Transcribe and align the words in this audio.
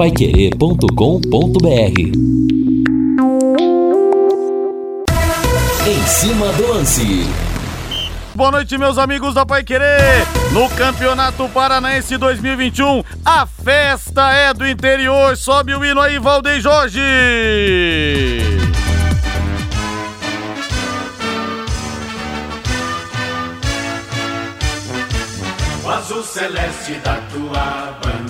paiquerê.com.br 0.00 2.00
Em 5.86 6.06
cima 6.06 6.50
do 6.54 6.68
lance. 6.68 7.26
Boa 8.34 8.50
noite, 8.50 8.78
meus 8.78 8.96
amigos 8.96 9.34
da 9.34 9.44
Pai 9.44 9.62
Querer. 9.62 10.26
No 10.52 10.70
Campeonato 10.70 11.46
Paranaense 11.50 12.16
2021, 12.16 13.04
a 13.22 13.44
festa 13.44 14.32
é 14.32 14.54
do 14.54 14.66
interior. 14.66 15.36
Sobe 15.36 15.74
o 15.74 15.84
hino 15.84 16.00
aí, 16.00 16.18
Valdeir 16.18 16.62
Jorge. 16.62 16.98
O 25.84 25.88
azul 25.90 26.22
celeste 26.22 26.94
da 27.04 27.16
tua 27.16 27.98
bandeira. 28.02 28.29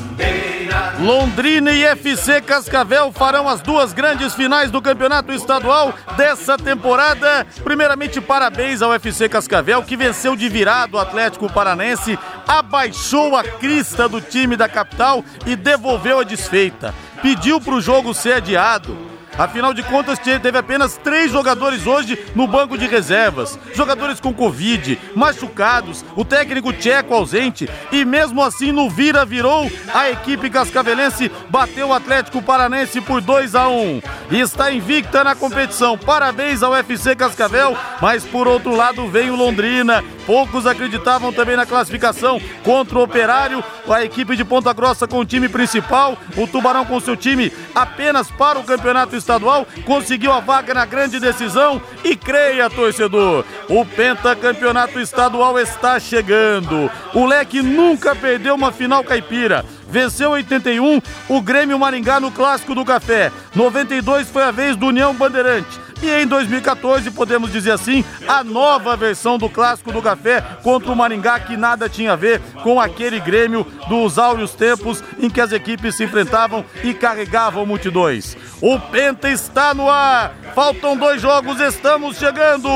Londrina 1.01 1.73
e 1.73 1.83
FC 1.83 2.43
Cascavel 2.43 3.11
farão 3.11 3.49
as 3.49 3.63
duas 3.63 3.95
grandes 3.95 4.35
finais 4.35 4.71
do 4.71 4.83
campeonato 4.83 5.33
estadual 5.33 5.95
dessa 6.15 6.59
temporada. 6.59 7.47
Primeiramente, 7.65 8.21
parabéns 8.21 8.83
ao 8.83 8.93
FC 8.93 9.27
Cascavel, 9.27 9.83
que 9.83 9.97
venceu 9.97 10.37
de 10.37 10.47
virado 10.47 10.99
o 10.99 11.01
Atlético 11.01 11.51
Paranense, 11.51 12.19
abaixou 12.47 13.35
a 13.35 13.43
crista 13.43 14.07
do 14.11 14.21
time 14.21 14.57
da 14.57 14.69
capital 14.69 15.25
e 15.47 15.57
devolveu 15.57 16.21
a 16.21 16.25
desfeita. 16.25 16.95
Pediu 17.23 17.59
para 17.63 17.75
o 17.75 17.81
jogo 17.81 18.13
ser 18.13 18.35
adiado. 18.35 19.10
Afinal 19.39 19.73
de 19.73 19.83
contas, 19.83 20.19
teve 20.19 20.59
apenas 20.59 20.97
três 20.97 21.31
jogadores 21.33 21.87
hoje 21.87 22.19
no 22.35 22.47
banco 22.47 22.77
de 22.77 22.87
reservas. 22.87 23.59
Jogadores 23.75 24.21
com 24.21 24.35
Covid, 24.35 24.99
machucados, 25.15 26.05
o 26.15 26.25
técnico 26.25 26.73
tcheco 26.73 27.15
ausente 27.15 27.69
e 27.91 28.05
mesmo 28.05 28.43
assim 28.43 28.73
no 28.73 28.91
vira 28.91 29.25
virou, 29.25 29.71
a 29.95 30.11
equipe 30.11 30.51
cascavelense 30.51 31.31
bateu 31.49 31.89
o 31.89 31.95
Atlético 31.95 32.43
Paranense 32.43 33.01
por 33.01 33.21
2 33.21 33.55
a 33.55 33.69
1 33.69 34.03
e 34.31 34.41
está 34.41 34.71
invicta 34.73 35.25
na 35.25 35.35
competição. 35.35 35.97
Parabéns 35.97 36.63
ao 36.63 36.77
FC 36.77 37.17
Cascavel, 37.17 37.77
mas 38.01 38.25
por 38.25 38.47
outro 38.47 38.75
lado 38.75 39.09
vem 39.09 39.31
o 39.31 39.37
Londrina. 39.37 40.05
Poucos 40.27 40.67
acreditavam 40.67 41.33
também 41.33 41.57
na 41.57 41.67
classificação 41.67 42.41
contra 42.63 42.99
o 42.99 43.03
Operário, 43.03 43.65
a 43.89 44.05
equipe 44.05 44.37
de 44.37 44.45
Ponta 44.45 44.73
Grossa 44.73 45.09
com 45.09 45.19
o 45.19 45.25
time 45.25 45.49
principal, 45.49 46.17
o 46.37 46.47
Tubarão 46.47 46.85
com 46.85 47.01
seu 47.01 47.17
time 47.17 47.53
apenas 47.75 48.31
para 48.31 48.59
o 48.59 48.63
campeonato 48.63 49.17
estadual, 49.21 49.67
conseguiu 49.85 50.33
a 50.33 50.41
vaga 50.41 50.75
na 50.75 50.85
grande 50.85 51.21
decisão 51.21 51.81
e 52.03 52.17
creia, 52.17 52.69
torcedor, 52.69 53.45
o 53.69 53.85
pentacampeonato 53.85 54.99
estadual 54.99 55.59
está 55.59 56.01
chegando. 56.01 56.91
O 57.15 57.25
Leque 57.25 57.63
nunca 57.63 58.17
perdeu 58.17 58.57
uma 58.57 58.73
final 58.73 59.05
caipira. 59.05 59.65
Venceu 59.89 60.31
81 60.31 61.01
o 61.29 61.41
Grêmio 61.41 61.79
Maringá 61.79 62.21
no 62.21 62.31
Clássico 62.31 62.75
do 62.75 62.85
Café. 62.85 63.33
92 63.55 64.29
foi 64.29 64.43
a 64.43 64.51
vez 64.51 64.77
do 64.77 64.87
União 64.87 65.15
Bandeirante. 65.15 65.81
E 66.03 66.09
em 66.09 66.27
2014, 66.27 67.11
podemos 67.11 67.53
dizer 67.53 67.73
assim, 67.73 68.05
a 68.27 68.43
nova 68.43 68.97
versão 68.97 69.37
do 69.37 69.51
clássico 69.51 69.93
do 69.93 70.01
café 70.01 70.41
contra 70.63 70.91
o 70.91 70.97
Maringá, 70.97 71.39
que 71.41 71.57
nada 71.57 71.89
tinha 71.89 72.13
a 72.13 72.17
ver 72.17 72.41
com 72.63 72.81
aquele 72.81 73.21
Grêmio 73.21 73.67
dos 73.89 74.19
áureos 74.19 74.55
tempos 74.55 75.03
em 75.19 75.29
que 75.29 75.41
as 75.41 75.53
equipes 75.53 75.97
se 75.97 76.05
enfrentavam 76.05 76.65
e 76.83 76.95
carregavam 76.95 77.67
multidões. 77.67 78.37
O 78.63 78.79
Penta 78.79 79.29
está 79.29 79.75
no 79.75 79.91
ar. 79.91 80.33
Faltam 80.55 80.97
dois 80.97 81.21
jogos, 81.21 81.61
estamos 81.61 82.17
chegando. 82.17 82.69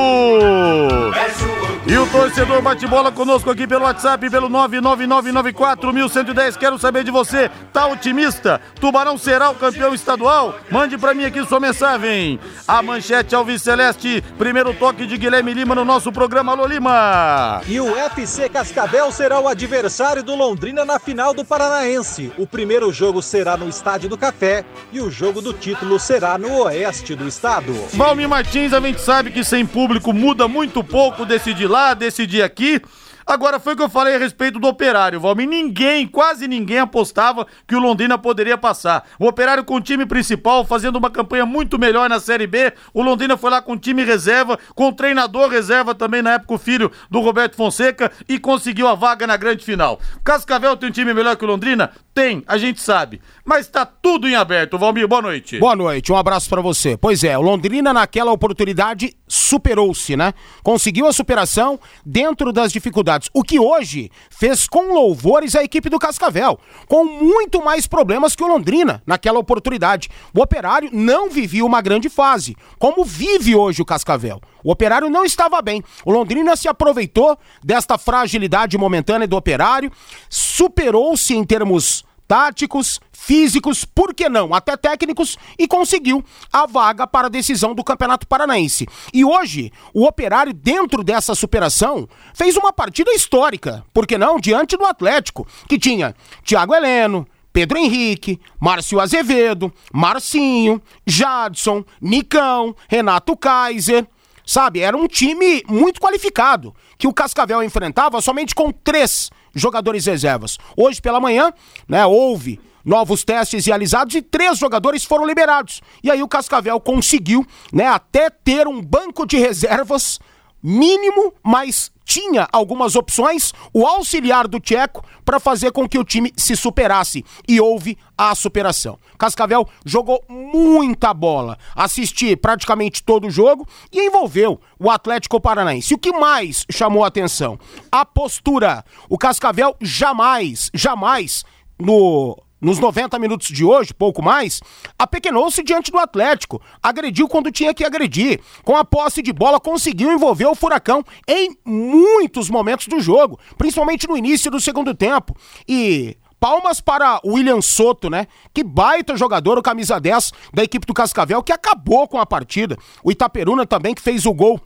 E 1.87 1.95
o 1.97 2.07
torcedor 2.07 2.63
bate 2.63 2.87
bola 2.87 3.11
conosco 3.11 3.51
aqui 3.51 3.67
pelo 3.67 3.85
WhatsApp, 3.85 4.27
pelo 4.29 4.49
999941110. 4.49 6.57
Quero 6.57 6.79
saber 6.79 7.03
de 7.03 7.11
você, 7.11 7.51
tá 7.71 7.85
otimista? 7.87 8.59
Tubarão 8.79 9.15
será 9.17 9.51
o 9.51 9.55
campeão 9.55 9.93
estadual? 9.93 10.57
Mande 10.71 10.97
para 10.97 11.13
mim 11.13 11.25
aqui 11.25 11.45
sua 11.45 11.59
mensagem. 11.59 12.39
A 12.67 12.81
manchete 12.81 13.14
Alves 13.33 13.61
Celeste, 13.61 14.21
primeiro 14.37 14.73
toque 14.73 15.05
de 15.05 15.17
Guilherme 15.17 15.53
Lima 15.53 15.73
no 15.73 15.85
nosso 15.85 16.11
programa 16.11 16.51
Alô 16.51 16.65
Lima. 16.65 17.61
E 17.67 17.79
o 17.79 17.95
FC 17.95 18.49
Cascavel 18.49 19.11
será 19.11 19.39
o 19.39 19.47
adversário 19.47 20.21
do 20.21 20.35
Londrina 20.35 20.83
na 20.83 20.99
final 20.99 21.33
do 21.33 21.45
Paranaense. 21.45 22.31
O 22.37 22.45
primeiro 22.45 22.91
jogo 22.91 23.21
será 23.21 23.55
no 23.55 23.69
Estádio 23.69 24.09
do 24.09 24.17
Café 24.17 24.65
e 24.91 24.99
o 24.99 25.09
jogo 25.09 25.41
do 25.41 25.53
título 25.53 25.99
será 25.99 26.37
no 26.37 26.63
oeste 26.63 27.15
do 27.15 27.27
estado. 27.27 27.73
Valmir 27.93 28.27
Martins, 28.27 28.73
a 28.73 28.81
gente 28.81 28.99
sabe 28.99 29.31
que 29.31 29.43
sem 29.43 29.65
público 29.65 30.11
muda 30.11 30.47
muito 30.47 30.83
pouco 30.83 31.25
decidir 31.25 31.67
lá, 31.67 31.93
decidir 31.93 32.41
aqui. 32.41 32.81
Agora 33.25 33.59
foi 33.59 33.73
o 33.73 33.75
que 33.75 33.81
eu 33.81 33.89
falei 33.89 34.15
a 34.15 34.19
respeito 34.19 34.59
do 34.59 34.67
Operário, 34.67 35.19
Valmir. 35.19 35.47
Ninguém, 35.47 36.05
quase 36.05 36.47
ninguém 36.47 36.77
apostava 36.77 37.47
que 37.67 37.75
o 37.75 37.79
Londrina 37.79 38.19
poderia 38.19 38.55
passar. 38.55 39.03
O 39.17 39.25
Operário 39.25 39.63
com 39.63 39.75
o 39.75 39.81
time 39.81 40.05
principal 40.05 40.63
fazendo 40.63 40.97
uma 40.97 41.09
campanha 41.09 41.43
muito 41.43 41.79
melhor 41.79 42.07
na 42.07 42.19
Série 42.19 42.45
B. 42.45 42.71
O 42.93 43.01
Londrina 43.01 43.35
foi 43.35 43.49
lá 43.49 43.63
com 43.63 43.73
o 43.73 43.79
time 43.79 44.03
reserva, 44.03 44.59
com 44.75 44.89
o 44.89 44.93
treinador 44.93 45.49
reserva 45.49 45.95
também 45.95 46.21
na 46.21 46.33
época 46.33 46.53
o 46.53 46.59
filho 46.59 46.91
do 47.09 47.19
Roberto 47.19 47.55
Fonseca 47.55 48.11
e 48.29 48.37
conseguiu 48.37 48.87
a 48.87 48.93
vaga 48.93 49.25
na 49.25 49.37
grande 49.37 49.65
final. 49.65 49.99
Cascavel 50.23 50.77
tem 50.77 50.89
um 50.89 50.91
time 50.91 51.11
melhor 51.11 51.35
que 51.35 51.45
o 51.45 51.47
Londrina? 51.47 51.91
Tem, 52.15 52.45
a 52.47 52.57
gente 52.57 52.79
sabe. 52.79 53.19
Mas 53.43 53.67
tá 53.67 53.85
tudo 53.85 54.25
em 54.25 54.35
aberto. 54.35 54.77
Valmir, 54.77 55.05
boa 55.05 55.21
noite. 55.21 55.59
Boa 55.59 55.75
noite, 55.75 56.13
um 56.13 56.15
abraço 56.15 56.47
para 56.47 56.61
você. 56.61 56.95
Pois 56.95 57.25
é, 57.25 57.37
o 57.37 57.41
Londrina 57.41 57.91
naquela 57.91 58.31
oportunidade 58.31 59.13
superou-se, 59.27 60.15
né? 60.15 60.33
Conseguiu 60.63 61.07
a 61.07 61.11
superação 61.11 61.77
dentro 62.05 62.53
das 62.53 62.71
dificuldades. 62.71 63.29
O 63.33 63.43
que 63.43 63.59
hoje 63.59 64.09
fez 64.29 64.65
com 64.65 64.93
louvores 64.93 65.55
a 65.55 65.63
equipe 65.63 65.89
do 65.89 65.99
Cascavel, 65.99 66.57
com 66.87 67.03
muito 67.03 67.61
mais 67.61 67.85
problemas 67.85 68.33
que 68.33 68.43
o 68.45 68.47
Londrina 68.47 69.03
naquela 69.05 69.37
oportunidade. 69.37 70.09
O 70.33 70.41
Operário 70.41 70.89
não 70.93 71.29
vivia 71.29 71.65
uma 71.65 71.81
grande 71.81 72.07
fase, 72.07 72.55
como 72.79 73.03
vive 73.03 73.57
hoje 73.57 73.81
o 73.81 73.85
Cascavel. 73.85 74.39
O 74.63 74.71
Operário 74.71 75.09
não 75.09 75.25
estava 75.25 75.61
bem. 75.61 75.83
O 76.05 76.13
Londrina 76.13 76.55
se 76.55 76.69
aproveitou 76.69 77.37
desta 77.61 77.97
fragilidade 77.97 78.77
momentânea 78.77 79.27
do 79.27 79.35
Operário, 79.35 79.91
superou-se 80.29 81.35
em 81.35 81.43
termos 81.43 82.04
táticos, 82.27 82.99
físicos, 83.11 83.85
por 83.85 84.13
que 84.13 84.29
não, 84.29 84.53
até 84.53 84.75
técnicos, 84.75 85.37
e 85.57 85.67
conseguiu 85.67 86.23
a 86.51 86.65
vaga 86.65 87.07
para 87.07 87.27
a 87.27 87.29
decisão 87.29 87.73
do 87.73 87.83
Campeonato 87.83 88.27
Paranaense. 88.27 88.87
E 89.13 89.23
hoje, 89.23 89.71
o 89.93 90.05
Operário, 90.05 90.53
dentro 90.53 91.03
dessa 91.03 91.35
superação, 91.35 92.07
fez 92.33 92.55
uma 92.57 92.73
partida 92.73 93.11
histórica, 93.11 93.83
por 93.93 94.05
que 94.05 94.17
não, 94.17 94.39
diante 94.39 94.77
do 94.77 94.85
Atlético, 94.85 95.47
que 95.67 95.79
tinha 95.79 96.15
Thiago 96.43 96.73
Heleno, 96.73 97.27
Pedro 97.55 97.77
Henrique, 97.77 98.39
Márcio 98.59 98.99
Azevedo, 98.99 99.73
Marcinho, 99.93 100.81
Jadson, 101.07 101.85
Nicão, 102.01 102.75
Renato 102.89 103.37
Kaiser. 103.37 104.05
Sabe, 104.45 104.81
era 104.81 104.95
um 104.95 105.07
time 105.07 105.63
muito 105.67 105.99
qualificado, 105.99 106.75
que 106.97 107.07
o 107.07 107.13
Cascavel 107.13 107.63
enfrentava 107.63 108.21
somente 108.21 108.53
com 108.53 108.71
três 108.71 109.31
jogadores 109.55 110.05
reservas. 110.05 110.57
Hoje 110.75 111.01
pela 111.01 111.19
manhã, 111.19 111.53
né, 111.87 112.05
houve 112.05 112.59
novos 112.83 113.23
testes 113.23 113.65
realizados 113.65 114.13
e 114.13 114.21
três 114.21 114.59
jogadores 114.59 115.03
foram 115.03 115.25
liberados. 115.25 115.81
E 116.03 116.11
aí 116.11 116.21
o 116.21 116.27
Cascavel 116.27 116.79
conseguiu, 116.79 117.45
né, 117.73 117.87
até 117.87 118.29
ter 118.29 118.67
um 118.67 118.81
banco 118.81 119.25
de 119.25 119.37
reservas 119.37 120.19
mínimo, 120.61 121.33
mas 121.43 121.91
tinha 122.05 122.47
algumas 122.53 122.95
opções, 122.95 123.51
o 123.73 123.85
auxiliar 123.85 124.47
do 124.47 124.59
Tcheco, 124.59 125.03
para 125.25 125.39
fazer 125.39 125.71
com 125.71 125.89
que 125.89 125.97
o 125.97 126.03
time 126.03 126.31
se 126.37 126.55
superasse. 126.55 127.25
E 127.47 127.59
houve 127.59 127.97
a 128.15 128.33
superação. 128.35 128.97
Cascavel 129.17 129.67
jogou 129.83 130.23
muita 130.29 131.13
bola, 131.13 131.57
assisti 131.75 132.35
praticamente 132.35 133.03
todo 133.03 133.27
o 133.27 133.31
jogo 133.31 133.67
e 133.91 134.05
envolveu 134.05 134.61
o 134.79 134.89
Atlético 134.89 135.41
Paranaense. 135.41 135.95
O 135.95 135.97
que 135.97 136.13
mais 136.13 136.65
chamou 136.69 137.03
a 137.03 137.07
atenção? 137.07 137.59
A 137.91 138.05
postura. 138.05 138.85
O 139.09 139.17
Cascavel 139.17 139.75
jamais, 139.81 140.69
jamais 140.73 141.43
no 141.79 142.37
nos 142.65 142.79
90 142.79 143.19
minutos 143.19 143.49
de 143.49 143.63
hoje, 143.63 143.93
pouco 143.93 144.23
mais, 144.23 144.59
apequenou-se 144.97 145.61
diante 145.61 145.91
do 145.91 145.99
Atlético, 145.99 146.59
agrediu 146.81 147.27
quando 147.27 147.51
tinha 147.51 147.75
que 147.75 147.85
agredir. 147.85 148.41
Com 148.63 148.75
a 148.75 148.83
posse 148.83 149.21
de 149.21 149.31
bola, 149.31 149.59
conseguiu 149.59 150.11
envolver 150.11 150.47
o 150.47 150.55
Furacão 150.55 151.03
em 151.27 151.55
muitos 151.63 152.49
momentos 152.49 152.87
do 152.87 152.99
jogo, 152.99 153.39
principalmente 153.55 154.07
no 154.07 154.17
início 154.17 154.49
do 154.49 154.59
segundo 154.59 154.95
tempo. 154.95 155.37
E 155.67 156.17
palmas 156.39 156.81
para 156.81 157.19
o 157.23 157.33
William 157.33 157.61
Soto, 157.61 158.09
né? 158.09 158.25
Que 158.51 158.63
baita 158.63 159.15
jogador, 159.15 159.59
o 159.59 159.61
camisa 159.61 159.99
10 159.99 160.31
da 160.51 160.63
equipe 160.63 160.87
do 160.87 160.93
Cascavel, 160.93 161.43
que 161.43 161.53
acabou 161.53 162.07
com 162.07 162.19
a 162.19 162.25
partida. 162.25 162.75
O 163.03 163.11
Itaperuna 163.11 163.67
também, 163.67 163.93
que 163.93 164.01
fez 164.01 164.25
o 164.25 164.33
gol 164.33 164.59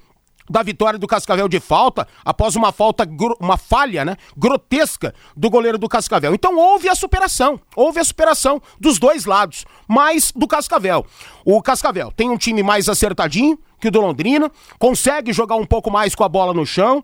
da 0.50 0.64
vitória 0.64 0.98
do 0.98 1.08
Cascavel 1.08 1.48
de 1.48 1.60
falta, 1.60 2.08
após 2.26 2.56
uma 2.56 2.72
falta, 2.72 3.08
uma 3.40 3.58
falha, 3.58 4.04
né, 4.04 4.18
grotesca 4.36 5.14
do 5.36 5.50
goleiro 5.50 5.78
do 5.78 5.88
Cascavel. 5.88 6.34
Então 6.34 6.58
houve 6.58 6.90
a 6.90 6.96
superação, 6.96 7.60
houve 7.76 8.00
a 8.00 8.04
superação 8.04 8.62
dos 8.80 8.98
dois 8.98 9.26
lados, 9.26 9.66
mas 9.88 10.32
do 10.36 10.48
Cascavel. 10.48 11.06
O 11.46 11.62
Cascavel 11.62 12.12
tem 12.12 12.30
um 12.30 12.38
time 12.38 12.64
mais 12.64 12.90
acertadinho 12.90 13.60
que 13.80 13.88
o 13.88 13.92
do 13.92 14.02
Londrina, 14.02 14.52
consegue 14.78 15.32
jogar 15.32 15.56
um 15.56 15.66
pouco 15.66 15.90
mais 15.90 16.14
com 16.14 16.24
a 16.24 16.30
bola 16.30 16.54
no 16.54 16.66
chão, 16.66 17.04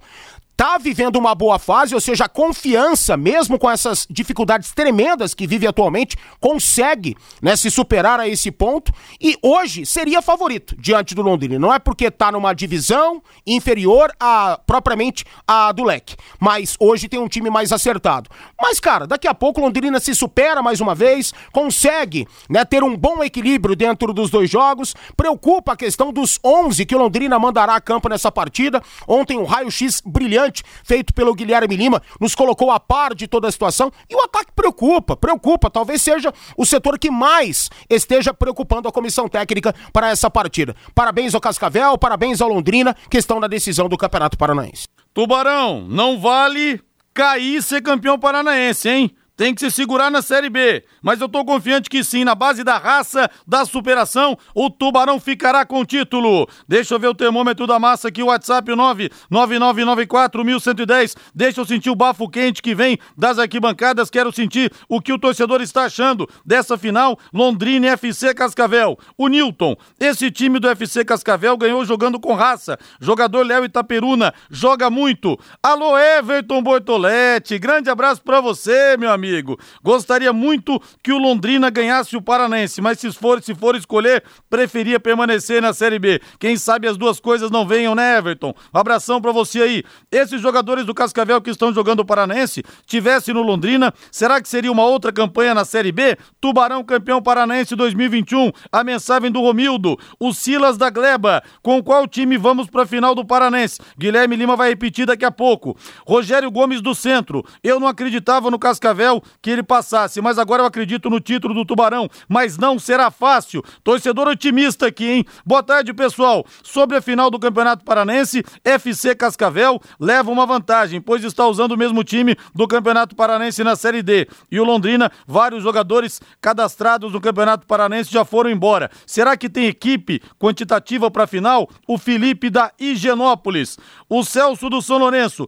tá 0.56 0.78
vivendo 0.78 1.18
uma 1.18 1.36
boa 1.36 1.60
fase, 1.60 1.94
ou 1.94 2.02
seja, 2.02 2.25
a 2.25 2.30
confiança, 2.30 3.18
mesmo 3.18 3.60
com 3.60 3.69
essas 3.69 4.07
dificuldades 4.10 4.72
tremendas 4.72 5.34
que 5.34 5.46
vive 5.46 5.68
atualmente, 5.68 6.18
consegue 6.40 7.16
né, 7.42 7.56
se 7.56 7.69
superar 7.69 8.19
a 8.19 8.28
esse 8.28 8.52
ponto 8.52 8.92
e 9.19 9.38
hoje 9.42 9.86
seria 9.86 10.22
favorito 10.22 10.75
diante 10.80 11.13
do 11.13 11.22
Londrina. 11.22 11.60
Não 11.60 11.74
é 11.74 11.80
porque 11.80 12.10
tá 12.10 12.31
numa 12.31 12.54
divisão 12.54 13.22
inferior 13.46 14.12
a 14.19 14.60
propriamente 14.66 15.25
a 15.48 15.72
do 15.72 15.84
Leque, 15.84 16.16
mas 16.40 16.75
hoje 16.80 17.10
tem 17.10 17.19
um 17.19 17.28
time 17.28 17.50
mais 17.50 17.72
acertado. 17.74 18.30
Mas, 18.60 18.80
cara, 18.80 19.06
daqui 19.06 19.28
a 19.28 19.34
pouco 19.34 19.60
Londrina 19.60 20.00
se 20.00 20.16
supera 20.16 20.62
mais 20.62 20.80
uma 20.80 20.96
vez, 20.96 21.34
consegue 21.52 22.28
né, 22.50 22.63
ter 22.63 22.84
um 22.84 22.96
bom 22.96 23.24
equilíbrio 23.24 23.75
dentro 23.75 24.13
dos 24.13 24.30
dois 24.30 24.50
jogos, 24.50 24.96
preocupa 25.18 25.74
a 25.74 25.78
questão 25.78 26.13
dos 26.13 26.40
11 26.44 26.86
que 26.86 26.96
o 26.96 27.00
Londrina 27.00 27.38
mandará 27.38 27.75
a 27.75 27.81
campo 27.81 28.07
nessa 28.07 28.31
partida. 28.31 28.81
Ontem 29.07 29.38
um 29.38 29.44
raio-x 29.44 30.02
brilhante 30.06 30.44
feito 30.83 31.13
pelo 31.13 31.33
Guilherme 31.33 31.75
Lima 31.75 32.01
nos 32.19 32.36
colocou 32.36 32.71
a 32.71 32.80
par 32.80 33.13
de 33.13 33.27
toda 33.27 33.47
a 33.47 33.51
situação 33.51 33.92
e 34.09 34.15
o 34.15 34.21
ataque 34.21 34.51
preocupa, 34.56 35.15
preocupa, 35.15 35.69
talvez 35.69 36.01
seja 36.01 36.33
o 36.57 36.65
setor 36.65 36.97
que 37.00 37.09
mais 37.09 37.69
esteja 37.89 38.33
preocupando 38.33 38.88
a 38.88 38.92
comissão 38.92 39.27
técnica 39.27 39.74
para 39.92 40.09
essa 40.09 40.30
partida. 40.30 40.75
Parabéns 40.94 41.33
ao 41.33 41.42
Cascavel, 41.42 41.97
parabéns 41.97 42.42
ao 42.42 42.50
Londrina, 42.50 42.95
que 43.09 43.18
estão 43.18 43.39
na 43.39 43.47
decisão 43.47 43.88
do 43.88 43.97
Campeonato 43.97 44.38
Paranaense. 44.38 44.88
Tubarão, 45.13 45.86
não 45.88 46.19
vale 46.19 46.81
cair 47.13 47.63
ser 47.63 47.81
campeão 47.81 48.19
paranaense, 48.19 48.89
hein? 48.89 49.15
Tem 49.35 49.53
que 49.53 49.59
se 49.61 49.69
segurar 49.69 50.09
na 50.09 50.21
Série 50.21 50.49
B. 50.49 50.83
Mas 51.01 51.19
eu 51.19 51.27
tô 51.27 51.43
confiante 51.43 51.89
que 51.89 52.01
sim, 52.03 52.23
na 52.23 52.33
base 52.33 52.63
da 52.63 52.77
raça, 52.77 53.29
da 53.45 53.65
superação, 53.65 54.37
o 54.53 54.69
Tubarão 54.69 55.19
ficará 55.19 55.65
com 55.65 55.81
o 55.81 55.85
título. 55.85 56.47
Deixa 56.67 56.95
eu 56.95 56.99
ver 56.99 57.07
o 57.07 57.13
termômetro 57.13 57.67
da 57.67 57.77
massa 57.77 58.07
aqui, 58.07 58.23
o 58.23 58.27
WhatsApp 58.27 58.71
999941110. 58.71 61.15
Deixa 61.33 61.61
eu 61.61 61.65
sentir 61.65 61.89
o 61.89 61.95
bafo 61.95 62.29
quente 62.29 62.61
que 62.61 62.73
vem 62.73 62.97
das 63.17 63.37
arquibancadas. 63.37 64.09
Quero 64.09 64.31
sentir 64.31 64.71
o 64.87 65.01
que 65.01 65.11
o 65.11 65.19
torcedor 65.19 65.61
está 65.61 65.83
achando 65.83 66.25
dessa 66.45 66.77
final 66.77 67.19
Londrina 67.33 67.87
FC 67.87 68.33
Cascavel. 68.33 68.97
O 69.17 69.27
Newton, 69.27 69.75
esse 69.99 70.31
time 70.31 70.59
do 70.59 70.69
FC 70.69 71.03
Cascavel 71.03 71.57
ganhou 71.57 71.83
jogando 71.83 72.17
com 72.19 72.33
raça. 72.33 72.79
Jogador 72.99 73.45
Léo 73.45 73.65
Itaperuna, 73.65 74.33
joga 74.49 74.89
muito. 74.89 75.37
Alô 75.61 75.97
Everton 75.97 76.61
Bortoletti, 76.61 77.59
grande 77.59 77.89
abraço 77.89 78.23
para 78.23 78.39
você, 78.39 78.95
meu 78.97 79.11
amigo 79.11 79.25
amigo. 79.25 79.57
Gostaria 79.83 80.31
muito 80.31 80.81
que 81.04 81.12
o 81.12 81.18
Londrina 81.18 81.69
ganhasse 81.69 82.16
o 82.16 82.22
Paranense, 82.22 82.81
mas 82.81 83.00
se 83.00 83.12
for, 83.12 83.42
se 83.42 83.56
for 83.56 83.75
escolher, 83.75 84.24
preferia 84.50 85.00
permanecer 85.00 85.62
na 85.62 85.74
Série 85.74 86.00
B. 86.00 86.22
Quem 86.39 86.56
sabe 86.56 86.88
as 86.88 86.98
duas 86.98 87.19
coisas 87.19 87.50
não 87.50 87.68
venham, 87.68 87.95
né, 87.95 88.18
Everton? 88.18 88.54
Um 88.74 88.77
abração 88.77 89.19
para 89.19 89.31
você 89.31 89.62
aí. 89.62 89.83
Esses 90.12 90.42
jogadores 90.42 90.86
do 90.86 90.94
Cascavel 90.94 91.42
que 91.42 91.50
estão 91.50 91.74
jogando 91.74 92.01
o 92.01 92.06
Paranense, 92.06 92.63
tivesse 92.86 93.33
no 93.33 93.42
Londrina, 93.42 93.94
será 94.12 94.42
que 94.42 94.48
seria 94.48 94.72
uma 94.72 94.86
outra 94.86 95.12
campanha 95.12 95.54
na 95.54 95.66
Série 95.66 95.92
B? 95.92 96.18
Tubarão 96.39 96.83
campeão 96.83 97.21
Paranense 97.21 97.75
2021. 97.75 98.51
A 98.71 98.83
mensagem 98.83 99.31
do 99.31 99.42
Romildo. 99.42 99.98
O 100.19 100.33
Silas 100.33 100.78
da 100.78 100.89
Gleba. 100.89 101.42
Com 101.62 101.81
qual 101.81 102.07
time 102.07 102.38
vamos 102.38 102.69
para 102.69 102.83
a 102.83 102.86
final 102.86 103.16
do 103.16 103.25
Paranense? 103.25 103.80
Guilherme 103.98 104.36
Lima 104.36 104.56
vai 104.56 104.69
repetir 104.69 105.06
daqui 105.06 105.25
a 105.25 105.31
pouco. 105.31 105.75
Rogério 106.06 106.51
Gomes 106.51 106.81
do 106.81 106.94
Centro. 106.94 107.44
Eu 107.63 107.80
não 107.80 107.88
acreditava 107.88 108.51
no 108.51 108.60
Cascavel 108.60 109.14
que 109.41 109.50
ele 109.50 109.63
passasse, 109.63 110.21
mas 110.21 110.38
agora 110.38 110.62
eu 110.62 110.65
acredito 110.65 111.09
no 111.09 111.19
título 111.19 111.53
do 111.53 111.65
Tubarão, 111.65 112.09
mas 112.27 112.57
não 112.57 112.79
será 112.79 113.12
fácil. 113.12 113.63
Torcedor 113.83 114.27
otimista 114.27 114.88
aqui, 114.88 115.09
hein? 115.09 115.25
Boa 115.45 115.63
tarde, 115.63 115.94
pessoal. 115.94 116.45
Sobre 116.63 116.97
a 116.97 117.01
final 117.01 117.29
do 117.29 117.39
Campeonato 117.39 117.83
Paranense, 117.83 118.44
FC 118.63 119.15
Cascavel 119.15 119.81
leva 120.00 120.31
uma 120.31 120.45
vantagem, 120.45 121.01
pois 121.01 121.23
está 121.23 121.45
usando 121.47 121.73
o 121.73 121.77
mesmo 121.77 122.03
time 122.03 122.35
do 122.53 122.67
Campeonato 122.67 123.15
Paranense 123.15 123.63
na 123.63 123.75
Série 123.75 124.01
D. 124.01 124.27
E 124.51 124.59
o 124.59 124.63
Londrina, 124.63 125.12
vários 125.27 125.63
jogadores 125.63 126.21
cadastrados 126.41 127.13
no 127.13 127.21
Campeonato 127.21 127.65
Paranense 127.68 128.11
já 128.11 128.23
foram 128.25 128.50
embora. 128.50 128.89
Será 129.06 129.35
que 129.38 129.50
tem 129.50 129.65
equipe 129.65 130.21
quantitativa 130.39 131.09
para 131.09 131.23
a 131.23 131.27
final? 131.27 131.69
O 131.88 131.97
Felipe 131.97 132.50
da 132.50 132.71
Higienópolis, 132.79 133.77
o 134.09 134.23
Celso 134.23 134.69
do 134.69 134.81
São 134.81 134.97
Lourenço. 134.97 135.47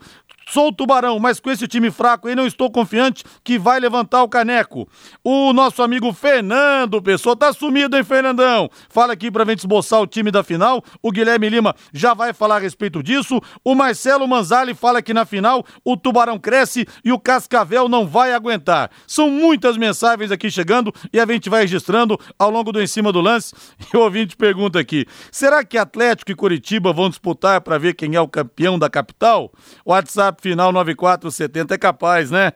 Sou 0.50 0.72
Tubarão, 0.72 1.20
mas 1.20 1.42
com 1.42 1.52
esse 1.52 1.68
time 1.68 1.92
fraco 1.92 2.30
aí 2.30 2.36
não 2.36 2.48
estou 2.48 2.72
confiante 2.72 3.22
que 3.44 3.60
vai 3.60 3.82
levantar 3.82 4.24
o 4.24 4.30
caneco. 4.30 4.88
O 5.22 5.52
nosso 5.52 5.84
amigo 5.84 6.14
Fernando, 6.14 7.02
pessoal, 7.02 7.36
tá 7.36 7.52
sumido, 7.52 7.98
hein, 7.98 8.04
Fernandão? 8.04 8.70
Fala 8.90 9.12
aqui 9.12 9.30
pra 9.30 9.44
gente 9.44 9.60
esboçar 9.60 10.00
o 10.00 10.08
time 10.08 10.32
da 10.32 10.44
final. 10.44 10.82
O 11.02 11.12
Guilherme 11.12 11.50
Lima 11.50 11.76
já 11.92 12.14
vai 12.14 12.32
falar 12.32 12.56
a 12.56 12.60
respeito 12.60 13.04
disso. 13.04 13.42
O 13.62 13.76
Marcelo 13.76 14.26
Manzali 14.26 14.74
fala 14.74 15.02
que 15.02 15.14
na 15.14 15.26
final 15.26 15.66
o 15.84 15.98
Tubarão 15.98 16.40
cresce 16.40 16.88
e 17.04 17.12
o 17.12 17.20
Cascavel 17.20 17.90
não 17.90 18.08
vai 18.08 18.32
aguentar. 18.32 18.90
São 19.06 19.30
muitas 19.30 19.76
mensagens 19.76 20.32
aqui 20.32 20.50
chegando 20.50 20.94
e 21.12 21.20
a 21.20 21.26
gente 21.26 21.50
vai 21.50 21.64
registrando 21.64 22.18
ao 22.40 22.50
longo 22.50 22.72
do 22.72 22.82
Em 22.82 22.88
Cima 22.88 23.12
do 23.12 23.20
Lance. 23.20 23.54
E 23.94 23.96
o 23.96 24.02
ouvinte 24.02 24.36
pergunta 24.36 24.80
aqui: 24.80 25.06
será 25.32 25.64
que 25.64 25.78
Atlético 25.78 26.32
e 26.32 26.36
Curitiba 26.36 26.92
vão 26.92 27.10
disputar 27.10 27.62
para 27.62 27.78
ver 27.78 27.94
quem 27.94 28.16
é 28.16 28.22
o 28.22 28.28
campeão 28.28 28.78
da 28.78 28.90
capital? 28.90 29.52
WhatsApp 29.86 30.37
final 30.40 30.72
9470 30.72 31.76
é 31.76 31.78
capaz, 31.78 32.32
né? 32.32 32.54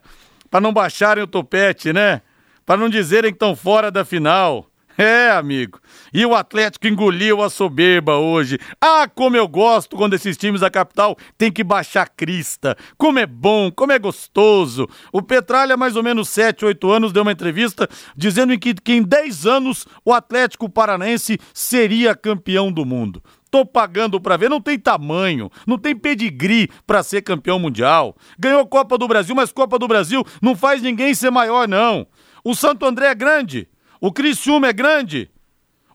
Para 0.50 0.62
não 0.62 0.74
baixarem 0.74 1.24
o 1.24 1.28
topete, 1.28 1.94
né? 1.94 2.22
Para 2.66 2.78
não 2.78 2.90
dizerem 2.90 3.32
que 3.32 3.36
estão 3.36 3.56
fora 3.56 3.90
da 3.92 4.06
final. 4.06 4.72
É, 4.98 5.32
amigo. 5.32 5.80
E 6.14 6.26
o 6.26 6.36
Atlético 6.36 6.88
engoliu 6.88 7.42
a 7.42 7.50
soberba 7.50 8.18
hoje. 8.18 8.60
Ah, 8.80 9.08
como 9.08 9.36
eu 9.36 9.48
gosto 9.48 9.96
quando 9.96 10.14
esses 10.14 10.38
times 10.38 10.62
da 10.62 10.70
capital 10.70 11.18
têm 11.38 11.52
que 11.52 11.64
baixar 11.64 12.04
a 12.04 12.08
crista. 12.08 12.78
Como 12.98 13.18
é 13.18 13.26
bom, 13.26 13.72
como 13.72 13.92
é 13.92 14.00
gostoso. 14.00 14.88
O 15.12 15.22
Petralha, 15.22 15.78
mais 15.78 15.96
ou 15.96 16.04
menos 16.04 16.30
7, 16.30 16.66
8 16.66 16.92
anos, 16.92 17.12
deu 17.12 17.24
uma 17.24 17.32
entrevista 17.32 17.90
dizendo 18.16 18.58
que, 18.60 18.74
que 18.74 18.94
em 18.94 19.02
10 19.02 19.46
anos 19.46 19.88
o 20.04 20.14
Atlético 20.14 20.70
Paranaense 20.70 21.40
seria 21.54 22.16
campeão 22.16 22.72
do 22.72 22.86
mundo. 22.86 23.24
Tô 23.52 23.66
pagando 23.66 24.20
pra 24.20 24.38
ver, 24.38 24.50
não 24.50 24.62
tem 24.62 24.80
tamanho, 24.80 25.52
não 25.68 25.78
tem 25.78 25.94
pedigree 25.94 26.70
pra 26.88 27.04
ser 27.04 27.22
campeão 27.22 27.60
mundial. 27.60 28.16
Ganhou 28.40 28.66
Copa 28.66 28.98
do 28.98 29.10
Brasil, 29.10 29.36
mas 29.36 29.52
Copa 29.52 29.78
do 29.78 29.90
Brasil 29.90 30.26
não 30.42 30.56
faz 30.56 30.82
ninguém 30.82 31.14
ser 31.14 31.30
maior, 31.30 31.68
não. 31.68 32.08
O 32.46 32.56
Santo 32.56 32.86
André 32.86 33.08
é 33.08 33.16
grande, 33.16 33.68
o 34.00 34.12
Criciúma 34.12 34.68
é 34.68 34.74
grande, 34.74 35.30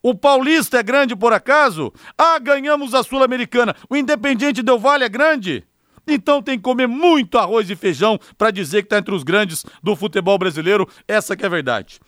o 0.03 0.15
Paulista 0.15 0.79
é 0.79 0.83
grande 0.83 1.17
por 1.17 1.33
acaso? 1.33 1.93
Ah, 2.17 2.39
ganhamos 2.39 2.95
a 2.95 3.03
Sul-Americana, 3.03 3.75
o 3.89 3.97
Independiente 3.97 4.63
Del 4.63 4.79
Vale 4.79 5.05
é 5.05 5.09
grande? 5.09 5.65
Então 6.07 6.41
tem 6.41 6.57
que 6.57 6.63
comer 6.63 6.87
muito 6.87 7.39
arroz 7.39 7.69
e 7.69 7.75
feijão 7.75 8.17
para 8.39 8.53
dizer 8.53 8.83
que 8.83 8.89
tá 8.89 8.99
entre 8.99 9.15
os 9.15 9.25
grandes 9.25 9.65
do 9.83 9.97
futebol 9.97 10.39
brasileiro, 10.39 10.89
essa 11.09 11.35
que 11.35 11.43
é 11.43 11.47
a 11.47 11.51
verdade. 11.51 11.99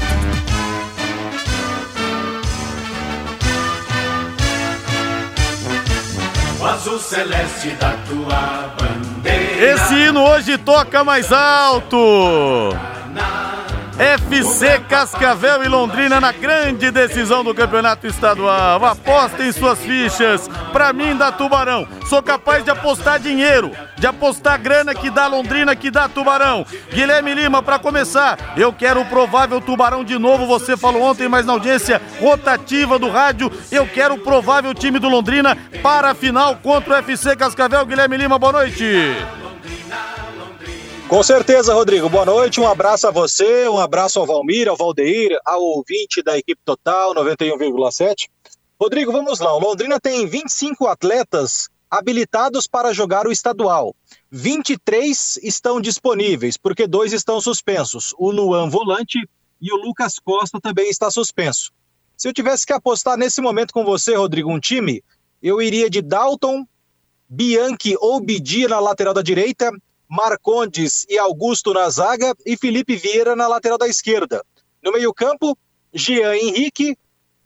O 6.60 6.66
azul 6.66 7.00
celeste 7.00 7.70
da 7.80 7.94
tua 8.08 8.76
bandeira. 8.78 9.74
Esse 9.74 9.96
hino 9.96 10.24
hoje 10.24 10.58
toca 10.60 11.04
mais 11.04 11.32
alto. 11.32 12.70
FC 14.02 14.80
Cascavel 14.90 15.64
e 15.64 15.68
Londrina 15.68 16.20
na 16.20 16.32
grande 16.32 16.90
decisão 16.90 17.44
do 17.44 17.54
campeonato 17.54 18.08
estadual. 18.08 18.84
Apostem 18.84 19.52
suas 19.52 19.78
fichas. 19.78 20.50
Pra 20.74 20.92
mim, 20.92 21.16
da 21.16 21.32
Tubarão. 21.32 21.88
Sou 22.10 22.20
capaz 22.24 22.64
de 22.64 22.72
apostar 22.72 23.20
dinheiro, 23.20 23.70
de 24.00 24.08
apostar 24.08 24.60
grana 24.60 24.96
que 24.96 25.12
dá 25.12 25.28
Londrina, 25.28 25.76
que 25.76 25.92
dá 25.92 26.10
Tubarão. 26.10 26.66
Guilherme 26.92 27.36
Lima, 27.36 27.62
para 27.62 27.78
começar, 27.78 28.54
eu 28.58 28.74
quero 28.74 29.02
o 29.02 29.06
provável 29.06 29.62
Tubarão 29.62 30.04
de 30.04 30.18
novo. 30.18 30.48
Você 30.48 30.76
falou 30.76 31.04
ontem, 31.04 31.30
mas 31.30 31.46
na 31.46 31.54
audiência 31.54 32.02
rotativa 32.20 32.98
do 32.98 33.08
rádio, 33.08 33.52
eu 33.72 33.86
quero 33.86 34.16
o 34.16 34.20
provável 34.20 34.74
time 34.74 34.98
do 34.98 35.10
Londrina 35.10 35.56
para 35.84 36.10
a 36.10 36.16
final 36.16 36.56
contra 36.56 36.96
o 36.96 36.98
FC 36.98 37.36
Cascavel. 37.36 37.86
Guilherme 37.86 38.18
Lima, 38.18 38.40
boa 38.40 38.54
noite. 38.54 39.16
Com 41.12 41.22
certeza, 41.22 41.74
Rodrigo. 41.74 42.08
Boa 42.08 42.26
noite, 42.26 42.62
um 42.62 42.66
abraço 42.66 43.06
a 43.06 43.12
você, 43.12 43.68
um 43.68 43.78
abraço 43.78 44.18
ao 44.18 44.26
Valmir, 44.26 44.70
ao 44.70 44.78
Valdeir, 44.78 45.38
ao 45.46 45.62
ouvinte 45.62 46.24
da 46.24 46.38
equipe 46.38 46.62
total 46.64 47.14
91,7. 47.14 48.30
Rodrigo, 48.80 49.12
vamos 49.12 49.42
lá. 49.42 49.54
O 49.54 49.60
Londrina 49.60 50.00
tem 50.00 50.26
25 50.26 50.88
atletas 50.88 51.68
habilitados 51.90 52.66
para 52.66 52.94
jogar 52.94 53.28
o 53.28 53.32
estadual. 53.32 53.94
23 54.32 55.38
estão 55.44 55.82
disponíveis, 55.82 56.56
porque 56.56 56.88
dois 56.88 57.12
estão 57.12 57.42
suspensos. 57.42 58.16
O 58.18 58.32
Luan 58.32 58.70
Volante 58.70 59.20
e 59.62 59.74
o 59.74 59.76
Lucas 59.76 60.18
Costa 60.18 60.62
também 60.62 60.90
está 60.90 61.12
suspenso. 61.12 61.74
Se 62.16 62.30
eu 62.30 62.34
tivesse 62.34 62.66
que 62.66 62.72
apostar 62.72 63.18
nesse 63.18 63.42
momento 63.42 63.74
com 63.74 63.84
você, 63.84 64.16
Rodrigo, 64.16 64.50
um 64.50 64.62
time, 64.62 65.04
eu 65.44 65.62
iria 65.62 65.90
de 65.90 66.02
Dalton, 66.02 66.66
Bianchi 67.28 67.98
ou 68.00 68.22
Bidia 68.22 68.70
na 68.70 68.80
lateral 68.80 69.14
da 69.14 69.22
direita, 69.22 69.70
Marcondes 70.12 71.06
e 71.08 71.18
Augusto 71.18 71.74
na 71.74 71.90
zaga 71.90 72.36
e 72.46 72.58
Felipe 72.58 72.98
Vieira 72.98 73.34
na 73.34 73.48
lateral 73.48 73.78
da 73.78 73.88
esquerda. 73.88 74.44
No 74.84 74.92
meio-campo, 74.92 75.58
Jean 75.94 76.36
Henrique, 76.36 76.98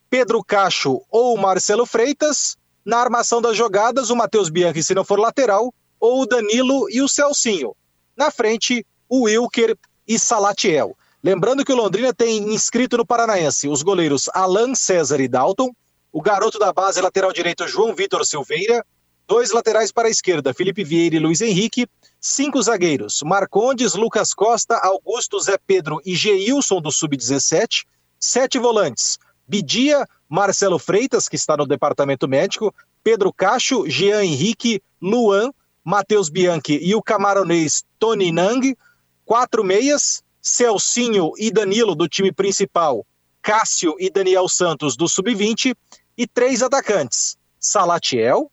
Pedro 0.10 0.43
Cacho 0.43 1.00
ou 1.12 1.38
Marcelo 1.38 1.86
Freitas. 1.86 2.57
Na 2.84 2.98
armação 2.98 3.39
das 3.39 3.55
jogadas, 3.55 4.10
o 4.10 4.15
Matheus 4.15 4.50
Bianchi, 4.50 4.84
se 4.84 4.95
não 4.95 5.05
for 5.05 5.19
lateral, 5.19 5.72
ou 6.00 6.22
o 6.22 6.25
Danilo 6.25 6.89
e 6.89 7.03
o 7.03 7.07
Celcinho. 7.07 7.75
Na 8.17 8.31
frente, 8.31 8.84
o 9.07 9.25
Wilker 9.25 9.77
e 10.07 10.17
Salatiel. 10.17 10.98
Lembrando 11.24 11.63
que 11.63 11.72
o 11.72 11.75
Londrina 11.75 12.15
tem 12.15 12.51
inscrito 12.51 12.98
no 12.98 13.05
Paranaense 13.05 13.67
os 13.67 13.84
goleiros 13.84 14.27
Alan 14.34 14.74
César 14.74 15.19
e 15.19 15.27
Dalton, 15.27 15.72
o 16.12 16.19
garoto 16.19 16.57
da 16.57 16.74
base 16.74 17.00
lateral 17.00 17.31
direito 17.31 17.67
João 17.67 17.93
Vitor 17.93 18.25
Silveira, 18.25 18.84
dois 19.27 19.51
laterais 19.51 19.91
para 19.91 20.08
a 20.08 20.12
esquerda, 20.12 20.53
Felipe 20.53 20.84
Vieira 20.84 21.15
e 21.15 21.20
Luiz 21.20 21.41
Henrique, 21.41 21.88
Cinco 22.27 22.60
zagueiros: 22.60 23.22
Marcondes, 23.24 23.94
Lucas 23.94 24.34
Costa, 24.34 24.77
Augusto, 24.77 25.39
Zé 25.39 25.60
Pedro 25.60 26.01
e 26.03 26.15
Geilson 26.15 26.82
do 26.82 26.91
Sub-17. 26.91 27.86
Sete 28.20 28.58
volantes: 28.58 29.20
Bidia, 29.48 30.08
Marcelo 30.27 30.79
Freitas, 30.79 31.29
que 31.29 31.36
está 31.36 31.55
no 31.55 31.67
departamento 31.67 32.27
médico, 32.27 32.74
Pedro 33.03 33.32
Cacho, 33.32 33.88
Jean 33.88 34.24
Henrique, 34.24 34.82
Luan, 35.00 35.51
Matheus 35.84 36.29
Bianchi 36.29 36.79
e 36.82 36.96
o 36.96 37.01
camaronês 37.01 37.84
Tony 38.00 38.32
Nang. 38.32 38.75
Quatro 39.24 39.63
meias: 39.63 40.24
Celcinho 40.41 41.34
e 41.38 41.51
Danilo 41.51 41.94
do 41.94 42.08
time 42.08 42.32
principal, 42.32 43.05
Cássio 43.39 43.96
e 44.00 44.10
Daniel 44.10 44.50
Santos 44.50 44.98
do 44.98 45.08
Sub-20. 45.08 45.75
E 46.17 46.25
três 46.25 46.63
atacantes: 46.63 47.38
Salatiel, 47.60 48.51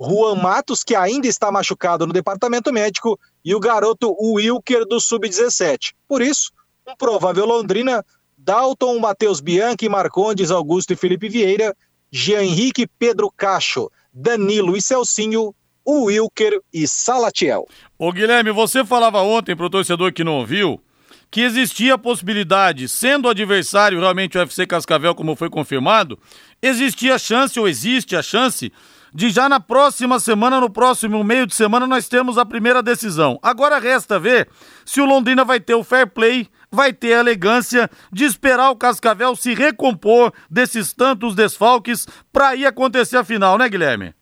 Juan 0.00 0.36
Matos, 0.36 0.82
que 0.82 0.94
ainda 0.94 1.26
está 1.26 1.52
machucado 1.52 2.06
no 2.06 2.12
departamento 2.12 2.72
médico, 2.72 3.20
e 3.44 3.54
o 3.54 3.60
garoto 3.60 4.16
Wilker 4.18 4.86
do 4.86 4.98
Sub-17. 4.98 5.92
Por 6.08 6.22
isso, 6.22 6.50
um 6.88 6.96
provável 6.96 7.44
Londrina, 7.44 8.04
Dalton, 8.36 8.98
Matheus 8.98 9.40
Bianchi, 9.40 9.88
Marcondes, 9.88 10.50
Augusto 10.50 10.94
e 10.94 10.96
Felipe 10.96 11.28
Vieira, 11.28 11.76
Jean 12.10 12.42
Henrique, 12.42 12.86
Pedro 12.98 13.30
Cacho, 13.30 13.90
Danilo 14.12 14.74
e 14.76 14.80
Celcinho, 14.80 15.54
Wilker 15.86 16.60
e 16.72 16.88
Salatiel. 16.88 17.66
Ô 17.98 18.10
Guilherme, 18.10 18.52
você 18.52 18.84
falava 18.84 19.20
ontem 19.20 19.54
para 19.54 19.66
o 19.66 19.70
torcedor 19.70 20.12
que 20.12 20.24
não 20.24 20.38
ouviu 20.38 20.80
que 21.30 21.42
existia 21.42 21.94
a 21.94 21.98
possibilidade, 21.98 22.88
sendo 22.88 23.28
adversário 23.28 24.00
realmente 24.00 24.36
o 24.36 24.40
UFC 24.40 24.66
Cascavel, 24.66 25.14
como 25.14 25.36
foi 25.36 25.48
confirmado, 25.48 26.18
existia 26.60 27.14
a 27.14 27.18
chance 27.18 27.58
ou 27.60 27.68
existe 27.68 28.16
a 28.16 28.22
chance 28.22 28.72
de 29.12 29.30
já 29.30 29.48
na 29.48 29.60
próxima 29.60 30.20
semana, 30.20 30.60
no 30.60 30.70
próximo 30.70 31.22
meio 31.24 31.46
de 31.46 31.54
semana, 31.54 31.86
nós 31.86 32.08
temos 32.08 32.38
a 32.38 32.46
primeira 32.46 32.82
decisão. 32.82 33.38
Agora 33.42 33.78
resta 33.78 34.18
ver 34.18 34.48
se 34.84 35.00
o 35.00 35.04
Londrina 35.04 35.44
vai 35.44 35.60
ter 35.60 35.74
o 35.74 35.84
fair 35.84 36.06
play, 36.08 36.48
vai 36.70 36.92
ter 36.92 37.14
a 37.14 37.20
elegância 37.20 37.90
de 38.12 38.24
esperar 38.24 38.70
o 38.70 38.76
Cascavel 38.76 39.34
se 39.34 39.54
recompor 39.54 40.32
desses 40.48 40.92
tantos 40.92 41.34
desfalques 41.34 42.06
para 42.32 42.54
ir 42.54 42.66
acontecer 42.66 43.16
a 43.16 43.24
final, 43.24 43.58
né, 43.58 43.68
Guilherme? 43.68 44.14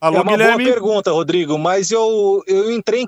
Alô, 0.00 0.18
é 0.18 0.20
uma 0.20 0.32
Guilherme? 0.32 0.64
boa 0.64 0.74
pergunta, 0.74 1.10
Rodrigo, 1.10 1.58
mas 1.58 1.90
eu, 1.90 2.42
eu 2.46 2.70
entrei 2.70 3.00
em, 3.02 3.06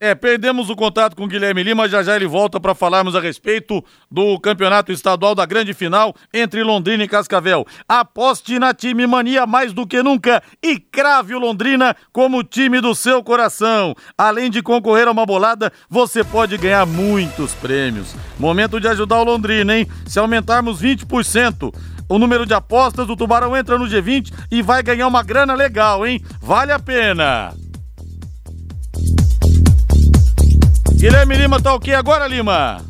É, 0.00 0.12
perdemos 0.14 0.68
o 0.70 0.76
contato 0.76 1.14
com 1.14 1.24
o 1.24 1.28
Guilherme 1.28 1.62
Lima, 1.62 1.88
já 1.88 2.02
já 2.02 2.16
ele 2.16 2.26
volta 2.26 2.58
para 2.58 2.74
falarmos 2.74 3.14
a 3.14 3.20
respeito 3.20 3.82
do 4.10 4.38
campeonato 4.40 4.90
estadual 4.90 5.34
da 5.36 5.46
grande 5.46 5.72
final 5.72 6.14
entre 6.32 6.64
Londrina 6.64 7.04
e 7.04 7.08
Cascavel. 7.08 7.64
Aposte 7.88 8.58
na 8.58 8.74
time 8.74 9.06
mania 9.06 9.46
mais 9.46 9.72
do 9.72 9.86
que 9.86 10.02
nunca 10.02 10.42
e 10.60 10.80
crave 10.80 11.34
o 11.34 11.38
Londrina 11.38 11.96
como 12.12 12.42
time 12.42 12.80
do 12.80 12.92
seu 12.94 13.22
coração. 13.22 13.94
Além 14.18 14.50
de 14.50 14.62
concorrer 14.62 15.06
a 15.06 15.12
uma 15.12 15.24
bolada, 15.24 15.72
você 15.88 16.24
pode 16.24 16.58
ganhar 16.58 16.84
muitos 16.84 17.54
prêmios. 17.54 18.16
Momento 18.38 18.80
de 18.80 18.88
ajudar 18.88 19.20
o 19.20 19.24
Londrina, 19.24 19.78
hein? 19.78 19.86
Se 20.06 20.18
aumentarmos 20.18 20.82
20%, 20.82 21.72
o 22.08 22.18
número 22.18 22.44
de 22.44 22.52
apostas, 22.52 23.06
do 23.06 23.16
Tubarão 23.16 23.56
entra 23.56 23.78
no 23.78 23.86
G20 23.86 24.32
e 24.50 24.60
vai 24.60 24.82
ganhar 24.82 25.06
uma 25.06 25.22
grana 25.22 25.54
legal, 25.54 26.04
hein? 26.04 26.20
Vale 26.42 26.72
a 26.72 26.78
pena! 26.78 27.63
Guilherme 31.04 31.36
Lima 31.36 31.60
tá 31.60 31.74
ok 31.74 31.92
agora, 31.92 32.26
Lima? 32.26 32.82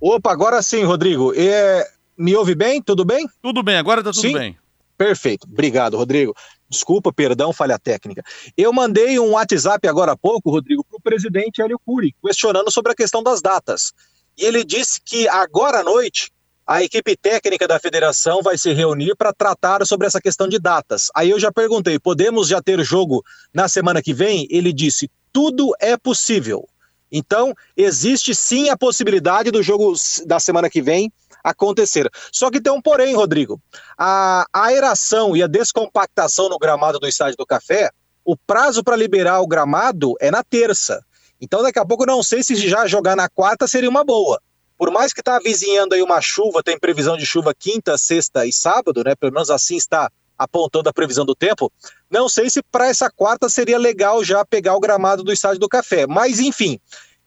Opa, 0.00 0.32
agora 0.32 0.62
sim, 0.62 0.82
Rodrigo. 0.82 1.34
É, 1.36 1.86
me 2.16 2.34
ouve 2.34 2.54
bem? 2.54 2.80
Tudo 2.80 3.04
bem? 3.04 3.28
Tudo 3.42 3.62
bem, 3.62 3.76
agora 3.76 4.02
tá 4.02 4.12
tudo 4.12 4.22
sim? 4.22 4.32
bem. 4.32 4.56
Perfeito, 4.96 5.46
obrigado, 5.46 5.94
Rodrigo. 5.98 6.34
Desculpa, 6.70 7.12
perdão, 7.12 7.52
falha 7.52 7.78
técnica. 7.78 8.22
Eu 8.56 8.72
mandei 8.72 9.18
um 9.18 9.32
WhatsApp 9.32 9.86
agora 9.86 10.12
há 10.12 10.16
pouco, 10.16 10.50
Rodrigo, 10.50 10.82
para 10.84 10.96
o 10.96 11.02
presidente 11.02 11.60
Hélio 11.60 11.78
Cury, 11.84 12.14
questionando 12.24 12.72
sobre 12.72 12.92
a 12.92 12.94
questão 12.94 13.22
das 13.22 13.42
datas. 13.42 13.92
E 14.38 14.46
ele 14.46 14.64
disse 14.64 14.98
que 15.04 15.28
agora 15.28 15.80
à 15.80 15.84
noite 15.84 16.32
a 16.66 16.82
equipe 16.82 17.14
técnica 17.14 17.68
da 17.68 17.78
federação 17.78 18.40
vai 18.40 18.56
se 18.56 18.72
reunir 18.72 19.14
para 19.16 19.34
tratar 19.34 19.84
sobre 19.84 20.06
essa 20.06 20.18
questão 20.18 20.48
de 20.48 20.58
datas. 20.58 21.08
Aí 21.14 21.28
eu 21.28 21.38
já 21.38 21.52
perguntei: 21.52 21.98
podemos 21.98 22.48
já 22.48 22.62
ter 22.62 22.82
jogo 22.82 23.22
na 23.52 23.68
semana 23.68 24.00
que 24.00 24.14
vem? 24.14 24.46
Ele 24.48 24.72
disse: 24.72 25.10
tudo 25.30 25.74
é 25.78 25.94
possível. 25.94 26.66
Então, 27.16 27.54
existe 27.76 28.34
sim 28.34 28.70
a 28.70 28.76
possibilidade 28.76 29.52
do 29.52 29.62
jogo 29.62 29.94
da 30.26 30.40
semana 30.40 30.68
que 30.68 30.82
vem 30.82 31.12
acontecer. 31.44 32.10
Só 32.32 32.50
que 32.50 32.60
tem 32.60 32.72
um 32.72 32.82
porém, 32.82 33.14
Rodrigo. 33.14 33.62
A 33.96 34.44
aeração 34.52 35.36
e 35.36 35.42
a 35.42 35.46
descompactação 35.46 36.48
no 36.48 36.58
gramado 36.58 36.98
do 36.98 37.06
Estádio 37.06 37.36
do 37.36 37.46
Café, 37.46 37.88
o 38.24 38.36
prazo 38.36 38.82
para 38.82 38.96
liberar 38.96 39.40
o 39.40 39.46
gramado 39.46 40.16
é 40.20 40.28
na 40.28 40.42
terça. 40.42 41.04
Então, 41.40 41.62
daqui 41.62 41.78
a 41.78 41.84
pouco, 41.84 42.04
não 42.04 42.20
sei 42.20 42.42
se 42.42 42.56
já 42.56 42.84
jogar 42.88 43.14
na 43.14 43.28
quarta 43.28 43.68
seria 43.68 43.88
uma 43.88 44.02
boa. 44.02 44.42
Por 44.76 44.90
mais 44.90 45.12
que 45.12 45.20
está 45.20 45.36
avizinhando 45.36 45.94
aí 45.94 46.02
uma 46.02 46.20
chuva, 46.20 46.64
tem 46.64 46.76
previsão 46.76 47.16
de 47.16 47.24
chuva 47.24 47.54
quinta, 47.56 47.96
sexta 47.96 48.44
e 48.44 48.52
sábado, 48.52 49.04
né? 49.04 49.14
Pelo 49.14 49.32
menos 49.32 49.50
assim 49.50 49.76
está 49.76 50.10
apontando 50.38 50.88
a 50.88 50.92
previsão 50.92 51.24
do 51.24 51.34
tempo. 51.34 51.72
Não 52.10 52.28
sei 52.28 52.50
se 52.50 52.62
para 52.62 52.88
essa 52.88 53.10
quarta 53.10 53.48
seria 53.48 53.78
legal 53.78 54.22
já 54.24 54.44
pegar 54.44 54.74
o 54.74 54.80
gramado 54.80 55.22
do 55.22 55.32
Estádio 55.32 55.60
do 55.60 55.68
Café, 55.68 56.06
mas 56.06 56.40
enfim. 56.40 56.78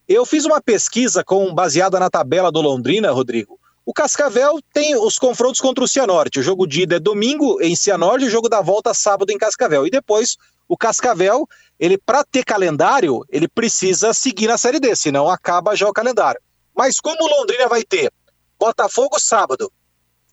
Eu 0.07 0.25
fiz 0.25 0.45
uma 0.45 0.61
pesquisa 0.61 1.23
com 1.23 1.53
baseada 1.53 1.99
na 1.99 2.09
tabela 2.09 2.51
do 2.51 2.61
Londrina, 2.61 3.11
Rodrigo. 3.11 3.59
O 3.85 3.93
Cascavel 3.93 4.59
tem 4.73 4.95
os 4.95 5.17
confrontos 5.17 5.61
contra 5.61 5.83
o 5.83 5.87
Cianorte. 5.87 6.39
O 6.39 6.43
jogo 6.43 6.67
de 6.67 6.81
ida 6.81 6.97
é 6.97 6.99
domingo 6.99 7.61
em 7.61 7.75
Cianorte 7.75 8.25
o 8.25 8.29
jogo 8.29 8.49
da 8.49 8.61
volta 8.61 8.93
sábado 8.93 9.31
em 9.31 9.37
Cascavel. 9.37 9.87
E 9.87 9.89
depois 9.89 10.37
o 10.67 10.77
Cascavel, 10.77 11.47
ele 11.79 11.97
para 11.97 12.23
ter 12.23 12.43
calendário, 12.43 13.25
ele 13.29 13.47
precisa 13.47 14.13
seguir 14.13 14.47
na 14.47 14.57
Série 14.57 14.79
D, 14.79 14.95
senão 14.95 15.29
acaba 15.29 15.75
já 15.75 15.87
o 15.87 15.93
calendário. 15.93 16.41
Mas 16.75 16.99
como 16.99 17.23
o 17.23 17.27
Londrina 17.27 17.67
vai 17.67 17.83
ter 17.83 18.11
Botafogo 18.59 19.19
sábado, 19.19 19.71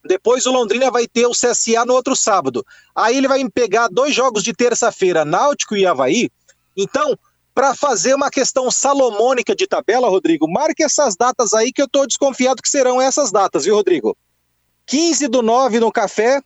depois 0.04 0.46
o 0.46 0.52
Londrina 0.52 0.90
vai 0.90 1.06
ter 1.06 1.26
o 1.26 1.32
CSA 1.32 1.84
no 1.86 1.94
outro 1.94 2.14
sábado. 2.14 2.64
Aí 2.94 3.16
ele 3.16 3.28
vai 3.28 3.42
pegar 3.48 3.88
dois 3.88 4.14
jogos 4.14 4.42
de 4.42 4.52
terça-feira, 4.52 5.24
Náutico 5.24 5.76
e 5.76 5.86
Havaí. 5.86 6.30
Então, 6.76 7.18
para 7.54 7.74
fazer 7.74 8.14
uma 8.14 8.30
questão 8.30 8.70
salomônica 8.70 9.54
de 9.54 9.66
tabela, 9.66 10.08
Rodrigo, 10.08 10.50
marque 10.50 10.82
essas 10.82 11.16
datas 11.16 11.52
aí 11.54 11.72
que 11.72 11.80
eu 11.80 11.86
estou 11.86 12.06
desconfiado 12.06 12.60
que 12.60 12.68
serão 12.68 13.00
essas 13.00 13.30
datas, 13.30 13.64
viu, 13.64 13.76
Rodrigo? 13.76 14.16
15 14.86 15.28
do 15.28 15.40
9 15.40 15.80
no 15.80 15.92
Café, 15.92 16.42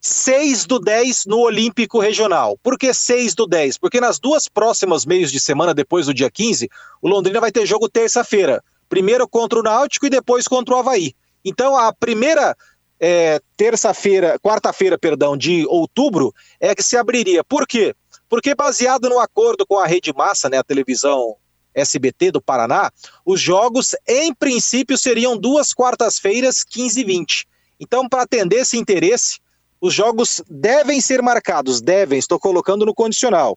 6 0.00 0.66
do 0.66 0.78
10 0.78 1.26
no 1.26 1.38
Olímpico 1.38 1.98
Regional. 2.00 2.58
Por 2.62 2.76
que 2.76 2.92
6 2.92 3.34
do 3.34 3.46
10? 3.46 3.78
Porque 3.78 4.00
nas 4.00 4.18
duas 4.18 4.48
próximas 4.48 5.06
meios 5.06 5.32
de 5.32 5.40
semana, 5.40 5.72
depois 5.72 6.06
do 6.06 6.14
dia 6.14 6.30
15, 6.30 6.68
o 7.00 7.08
Londrina 7.08 7.40
vai 7.40 7.50
ter 7.50 7.64
jogo 7.64 7.88
terça-feira. 7.88 8.62
Primeiro 8.88 9.28
contra 9.28 9.58
o 9.58 9.62
Náutico 9.62 10.06
e 10.06 10.10
depois 10.10 10.46
contra 10.46 10.74
o 10.74 10.78
Havaí. 10.78 11.14
Então, 11.44 11.76
a 11.76 11.92
primeira 11.92 12.56
é, 13.00 13.40
terça-feira, 13.56 14.38
quarta-feira, 14.40 14.98
perdão, 14.98 15.36
de 15.36 15.66
outubro, 15.66 16.34
é 16.60 16.74
que 16.74 16.82
se 16.82 16.96
abriria. 16.96 17.44
Por 17.44 17.66
quê? 17.66 17.94
Porque 18.28 18.54
baseado 18.54 19.08
no 19.08 19.18
acordo 19.18 19.66
com 19.66 19.78
a 19.78 19.86
Rede 19.86 20.12
Massa, 20.12 20.48
né, 20.48 20.58
a 20.58 20.64
televisão 20.64 21.36
SBT 21.74 22.32
do 22.32 22.40
Paraná, 22.40 22.90
os 23.24 23.40
jogos, 23.40 23.94
em 24.06 24.34
princípio, 24.34 24.98
seriam 24.98 25.36
duas 25.36 25.72
quartas-feiras, 25.72 26.64
15 26.64 27.00
e 27.00 27.04
20. 27.04 27.48
Então, 27.80 28.08
para 28.08 28.22
atender 28.22 28.56
esse 28.56 28.76
interesse, 28.76 29.38
os 29.80 29.94
jogos 29.94 30.42
devem 30.50 31.00
ser 31.00 31.22
marcados, 31.22 31.80
devem, 31.80 32.18
estou 32.18 32.38
colocando 32.38 32.84
no 32.84 32.94
condicional. 32.94 33.56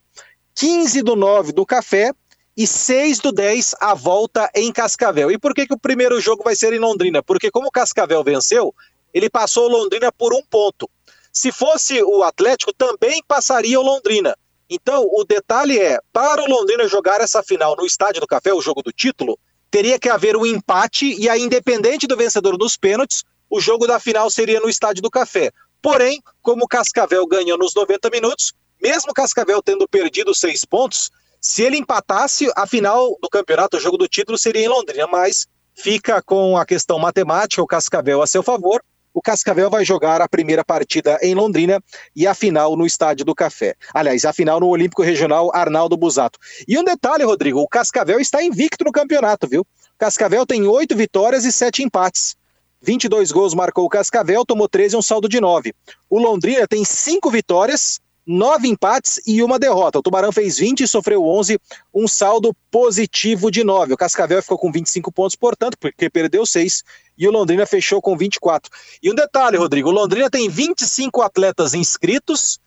15 0.53 1.01
do 1.01 1.15
9 1.15 1.51
do 1.51 1.65
Café 1.65 2.11
e 2.55 2.67
6 2.67 3.19
do 3.19 3.31
10 3.31 3.75
a 3.79 3.93
volta 3.93 4.49
em 4.53 4.71
Cascavel. 4.71 5.31
E 5.31 5.37
por 5.39 5.53
que, 5.53 5.65
que 5.65 5.73
o 5.73 5.79
primeiro 5.79 6.19
jogo 6.21 6.43
vai 6.43 6.55
ser 6.55 6.73
em 6.73 6.79
Londrina? 6.79 7.23
Porque 7.23 7.49
como 7.49 7.71
Cascavel 7.71 8.23
venceu, 8.23 8.73
ele 9.13 9.29
passou 9.29 9.65
o 9.65 9.71
Londrina 9.71 10.11
por 10.11 10.33
um 10.33 10.41
ponto. 10.43 10.89
Se 11.31 11.51
fosse 11.51 12.01
o 12.03 12.23
Atlético, 12.23 12.73
também 12.73 13.21
passaria 13.27 13.79
o 13.79 13.83
Londrina. 13.83 14.35
Então, 14.69 15.05
o 15.11 15.23
detalhe 15.23 15.79
é, 15.79 15.99
para 16.13 16.41
o 16.41 16.47
Londrina 16.47 16.87
jogar 16.87 17.21
essa 17.21 17.43
final 17.43 17.75
no 17.75 17.85
Estádio 17.85 18.21
do 18.21 18.27
Café, 18.27 18.53
o 18.53 18.61
jogo 18.61 18.81
do 18.81 18.91
título, 18.91 19.37
teria 19.69 19.99
que 19.99 20.09
haver 20.09 20.35
um 20.35 20.45
empate 20.45 21.13
e 21.19 21.29
aí, 21.29 21.41
independente 21.41 22.07
do 22.07 22.17
vencedor 22.17 22.57
nos 22.57 22.77
pênaltis, 22.77 23.23
o 23.49 23.59
jogo 23.59 23.85
da 23.85 23.99
final 23.99 24.29
seria 24.29 24.59
no 24.59 24.69
Estádio 24.69 25.01
do 25.01 25.09
Café. 25.09 25.51
Porém, 25.81 26.21
como 26.41 26.65
o 26.65 26.67
Cascavel 26.67 27.25
ganhou 27.25 27.57
nos 27.57 27.73
90 27.73 28.09
minutos, 28.09 28.53
mesmo 28.81 29.13
Cascavel 29.13 29.61
tendo 29.61 29.87
perdido 29.87 30.33
seis 30.33 30.63
pontos, 30.63 31.09
se 31.39 31.63
ele 31.63 31.77
empatasse, 31.77 32.51
a 32.55 32.67
final 32.67 33.17
do 33.21 33.27
campeonato, 33.27 33.77
o 33.77 33.79
jogo 33.79 33.97
do 33.97 34.07
título, 34.07 34.37
seria 34.37 34.63
em 34.63 34.67
Londrina, 34.67 35.07
mas 35.07 35.47
fica 35.73 36.21
com 36.21 36.55
a 36.55 36.65
questão 36.65 36.99
matemática, 36.99 37.61
o 37.61 37.67
Cascavel 37.67 38.21
a 38.21 38.27
seu 38.27 38.43
favor. 38.43 38.83
O 39.13 39.21
Cascavel 39.21 39.69
vai 39.69 39.83
jogar 39.83 40.21
a 40.21 40.29
primeira 40.29 40.63
partida 40.63 41.19
em 41.21 41.35
Londrina 41.35 41.83
e 42.15 42.25
a 42.25 42.33
final 42.33 42.77
no 42.77 42.85
Estádio 42.85 43.25
do 43.25 43.35
Café. 43.35 43.75
Aliás, 43.93 44.23
a 44.23 44.31
final 44.31 44.59
no 44.59 44.67
Olímpico 44.67 45.01
Regional 45.01 45.51
Arnaldo 45.53 45.97
Busato. 45.97 46.39
E 46.67 46.77
um 46.79 46.83
detalhe, 46.83 47.23
Rodrigo: 47.23 47.59
o 47.59 47.67
Cascavel 47.67 48.19
está 48.19 48.41
invicto 48.41 48.85
no 48.85 48.91
campeonato, 48.91 49.47
viu? 49.47 49.61
O 49.61 49.97
Cascavel 49.97 50.45
tem 50.45 50.65
oito 50.65 50.95
vitórias 50.95 51.43
e 51.43 51.51
sete 51.51 51.83
empates. 51.83 52.35
22 52.81 53.31
gols 53.31 53.53
marcou 53.53 53.85
o 53.85 53.89
Cascavel, 53.89 54.43
tomou 54.45 54.67
13, 54.67 54.97
um 54.97 55.01
saldo 55.01 55.29
de 55.29 55.39
9. 55.39 55.73
O 56.09 56.17
Londrina 56.17 56.67
tem 56.67 56.83
5 56.83 57.29
vitórias, 57.29 57.99
9 58.25 58.67
empates 58.67 59.19
e 59.25 59.41
uma 59.41 59.57
derrota. 59.57 59.99
O 59.99 60.01
Tubarão 60.01 60.31
fez 60.31 60.57
20 60.57 60.81
e 60.81 60.87
sofreu 60.87 61.25
11, 61.25 61.59
um 61.93 62.07
saldo 62.07 62.55
positivo 62.69 63.49
de 63.49 63.63
9. 63.63 63.93
O 63.93 63.97
Cascavel 63.97 64.41
ficou 64.41 64.57
com 64.57 64.71
25 64.71 65.11
pontos, 65.11 65.35
portanto, 65.35 65.77
porque 65.79 66.09
perdeu 66.09 66.45
6 66.45 66.83
e 67.17 67.27
o 67.27 67.31
Londrina 67.31 67.65
fechou 67.65 68.01
com 68.01 68.17
24. 68.17 68.71
E 69.01 69.11
um 69.11 69.15
detalhe, 69.15 69.57
Rodrigo: 69.57 69.89
o 69.89 69.93
Londrina 69.93 70.29
tem 70.29 70.49
25 70.49 71.21
atletas 71.21 71.73
inscritos, 71.73 72.59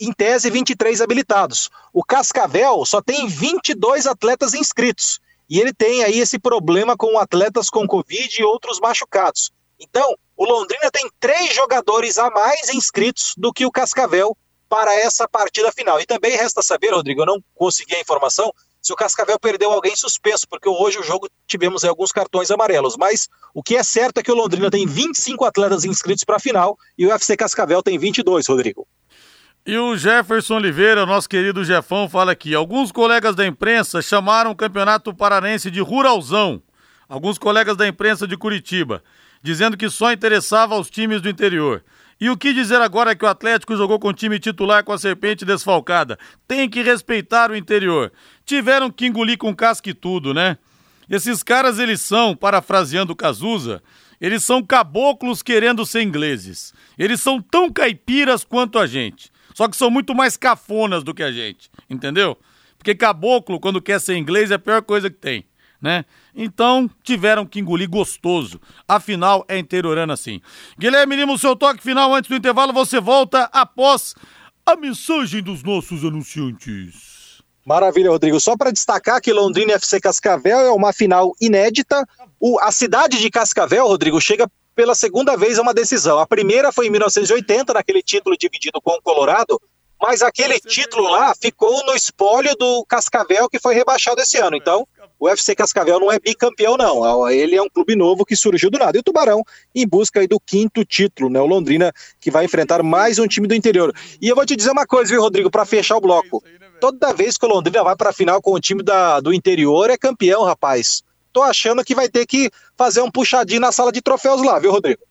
em 0.00 0.12
tese 0.12 0.50
23 0.50 1.00
habilitados. 1.00 1.70
O 1.92 2.02
Cascavel 2.02 2.84
só 2.84 3.00
tem 3.00 3.26
22 3.26 4.06
atletas 4.06 4.54
inscritos. 4.54 5.20
E 5.48 5.60
ele 5.60 5.72
tem 5.72 6.02
aí 6.02 6.18
esse 6.18 6.38
problema 6.38 6.96
com 6.96 7.18
atletas 7.18 7.68
com 7.68 7.86
Covid 7.86 8.40
e 8.40 8.44
outros 8.44 8.80
machucados. 8.80 9.52
Então, 9.78 10.16
o 10.36 10.44
Londrina 10.44 10.90
tem 10.90 11.08
três 11.20 11.54
jogadores 11.54 12.18
a 12.18 12.30
mais 12.30 12.72
inscritos 12.72 13.34
do 13.36 13.52
que 13.52 13.66
o 13.66 13.70
Cascavel 13.70 14.36
para 14.68 14.94
essa 14.94 15.28
partida 15.28 15.70
final. 15.72 16.00
E 16.00 16.06
também 16.06 16.36
resta 16.36 16.62
saber, 16.62 16.92
Rodrigo, 16.92 17.22
eu 17.22 17.26
não 17.26 17.42
consegui 17.54 17.94
a 17.94 18.00
informação 18.00 18.52
se 18.84 18.92
o 18.92 18.96
Cascavel 18.96 19.38
perdeu 19.40 19.72
alguém 19.72 19.96
suspenso, 19.96 20.46
porque 20.46 20.68
hoje 20.68 20.98
o 20.98 21.02
jogo 21.02 21.26
tivemos 21.46 21.84
alguns 21.84 22.12
cartões 22.12 22.50
amarelos. 22.50 22.96
Mas 22.98 23.28
o 23.54 23.62
que 23.62 23.76
é 23.76 23.82
certo 23.82 24.18
é 24.18 24.22
que 24.22 24.30
o 24.30 24.34
Londrina 24.34 24.70
tem 24.70 24.86
25 24.86 25.42
atletas 25.44 25.86
inscritos 25.86 26.22
para 26.22 26.36
a 26.36 26.40
final 26.40 26.76
e 26.98 27.06
o 27.06 27.08
UFC 27.08 27.34
Cascavel 27.34 27.82
tem 27.82 27.98
22, 27.98 28.46
Rodrigo. 28.46 28.86
E 29.66 29.78
o 29.78 29.96
Jefferson 29.96 30.56
Oliveira, 30.56 31.06
nosso 31.06 31.26
querido 31.26 31.64
Jefão, 31.64 32.06
fala 32.06 32.32
aqui: 32.32 32.54
alguns 32.54 32.92
colegas 32.92 33.34
da 33.34 33.46
imprensa 33.46 34.02
chamaram 34.02 34.50
o 34.50 34.56
Campeonato 34.56 35.14
Paranense 35.14 35.70
de 35.70 35.80
Ruralzão. 35.80 36.62
Alguns 37.08 37.38
colegas 37.38 37.74
da 37.74 37.88
imprensa 37.88 38.26
de 38.26 38.36
Curitiba, 38.36 39.02
dizendo 39.42 39.76
que 39.76 39.88
só 39.88 40.12
interessava 40.12 40.74
aos 40.74 40.90
times 40.90 41.22
do 41.22 41.30
interior. 41.30 41.82
E 42.20 42.30
o 42.30 42.36
que 42.36 42.52
dizer 42.52 42.80
agora 42.80 43.14
que 43.14 43.24
o 43.24 43.28
Atlético 43.28 43.76
jogou 43.76 43.98
com 43.98 44.08
o 44.08 44.12
time 44.12 44.38
titular 44.38 44.84
com 44.84 44.92
a 44.92 44.98
serpente 44.98 45.44
desfalcada? 45.44 46.18
Tem 46.46 46.68
que 46.68 46.82
respeitar 46.82 47.50
o 47.50 47.56
interior. 47.56 48.12
Tiveram 48.44 48.90
que 48.90 49.06
engolir 49.06 49.36
com 49.36 49.54
casca 49.54 49.90
e 49.90 49.94
tudo, 49.94 50.32
né? 50.32 50.56
Esses 51.08 51.42
caras, 51.42 51.78
eles 51.78 52.00
são, 52.00 52.34
parafraseando 52.34 53.14
Cazuza, 53.14 53.82
eles 54.20 54.44
são 54.44 54.62
caboclos 54.62 55.42
querendo 55.42 55.84
ser 55.84 56.02
ingleses. 56.02 56.72
Eles 56.98 57.20
são 57.20 57.42
tão 57.42 57.70
caipiras 57.70 58.44
quanto 58.44 58.78
a 58.78 58.86
gente. 58.86 59.30
Só 59.54 59.68
que 59.68 59.76
são 59.76 59.90
muito 59.90 60.14
mais 60.14 60.36
cafonas 60.36 61.04
do 61.04 61.14
que 61.14 61.22
a 61.22 61.30
gente, 61.30 61.70
entendeu? 61.88 62.36
Porque 62.76 62.94
caboclo, 62.94 63.60
quando 63.60 63.80
quer 63.80 64.00
ser 64.00 64.16
inglês, 64.16 64.50
é 64.50 64.54
a 64.54 64.58
pior 64.58 64.82
coisa 64.82 65.08
que 65.08 65.16
tem, 65.16 65.44
né? 65.84 66.06
Então, 66.34 66.90
tiveram 67.02 67.44
que 67.44 67.60
engolir 67.60 67.90
gostoso. 67.90 68.58
Afinal, 68.88 69.44
é 69.46 69.58
interiorano 69.58 70.14
assim. 70.14 70.40
Guilherme 70.78 71.14
Lima, 71.14 71.34
o 71.34 71.38
seu 71.38 71.54
toque 71.54 71.82
final 71.82 72.14
antes 72.14 72.30
do 72.30 72.36
intervalo, 72.36 72.72
você 72.72 72.98
volta 72.98 73.50
após 73.52 74.14
a 74.64 74.74
mensagem 74.76 75.42
dos 75.42 75.62
nossos 75.62 76.02
anunciantes. 76.02 77.42
Maravilha, 77.66 78.10
Rodrigo. 78.10 78.40
Só 78.40 78.56
para 78.56 78.70
destacar 78.70 79.20
que 79.20 79.30
Londrina 79.30 79.74
FC 79.74 80.00
Cascavel 80.00 80.58
é 80.60 80.70
uma 80.70 80.90
final 80.90 81.32
inédita. 81.38 82.08
O, 82.40 82.58
a 82.60 82.72
cidade 82.72 83.20
de 83.20 83.30
Cascavel, 83.30 83.86
Rodrigo, 83.86 84.18
chega 84.22 84.50
pela 84.74 84.94
segunda 84.94 85.36
vez 85.36 85.58
a 85.58 85.62
uma 85.62 85.74
decisão. 85.74 86.18
A 86.18 86.26
primeira 86.26 86.72
foi 86.72 86.86
em 86.86 86.90
1980, 86.90 87.74
naquele 87.74 88.02
título 88.02 88.38
dividido 88.38 88.80
com 88.80 88.92
o 88.92 89.02
Colorado, 89.02 89.60
mas 90.00 90.22
aquele 90.22 90.58
título 90.60 91.10
lá 91.10 91.34
ficou 91.34 91.84
no 91.86 91.94
espólio 91.94 92.54
do 92.56 92.84
Cascavel, 92.86 93.48
que 93.50 93.58
foi 93.58 93.74
rebaixado 93.74 94.20
esse 94.20 94.38
ano. 94.38 94.56
Então, 94.56 94.86
o 95.24 95.26
UFC 95.26 95.54
Cascavel 95.54 95.98
não 95.98 96.12
é 96.12 96.18
bicampeão, 96.18 96.76
não. 96.76 97.28
Ele 97.30 97.56
é 97.56 97.62
um 97.62 97.68
clube 97.68 97.96
novo 97.96 98.24
que 98.24 98.36
surgiu 98.36 98.70
do 98.70 98.78
nada. 98.78 98.96
E 98.96 99.00
o 99.00 99.02
Tubarão, 99.02 99.42
em 99.74 99.86
busca 99.86 100.26
do 100.28 100.38
quinto 100.38 100.84
título, 100.84 101.30
né? 101.30 101.40
O 101.40 101.46
Londrina, 101.46 101.92
que 102.20 102.30
vai 102.30 102.44
enfrentar 102.44 102.82
mais 102.82 103.18
um 103.18 103.26
time 103.26 103.48
do 103.48 103.54
interior. 103.54 103.94
E 104.20 104.28
eu 104.28 104.36
vou 104.36 104.44
te 104.44 104.54
dizer 104.54 104.70
uma 104.70 104.86
coisa, 104.86 105.10
viu, 105.10 105.22
Rodrigo, 105.22 105.50
para 105.50 105.64
fechar 105.64 105.96
o 105.96 106.00
bloco. 106.00 106.44
Toda 106.78 107.14
vez 107.14 107.38
que 107.38 107.46
o 107.46 107.48
Londrina 107.48 107.82
vai 107.82 107.96
para 107.96 108.10
a 108.10 108.12
final 108.12 108.42
com 108.42 108.52
o 108.52 108.60
time 108.60 108.82
da, 108.82 109.18
do 109.20 109.32
interior, 109.32 109.88
é 109.88 109.96
campeão, 109.96 110.44
rapaz 110.44 111.02
tô 111.32 111.42
achando 111.42 111.84
que 111.84 111.96
vai 111.96 112.08
ter 112.08 112.24
que 112.24 112.48
fazer 112.78 113.02
um 113.02 113.10
puxadinho 113.10 113.60
na 113.60 113.72
sala 113.72 113.90
de 113.90 114.00
troféus 114.00 114.40
lá, 114.40 114.56
viu, 114.60 114.70
Rodrigo? 114.70 115.02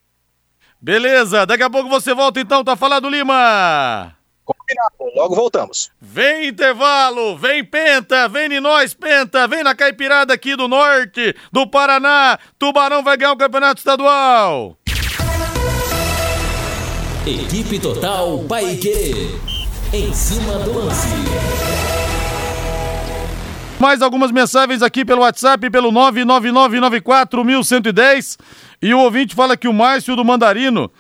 Beleza, 0.81 1.45
daqui 1.45 1.63
a 1.63 1.69
pouco 1.69 1.89
você 1.89 2.13
volta 2.13 2.39
então, 2.39 2.63
tá 2.63 2.77
falando 2.77 3.09
Lima. 3.09 4.15
Combinado, 4.45 5.15
logo 5.15 5.35
voltamos. 5.35 5.89
Vem 6.01 6.49
intervalo, 6.49 7.37
vem 7.37 7.63
Penta, 7.63 8.27
vem 8.27 8.53
em 8.53 8.59
nós 8.59 8.93
Penta, 8.93 9.47
vem 9.47 9.63
na 9.63 9.73
caipirada 9.73 10.33
aqui 10.33 10.53
do 10.55 10.67
norte, 10.67 11.33
do 11.51 11.65
Paraná. 11.65 12.37
Tubarão 12.59 13.01
vai 13.03 13.15
ganhar 13.15 13.31
o 13.31 13.37
campeonato 13.37 13.79
estadual. 13.79 14.77
Equipe 17.25 17.79
Total 17.79 18.37
Paique. 18.49 19.39
Em 19.93 20.13
cima 20.13 20.59
do 20.59 20.73
lance. 20.73 21.07
Mais 23.79 24.01
algumas 24.01 24.31
mensagens 24.31 24.81
aqui 24.81 25.05
pelo 25.05 25.21
WhatsApp, 25.21 25.69
pelo 25.69 25.91
999941110. 25.91 28.39
E 28.81 28.93
o 28.93 28.99
ouvinte 28.99 29.35
fala 29.35 29.55
que 29.55 29.67
o 29.67 29.73
Márcio 29.73 30.15
do 30.15 30.25
Mandarino 30.25 30.91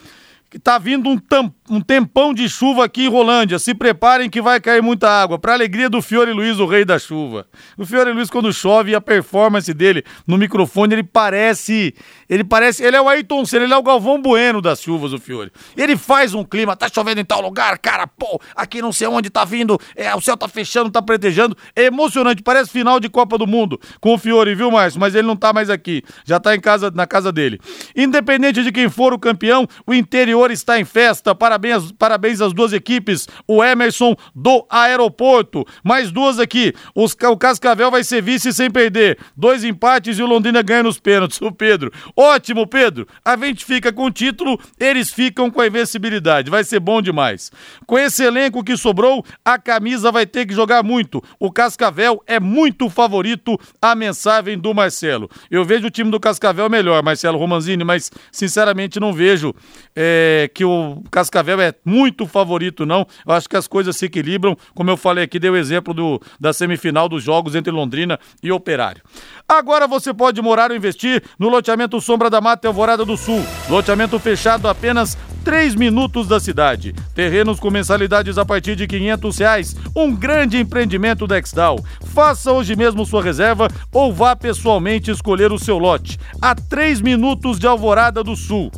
que 0.53 0.59
tá 0.59 0.77
vindo 0.77 1.09
um, 1.09 1.19
um 1.67 1.81
tempão 1.81 2.31
de 2.31 2.47
chuva 2.47 2.85
aqui 2.85 3.05
em 3.05 3.09
Rolândia. 3.09 3.57
Se 3.57 3.73
preparem 3.73 4.29
que 4.29 4.39
vai 4.39 4.61
cair 4.61 4.83
muita 4.83 5.09
água. 5.09 5.39
Para 5.39 5.53
alegria 5.53 5.89
do 5.89 5.99
Fiore 5.99 6.31
Luiz, 6.31 6.59
o 6.59 6.67
rei 6.67 6.85
da 6.85 6.99
chuva. 6.99 7.47
O 7.75 7.83
Fiore 7.87 8.11
Luiz, 8.11 8.29
quando 8.29 8.53
chove, 8.53 8.93
a 8.93 9.01
performance 9.01 9.73
dele 9.73 10.03
no 10.27 10.37
microfone, 10.37 10.93
ele 10.93 11.03
parece. 11.03 11.95
Ele 12.33 12.43
parece. 12.43 12.83
Ele 12.83 12.97
é 12.97 13.01
o 13.01 13.07
Ayrton 13.07 13.45
Senna, 13.45 13.65
ele 13.65 13.73
é 13.73 13.77
o 13.77 13.83
Galvão 13.83 14.19
Bueno 14.19 14.59
das 14.59 14.81
chuvas, 14.81 15.13
o 15.13 15.19
Fiore. 15.19 15.51
Ele 15.77 15.95
faz 15.95 16.33
um 16.33 16.43
clima, 16.43 16.75
tá 16.75 16.89
chovendo 16.91 17.21
em 17.21 17.25
tal 17.25 17.39
lugar, 17.41 17.77
cara, 17.77 18.07
pô, 18.07 18.41
aqui 18.55 18.81
não 18.81 18.91
sei 18.91 19.07
onde 19.07 19.29
tá 19.29 19.45
vindo, 19.45 19.79
é, 19.95 20.13
o 20.15 20.19
céu 20.19 20.35
tá 20.35 20.47
fechando, 20.47 20.89
tá 20.89 20.99
pretejando. 20.99 21.55
É 21.75 21.83
emocionante, 21.83 22.41
parece 22.41 22.71
final 22.71 22.99
de 22.99 23.07
Copa 23.07 23.37
do 23.37 23.45
Mundo 23.45 23.79
com 24.01 24.15
o 24.15 24.17
Fiore, 24.17 24.55
viu, 24.55 24.71
Márcio? 24.71 24.99
Mas 24.99 25.13
ele 25.13 25.27
não 25.27 25.35
tá 25.35 25.53
mais 25.53 25.69
aqui. 25.69 26.01
Já 26.25 26.39
tá 26.39 26.55
em 26.55 26.59
casa, 26.59 26.89
na 26.89 27.05
casa 27.05 27.31
dele. 27.31 27.59
Independente 27.95 28.63
de 28.63 28.71
quem 28.71 28.89
for 28.89 29.13
o 29.13 29.19
campeão, 29.19 29.67
o 29.85 29.93
interior 29.93 30.49
está 30.49 30.79
em 30.79 30.85
festa, 30.85 31.35
parabéns, 31.35 31.91
parabéns 31.91 32.41
às 32.41 32.51
duas 32.51 32.73
equipes, 32.73 33.27
o 33.47 33.63
Emerson 33.63 34.15
do 34.33 34.65
aeroporto. 34.71 35.63
Mais 35.83 36.11
duas 36.11 36.39
aqui, 36.39 36.73
Os, 36.95 37.15
o 37.29 37.37
Cascavel 37.37 37.91
vai 37.91 38.03
ser 38.03 38.23
vice 38.23 38.51
sem 38.51 38.71
perder, 38.71 39.19
dois 39.37 39.63
empates 39.63 40.17
e 40.17 40.23
o 40.23 40.25
Londrina 40.25 40.63
ganha 40.63 40.81
nos 40.81 40.99
pênaltis, 40.99 41.39
o 41.39 41.51
Pedro. 41.51 41.91
Ótimo, 42.25 42.65
Pedro, 42.65 43.05
a 43.25 43.35
gente 43.35 43.65
fica 43.65 43.91
com 43.91 44.05
o 44.05 44.11
título, 44.11 44.57
eles 44.79 45.11
ficam 45.11 45.51
com 45.51 45.59
a 45.59 45.67
invencibilidade, 45.67 46.49
vai 46.49 46.63
ser 46.63 46.79
bom 46.79 47.01
demais. 47.01 47.51
Com 47.85 47.99
esse 47.99 48.23
elenco 48.23 48.63
que 48.63 48.77
sobrou, 48.77 49.25
a 49.43 49.59
camisa 49.59 50.09
vai 50.09 50.25
ter 50.25 50.45
que 50.45 50.53
jogar 50.53 50.83
muito, 50.83 51.21
o 51.37 51.51
Cascavel 51.51 52.23
é 52.25 52.39
muito 52.39 52.89
favorito, 52.89 53.59
a 53.81 53.93
mensagem 53.93 54.57
do 54.57 54.73
Marcelo. 54.73 55.29
Eu 55.51 55.65
vejo 55.65 55.87
o 55.87 55.89
time 55.89 56.09
do 56.09 56.17
Cascavel 56.17 56.69
melhor, 56.69 57.03
Marcelo 57.03 57.37
Romanzini, 57.37 57.83
mas 57.83 58.09
sinceramente 58.31 59.01
não 59.01 59.11
vejo 59.11 59.53
é, 59.93 60.49
que 60.53 60.63
o 60.63 61.03
Cascavel 61.11 61.59
é 61.59 61.73
muito 61.83 62.25
favorito, 62.25 62.85
não. 62.85 63.05
Eu 63.27 63.33
acho 63.33 63.49
que 63.49 63.57
as 63.57 63.67
coisas 63.67 63.97
se 63.97 64.05
equilibram. 64.05 64.55
Como 64.73 64.89
eu 64.89 64.95
falei 64.95 65.25
aqui, 65.25 65.39
dei 65.39 65.49
o 65.49 65.57
exemplo 65.57 65.93
do, 65.93 66.21
da 66.39 66.53
semifinal 66.53 67.09
dos 67.09 67.21
jogos 67.21 67.53
entre 67.53 67.69
Londrina 67.69 68.17
e 68.41 68.49
Operário. 68.49 69.03
Agora 69.45 69.87
você 69.87 70.13
pode 70.13 70.41
morar 70.41 70.71
ou 70.71 70.77
investir 70.77 71.21
no 71.37 71.49
loteamento 71.49 71.99
Sombra 72.13 72.29
da 72.29 72.39
Mata 72.39 72.67
Alvorada 72.67 73.03
do 73.03 73.17
Sul. 73.17 73.43
Loteamento 73.67 74.19
fechado 74.19 74.67
apenas 74.67 75.17
3 75.43 75.73
minutos 75.73 76.27
da 76.27 76.39
cidade. 76.39 76.93
Terrenos 77.15 77.59
com 77.59 77.71
mensalidades 77.71 78.37
a 78.37 78.45
partir 78.45 78.75
de 78.75 78.85
500 78.85 79.37
reais. 79.39 79.75
Um 79.95 80.15
grande 80.15 80.59
empreendimento 80.59 81.25
da 81.25 81.39
Exdal. 81.39 81.83
Faça 82.13 82.51
hoje 82.51 82.75
mesmo 82.75 83.03
sua 83.03 83.23
reserva 83.23 83.67
ou 83.91 84.13
vá 84.13 84.35
pessoalmente 84.35 85.09
escolher 85.09 85.51
o 85.51 85.57
seu 85.57 85.79
lote. 85.79 86.19
A 86.39 86.53
3 86.53 87.01
minutos 87.01 87.57
de 87.57 87.65
Alvorada 87.65 88.23
do 88.23 88.35
Sul. 88.35 88.71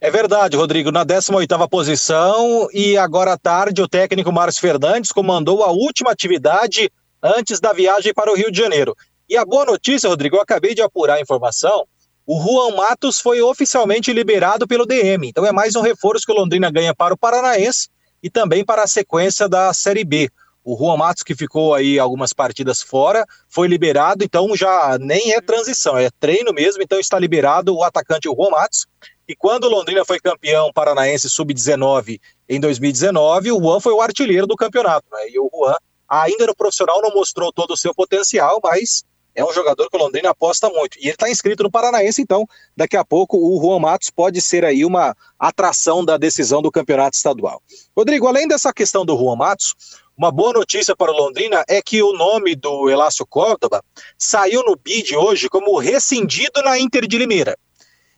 É 0.00 0.12
verdade, 0.12 0.56
Rodrigo. 0.56 0.92
Na 0.92 1.04
18ª 1.04 1.68
posição 1.68 2.68
e 2.72 2.96
agora 2.96 3.32
à 3.32 3.36
tarde 3.36 3.82
o 3.82 3.88
técnico 3.88 4.30
Márcio 4.30 4.60
Fernandes 4.60 5.10
comandou 5.10 5.64
a 5.64 5.72
última 5.72 6.12
atividade 6.12 6.88
antes 7.20 7.58
da 7.58 7.72
viagem 7.72 8.14
para 8.14 8.30
o 8.30 8.36
Rio 8.36 8.52
de 8.52 8.58
Janeiro. 8.58 8.94
E 9.28 9.36
a 9.36 9.44
boa 9.44 9.64
notícia, 9.64 10.08
Rodrigo, 10.08 10.36
eu 10.36 10.40
acabei 10.40 10.72
de 10.72 10.82
apurar 10.82 11.14
a 11.14 11.20
informação. 11.20 11.84
O 12.24 12.40
Juan 12.40 12.76
Matos 12.76 13.20
foi 13.20 13.42
oficialmente 13.42 14.12
liberado 14.12 14.68
pelo 14.68 14.86
DM. 14.86 15.28
Então 15.28 15.44
é 15.44 15.50
mais 15.50 15.74
um 15.74 15.80
reforço 15.80 16.24
que 16.24 16.32
o 16.32 16.34
Londrina 16.36 16.70
ganha 16.70 16.94
para 16.94 17.12
o 17.12 17.18
Paranaense 17.18 17.88
e 18.22 18.30
também 18.30 18.64
para 18.64 18.84
a 18.84 18.86
sequência 18.86 19.48
da 19.48 19.72
Série 19.74 20.04
B. 20.04 20.30
O 20.70 20.76
Juan 20.76 20.98
Matos, 20.98 21.22
que 21.22 21.34
ficou 21.34 21.72
aí 21.72 21.98
algumas 21.98 22.34
partidas 22.34 22.82
fora, 22.82 23.24
foi 23.48 23.66
liberado, 23.66 24.22
então 24.22 24.54
já 24.54 24.98
nem 25.00 25.32
é 25.32 25.40
transição, 25.40 25.96
é 25.96 26.10
treino 26.20 26.52
mesmo, 26.52 26.82
então 26.82 27.00
está 27.00 27.18
liberado 27.18 27.74
o 27.74 27.82
atacante 27.82 28.28
Juan 28.28 28.50
Matos. 28.50 28.86
E 29.26 29.34
quando 29.34 29.64
o 29.64 29.70
Londrina 29.70 30.04
foi 30.04 30.20
campeão 30.20 30.70
paranaense 30.70 31.30
sub-19 31.30 32.20
em 32.46 32.60
2019, 32.60 33.50
o 33.50 33.58
Juan 33.58 33.80
foi 33.80 33.94
o 33.94 34.02
artilheiro 34.02 34.46
do 34.46 34.56
campeonato. 34.56 35.06
Né? 35.10 35.30
E 35.30 35.38
o 35.38 35.48
Juan 35.50 35.74
ainda 36.06 36.46
no 36.46 36.54
profissional 36.54 37.00
não 37.00 37.14
mostrou 37.14 37.50
todo 37.50 37.70
o 37.70 37.76
seu 37.76 37.94
potencial, 37.94 38.60
mas 38.62 39.04
é 39.34 39.42
um 39.42 39.52
jogador 39.54 39.88
que 39.88 39.96
o 39.96 40.00
Londrina 40.00 40.30
aposta 40.30 40.68
muito. 40.68 40.98
E 40.98 41.04
ele 41.04 41.12
está 41.12 41.30
inscrito 41.30 41.62
no 41.62 41.70
Paranaense, 41.70 42.20
então 42.20 42.44
daqui 42.76 42.96
a 42.96 43.04
pouco 43.04 43.38
o 43.38 43.58
Juan 43.58 43.78
Matos 43.78 44.10
pode 44.10 44.42
ser 44.42 44.66
aí 44.66 44.84
uma 44.84 45.16
atração 45.38 46.04
da 46.04 46.18
decisão 46.18 46.60
do 46.60 46.70
campeonato 46.70 47.16
estadual. 47.16 47.62
Rodrigo, 47.96 48.26
além 48.26 48.46
dessa 48.46 48.70
questão 48.70 49.06
do 49.06 49.16
Juan 49.16 49.36
Matos, 49.36 49.74
uma 50.18 50.32
boa 50.32 50.52
notícia 50.52 50.96
para 50.96 51.12
o 51.12 51.16
Londrina 51.16 51.64
é 51.68 51.80
que 51.80 52.02
o 52.02 52.12
nome 52.12 52.56
do 52.56 52.90
Elácio 52.90 53.24
Córdoba 53.24 53.84
saiu 54.18 54.64
no 54.64 54.74
bid 54.74 55.14
hoje 55.14 55.48
como 55.48 55.78
rescindido 55.78 56.60
na 56.60 56.76
Inter 56.76 57.06
de 57.06 57.16
Limeira. 57.16 57.56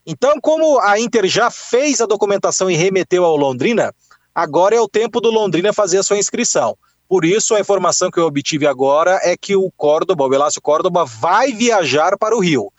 Então, 0.07 0.41
como 0.41 0.81
a 0.81 0.99
Inter 0.99 1.27
já 1.27 1.51
fez 1.51 2.01
a 2.01 2.07
documentação 2.07 2.71
e 2.71 2.75
remeteu 2.75 3.23
ao 3.23 3.37
Londrina, 3.37 3.95
agora 4.35 4.75
é 4.75 4.81
o 4.81 4.89
tempo 4.89 5.21
do 5.21 5.31
Londrina 5.31 5.75
fazer 5.75 5.99
a 5.99 6.03
sua 6.03 6.17
inscrição. 6.17 6.75
Por 7.07 7.23
isso, 7.23 7.55
a 7.55 7.61
informação 7.61 8.11
que 8.11 8.19
eu 8.19 8.25
obtive 8.25 8.67
agora 8.67 9.21
é 9.23 9.37
que 9.37 9.55
o 9.55 9.71
Córdoba, 9.77 10.25
o 10.25 10.35
Elácio 10.35 10.63
Córdoba, 10.63 11.05
vai 11.05 11.53
viajar 11.53 12.17
para 12.17 12.35
o 12.35 12.41
Rio. 12.41 12.73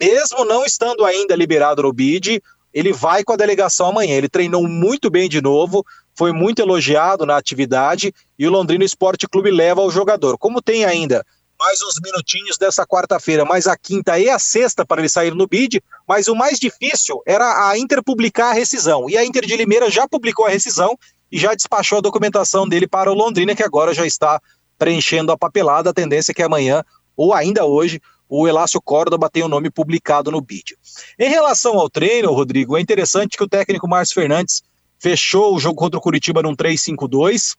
Mesmo 0.00 0.44
não 0.44 0.64
estando 0.64 1.04
ainda 1.04 1.36
liberado 1.36 1.82
no 1.82 1.92
BID, 1.92 2.42
ele 2.72 2.92
vai 2.92 3.22
com 3.22 3.32
a 3.32 3.36
delegação 3.36 3.86
amanhã. 3.86 4.16
Ele 4.16 4.28
treinou 4.28 4.66
muito 4.66 5.08
bem 5.08 5.28
de 5.28 5.40
novo, 5.40 5.86
foi 6.16 6.32
muito 6.32 6.60
elogiado 6.60 7.26
na 7.26 7.36
atividade 7.36 8.14
e 8.38 8.46
o 8.46 8.50
Londrina 8.50 8.84
Esporte 8.84 9.28
Clube 9.28 9.50
leva 9.50 9.80
o 9.80 9.90
jogador. 9.90 10.38
Como 10.38 10.62
tem 10.62 10.84
ainda 10.84 11.24
mais 11.58 11.80
uns 11.82 12.00
minutinhos 12.02 12.58
dessa 12.58 12.86
quarta-feira, 12.86 13.44
mais 13.44 13.66
a 13.66 13.76
quinta 13.76 14.18
e 14.18 14.28
a 14.28 14.38
sexta 14.38 14.84
para 14.84 15.00
ele 15.00 15.08
sair 15.08 15.34
no 15.34 15.46
bid, 15.46 15.82
mas 16.06 16.28
o 16.28 16.34
mais 16.34 16.58
difícil 16.58 17.22
era 17.26 17.68
a 17.68 17.78
Inter 17.78 18.02
publicar 18.02 18.50
a 18.50 18.52
rescisão. 18.52 19.08
E 19.08 19.16
a 19.16 19.24
Inter 19.24 19.46
de 19.46 19.56
Limeira 19.56 19.90
já 19.90 20.06
publicou 20.06 20.46
a 20.46 20.50
rescisão 20.50 20.98
e 21.30 21.38
já 21.38 21.54
despachou 21.54 21.98
a 21.98 22.02
documentação 22.02 22.68
dele 22.68 22.86
para 22.86 23.10
o 23.10 23.14
Londrina, 23.14 23.54
que 23.54 23.62
agora 23.62 23.94
já 23.94 24.06
está 24.06 24.40
preenchendo 24.78 25.32
a 25.32 25.38
papelada. 25.38 25.90
A 25.90 25.94
tendência 25.94 26.32
é 26.32 26.34
que 26.34 26.42
amanhã, 26.42 26.84
ou 27.16 27.32
ainda 27.32 27.64
hoje, 27.64 28.00
o 28.28 28.48
Elácio 28.48 28.80
Córdoba 28.80 29.30
tem 29.30 29.42
o 29.42 29.48
nome 29.48 29.70
publicado 29.70 30.30
no 30.30 30.42
vídeo. 30.42 30.76
Em 31.18 31.28
relação 31.28 31.78
ao 31.78 31.88
treino, 31.88 32.32
Rodrigo, 32.32 32.76
é 32.76 32.80
interessante 32.80 33.36
que 33.36 33.44
o 33.44 33.48
técnico 33.48 33.88
Márcio 33.88 34.14
Fernandes 34.14 34.62
fechou 35.04 35.54
o 35.54 35.60
jogo 35.60 35.74
contra 35.74 35.98
o 35.98 36.00
Curitiba 36.00 36.40
num 36.40 36.56
3-5-2, 36.56 37.54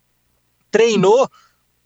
treinou 0.71 1.29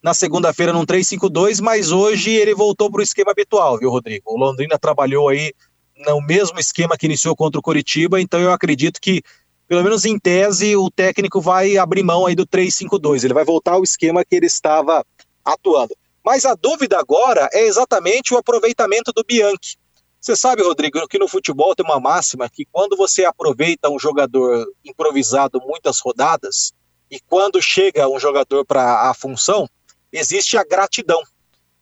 na 0.01 0.13
segunda-feira 0.13 0.71
num 0.71 0.85
3-5-2, 0.85 1.59
mas 1.61 1.91
hoje 1.91 2.31
ele 2.31 2.55
voltou 2.55 2.89
para 2.89 3.01
o 3.01 3.03
esquema 3.03 3.31
habitual, 3.31 3.77
viu, 3.77 3.89
Rodrigo? 3.89 4.23
O 4.33 4.39
Londrina 4.39 4.79
trabalhou 4.79 5.27
aí 5.27 5.53
no 5.97 6.21
mesmo 6.21 6.57
esquema 6.61 6.97
que 6.97 7.07
iniciou 7.07 7.35
contra 7.35 7.59
o 7.59 7.61
Curitiba, 7.61 8.21
então 8.21 8.39
eu 8.39 8.53
acredito 8.53 9.01
que 9.01 9.21
pelo 9.67 9.83
menos 9.83 10.05
em 10.05 10.17
tese, 10.17 10.77
o 10.77 10.89
técnico 10.89 11.41
vai 11.41 11.75
abrir 11.75 12.03
mão 12.03 12.25
aí 12.25 12.35
do 12.35 12.47
3-5-2. 12.47 13.25
Ele 13.25 13.33
vai 13.33 13.43
voltar 13.43 13.73
ao 13.73 13.83
esquema 13.83 14.23
que 14.23 14.35
ele 14.35 14.47
estava 14.47 15.05
atuando. 15.43 15.93
Mas 16.25 16.45
a 16.45 16.55
dúvida 16.55 16.97
agora 16.97 17.49
é 17.51 17.67
exatamente 17.67 18.33
o 18.33 18.37
aproveitamento 18.37 19.11
do 19.11 19.23
Bianchi. 19.23 19.77
Você 20.19 20.35
sabe, 20.35 20.63
Rodrigo, 20.63 21.07
que 21.07 21.17
no 21.17 21.27
futebol 21.27 21.73
tem 21.75 21.85
uma 21.85 21.99
máxima 21.99 22.49
que 22.49 22.65
quando 22.71 22.97
você 22.97 23.23
aproveita 23.23 23.89
um 23.89 23.97
jogador 23.97 24.67
improvisado 24.83 25.61
muitas 25.65 25.99
rodadas 25.99 26.73
e 27.09 27.19
quando 27.19 27.61
chega 27.61 28.09
um 28.09 28.19
jogador 28.19 28.65
para 28.65 29.09
a 29.09 29.13
função, 29.13 29.67
existe 30.11 30.57
a 30.57 30.63
gratidão. 30.63 31.21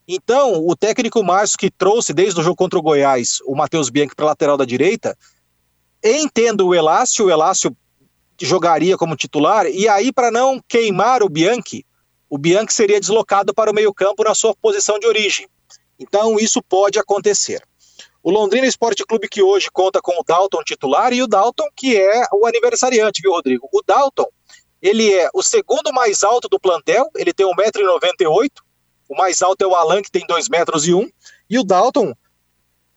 Então, 0.08 0.66
o 0.66 0.76
técnico 0.76 1.24
Márcio 1.24 1.58
que 1.58 1.72
trouxe 1.72 2.14
desde 2.14 2.40
o 2.40 2.44
jogo 2.44 2.56
contra 2.56 2.80
o 2.80 2.82
Goiás 2.82 3.40
o 3.46 3.56
Matheus 3.56 3.90
Bianchi 3.90 4.16
para 4.16 4.28
lateral 4.28 4.56
da 4.56 4.64
direita, 4.64 5.18
Entendo 6.04 6.68
o 6.68 6.76
Elácio, 6.76 7.26
o 7.26 7.32
Elácio 7.32 7.76
jogaria 8.40 8.98
como 8.98 9.16
titular, 9.16 9.66
e 9.66 9.90
aí, 9.90 10.14
para 10.14 10.30
não 10.30 10.62
queimar 10.68 11.24
o 11.24 11.30
Bianchi, 11.30 11.86
o 12.30 12.38
Bianchi 12.38 12.74
seria 12.74 13.00
deslocado 13.00 13.54
para 13.54 13.72
o 13.72 13.74
meio-campo 13.74 14.24
na 14.24 14.36
sua 14.36 14.56
posição 14.56 15.00
de 15.00 15.08
origem. 15.08 15.48
Então, 16.00 16.40
isso 16.40 16.62
pode 16.62 17.00
acontecer. 17.00 17.62
O 18.28 18.30
Londrina 18.30 18.68
Esporte 18.68 19.06
Clube, 19.06 19.30
que 19.30 19.42
hoje 19.42 19.70
conta 19.72 20.02
com 20.02 20.12
o 20.20 20.22
Dalton 20.22 20.62
titular, 20.62 21.14
e 21.14 21.24
o 21.24 21.28
Dalton, 21.28 21.64
que 21.74 21.96
é 21.96 22.26
o 22.34 22.46
aniversariante, 22.46 23.22
viu, 23.22 23.32
Rodrigo? 23.32 23.70
O 23.72 23.82
Dalton, 23.82 24.28
ele 24.82 25.14
é 25.14 25.30
o 25.34 25.42
segundo 25.42 25.94
mais 25.94 26.26
alto 26.26 26.50
do 26.50 26.60
plantel, 26.60 27.10
ele 27.16 27.32
tem 27.32 27.46
1,98m, 27.46 28.50
o 29.08 29.16
mais 29.16 29.42
alto 29.42 29.62
é 29.62 29.66
o 29.66 29.74
Alan, 29.74 30.02
que 30.02 30.12
tem 30.12 30.28
2,01 30.28 30.50
metros, 30.50 30.86
e 31.50 31.58
o 31.58 31.64
Dalton 31.64 32.14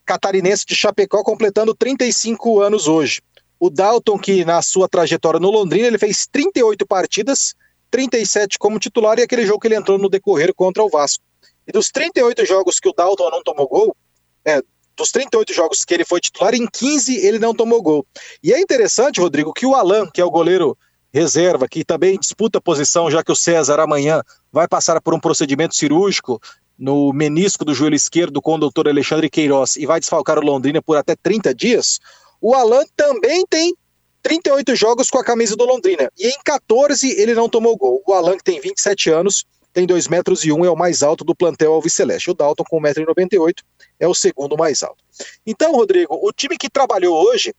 catarinense 0.04 0.66
de 0.66 0.74
Chapecó, 0.74 1.22
completando 1.22 1.76
35 1.76 2.60
anos 2.60 2.88
hoje. 2.88 3.22
O 3.60 3.70
Dalton, 3.70 4.18
que 4.18 4.44
na 4.44 4.60
sua 4.62 4.88
trajetória 4.88 5.38
no 5.38 5.48
Londrina, 5.48 5.86
ele 5.86 5.98
fez 5.98 6.26
38 6.26 6.84
partidas, 6.84 7.54
37 7.88 8.58
como 8.58 8.80
titular 8.80 9.16
e 9.20 9.22
aquele 9.22 9.46
jogo 9.46 9.60
que 9.60 9.68
ele 9.68 9.76
entrou 9.76 9.96
no 9.96 10.08
decorrer 10.08 10.52
contra 10.52 10.82
o 10.82 10.88
Vasco. 10.88 11.22
E 11.68 11.70
dos 11.70 11.88
38 11.88 12.44
jogos 12.44 12.80
que 12.80 12.88
o 12.88 12.92
Dalton 12.92 13.30
não 13.30 13.44
tomou 13.44 13.68
gol, 13.68 13.96
é, 14.44 14.60
dos 15.00 15.10
38 15.10 15.52
jogos 15.52 15.84
que 15.84 15.94
ele 15.94 16.04
foi 16.04 16.20
titular, 16.20 16.54
em 16.54 16.66
15 16.66 17.16
ele 17.16 17.38
não 17.38 17.54
tomou 17.54 17.82
gol. 17.82 18.06
E 18.42 18.52
é 18.52 18.60
interessante, 18.60 19.20
Rodrigo, 19.20 19.52
que 19.52 19.66
o 19.66 19.74
Alan, 19.74 20.08
que 20.12 20.20
é 20.20 20.24
o 20.24 20.30
goleiro 20.30 20.76
reserva, 21.12 21.66
que 21.66 21.84
também 21.84 22.18
disputa 22.18 22.58
a 22.58 22.62
posição, 22.62 23.10
já 23.10 23.24
que 23.24 23.32
o 23.32 23.36
César 23.36 23.80
amanhã 23.80 24.22
vai 24.52 24.68
passar 24.68 25.00
por 25.00 25.14
um 25.14 25.20
procedimento 25.20 25.74
cirúrgico 25.74 26.40
no 26.78 27.12
menisco 27.12 27.64
do 27.64 27.74
joelho 27.74 27.94
esquerdo 27.94 28.40
com 28.40 28.54
o 28.54 28.58
doutor 28.58 28.88
Alexandre 28.88 29.28
Queiroz 29.28 29.76
e 29.76 29.86
vai 29.86 30.00
desfalcar 30.00 30.38
o 30.38 30.42
Londrina 30.42 30.80
por 30.80 30.96
até 30.96 31.14
30 31.14 31.54
dias, 31.54 31.98
o 32.40 32.54
Alan 32.54 32.84
também 32.96 33.44
tem 33.48 33.74
38 34.22 34.74
jogos 34.74 35.10
com 35.10 35.18
a 35.18 35.24
camisa 35.24 35.56
do 35.56 35.64
Londrina. 35.64 36.10
E 36.18 36.28
em 36.28 36.38
14 36.44 37.10
ele 37.20 37.34
não 37.34 37.48
tomou 37.48 37.76
gol. 37.76 38.02
O 38.06 38.12
Alan, 38.12 38.36
que 38.36 38.44
tem 38.44 38.60
27 38.60 39.10
anos, 39.10 39.44
tem 39.72 39.86
2 39.86 40.08
metros 40.08 40.44
e 40.44 40.52
1, 40.52 40.64
é 40.64 40.70
o 40.70 40.76
mais 40.76 41.02
alto 41.02 41.24
do 41.24 41.34
plantel 41.34 41.72
Alviceleste. 41.72 42.30
O 42.30 42.34
Dalton, 42.34 42.64
com 42.68 42.80
1,98m, 42.80 43.54
é 43.98 44.08
o 44.08 44.14
segundo 44.14 44.56
mais 44.56 44.82
alto. 44.82 45.04
Então, 45.46 45.72
Rodrigo, 45.72 46.18
o 46.20 46.32
time 46.32 46.56
que 46.56 46.68
trabalhou 46.68 47.16
hoje 47.22 47.54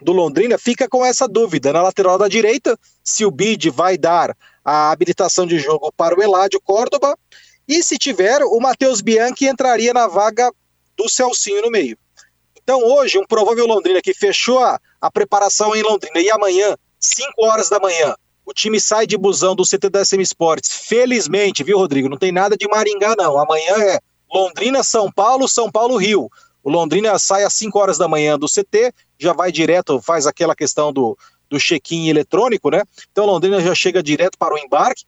do 0.00 0.12
Londrina 0.12 0.58
fica 0.58 0.88
com 0.88 1.04
essa 1.04 1.28
dúvida. 1.28 1.72
Na 1.72 1.82
lateral 1.82 2.18
da 2.18 2.28
direita, 2.28 2.78
se 3.04 3.24
o 3.24 3.30
Bid 3.30 3.70
vai 3.70 3.96
dar 3.96 4.36
a 4.64 4.90
habilitação 4.90 5.46
de 5.46 5.58
jogo 5.58 5.92
para 5.96 6.18
o 6.18 6.22
Eládio 6.22 6.60
Córdoba. 6.60 7.18
E 7.66 7.82
se 7.82 7.96
tiver, 7.96 8.42
o 8.42 8.58
Matheus 8.58 9.00
Bianchi 9.00 9.46
entraria 9.46 9.92
na 9.92 10.06
vaga 10.06 10.50
do 10.96 11.08
Celcinho 11.08 11.62
no 11.62 11.70
meio. 11.70 11.96
Então, 12.62 12.80
hoje, 12.80 13.18
um 13.18 13.26
provável 13.26 13.66
Londrina 13.66 14.00
que 14.00 14.14
fechou 14.14 14.60
a, 14.60 14.80
a 15.00 15.10
preparação 15.10 15.74
em 15.74 15.82
Londrina 15.82 16.20
e 16.20 16.30
amanhã, 16.30 16.76
5 17.00 17.32
horas 17.44 17.68
da 17.68 17.80
manhã, 17.80 18.14
o 18.44 18.52
time 18.52 18.80
sai 18.80 19.06
de 19.06 19.16
busão 19.16 19.54
do 19.54 19.64
CT 19.64 19.88
da 19.88 20.04
SM 20.04 20.20
Sports. 20.22 20.86
Felizmente, 20.86 21.62
viu, 21.62 21.78
Rodrigo? 21.78 22.08
Não 22.08 22.18
tem 22.18 22.32
nada 22.32 22.56
de 22.56 22.66
Maringá, 22.68 23.14
não. 23.16 23.38
Amanhã 23.38 23.76
é 23.78 23.98
Londrina, 24.32 24.82
São 24.82 25.10
Paulo, 25.10 25.48
São 25.48 25.70
Paulo, 25.70 25.96
Rio. 25.96 26.30
O 26.62 26.70
Londrina 26.70 27.18
sai 27.18 27.44
às 27.44 27.54
5 27.54 27.78
horas 27.78 27.98
da 27.98 28.08
manhã 28.08 28.38
do 28.38 28.46
CT, 28.46 28.92
já 29.18 29.32
vai 29.32 29.50
direto, 29.50 30.00
faz 30.00 30.26
aquela 30.26 30.54
questão 30.54 30.92
do, 30.92 31.16
do 31.50 31.58
check-in 31.58 32.08
eletrônico, 32.08 32.70
né? 32.70 32.82
Então 33.10 33.26
Londrina 33.26 33.60
já 33.60 33.74
chega 33.74 34.02
direto 34.02 34.38
para 34.38 34.54
o 34.54 34.58
embarque, 34.58 35.04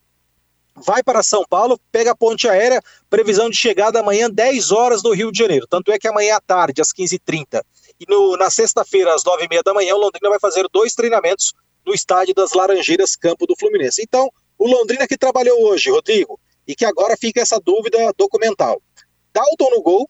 vai 0.75 1.01
para 1.01 1.23
São 1.23 1.45
Paulo, 1.49 1.79
pega 1.91 2.11
a 2.11 2.15
ponte 2.15 2.47
aérea, 2.47 2.81
previsão 3.09 3.49
de 3.49 3.55
chegada 3.55 3.99
amanhã 3.99 4.29
10 4.29 4.71
horas 4.71 5.01
no 5.01 5.13
Rio 5.13 5.31
de 5.31 5.39
Janeiro. 5.39 5.65
Tanto 5.69 5.91
é 5.91 5.97
que 5.97 6.07
amanhã 6.07 6.35
à 6.35 6.41
tarde, 6.41 6.81
às 6.81 6.89
15h30, 6.89 7.61
e 7.99 8.05
no, 8.09 8.35
na 8.35 8.49
sexta-feira, 8.49 9.13
às 9.15 9.23
9h30 9.23 9.63
da 9.63 9.73
manhã, 9.73 9.95
o 9.95 9.99
Londrina 9.99 10.29
vai 10.29 10.39
fazer 10.39 10.67
dois 10.71 10.93
treinamentos 10.93 11.53
no 11.85 11.93
estádio 11.93 12.33
das 12.33 12.51
Laranjeiras, 12.53 13.15
campo 13.15 13.45
do 13.45 13.55
Fluminense. 13.57 14.01
Então, 14.01 14.29
o 14.57 14.67
Londrina 14.67 15.07
que 15.07 15.17
trabalhou 15.17 15.61
hoje, 15.63 15.89
Rodrigo, 15.89 16.39
e 16.67 16.75
que 16.75 16.85
agora 16.85 17.15
fica 17.17 17.41
essa 17.41 17.59
dúvida 17.59 17.97
documental. 18.17 18.81
Dalton 19.33 19.69
no 19.69 19.81
gol, 19.81 20.09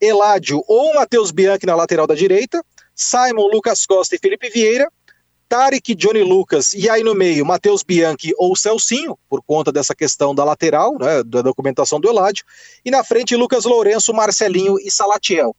Eládio 0.00 0.62
ou 0.66 0.94
Matheus 0.94 1.30
Bianchi 1.30 1.66
na 1.66 1.74
lateral 1.74 2.06
da 2.06 2.14
direita, 2.14 2.62
Simon, 2.94 3.46
Lucas 3.46 3.86
Costa 3.86 4.14
e 4.14 4.18
Felipe 4.18 4.50
Vieira, 4.50 4.90
Tarek, 5.48 5.94
Johnny 5.94 6.22
Lucas 6.22 6.72
e 6.74 6.88
aí 6.88 7.02
no 7.02 7.14
meio 7.14 7.44
Matheus 7.44 7.82
Bianchi 7.82 8.32
ou 8.36 8.56
Celcinho, 8.56 9.16
por 9.28 9.42
conta 9.42 9.70
dessa 9.70 9.94
questão 9.94 10.34
da 10.34 10.44
lateral, 10.44 10.98
né, 10.98 11.22
da 11.22 11.42
documentação 11.42 12.00
do 12.00 12.08
Eládio, 12.08 12.44
e 12.84 12.90
na 12.90 13.04
frente 13.04 13.36
Lucas 13.36 13.64
Lourenço, 13.64 14.12
Marcelinho 14.12 14.78
e 14.80 14.90
Salatiel. 14.90 15.54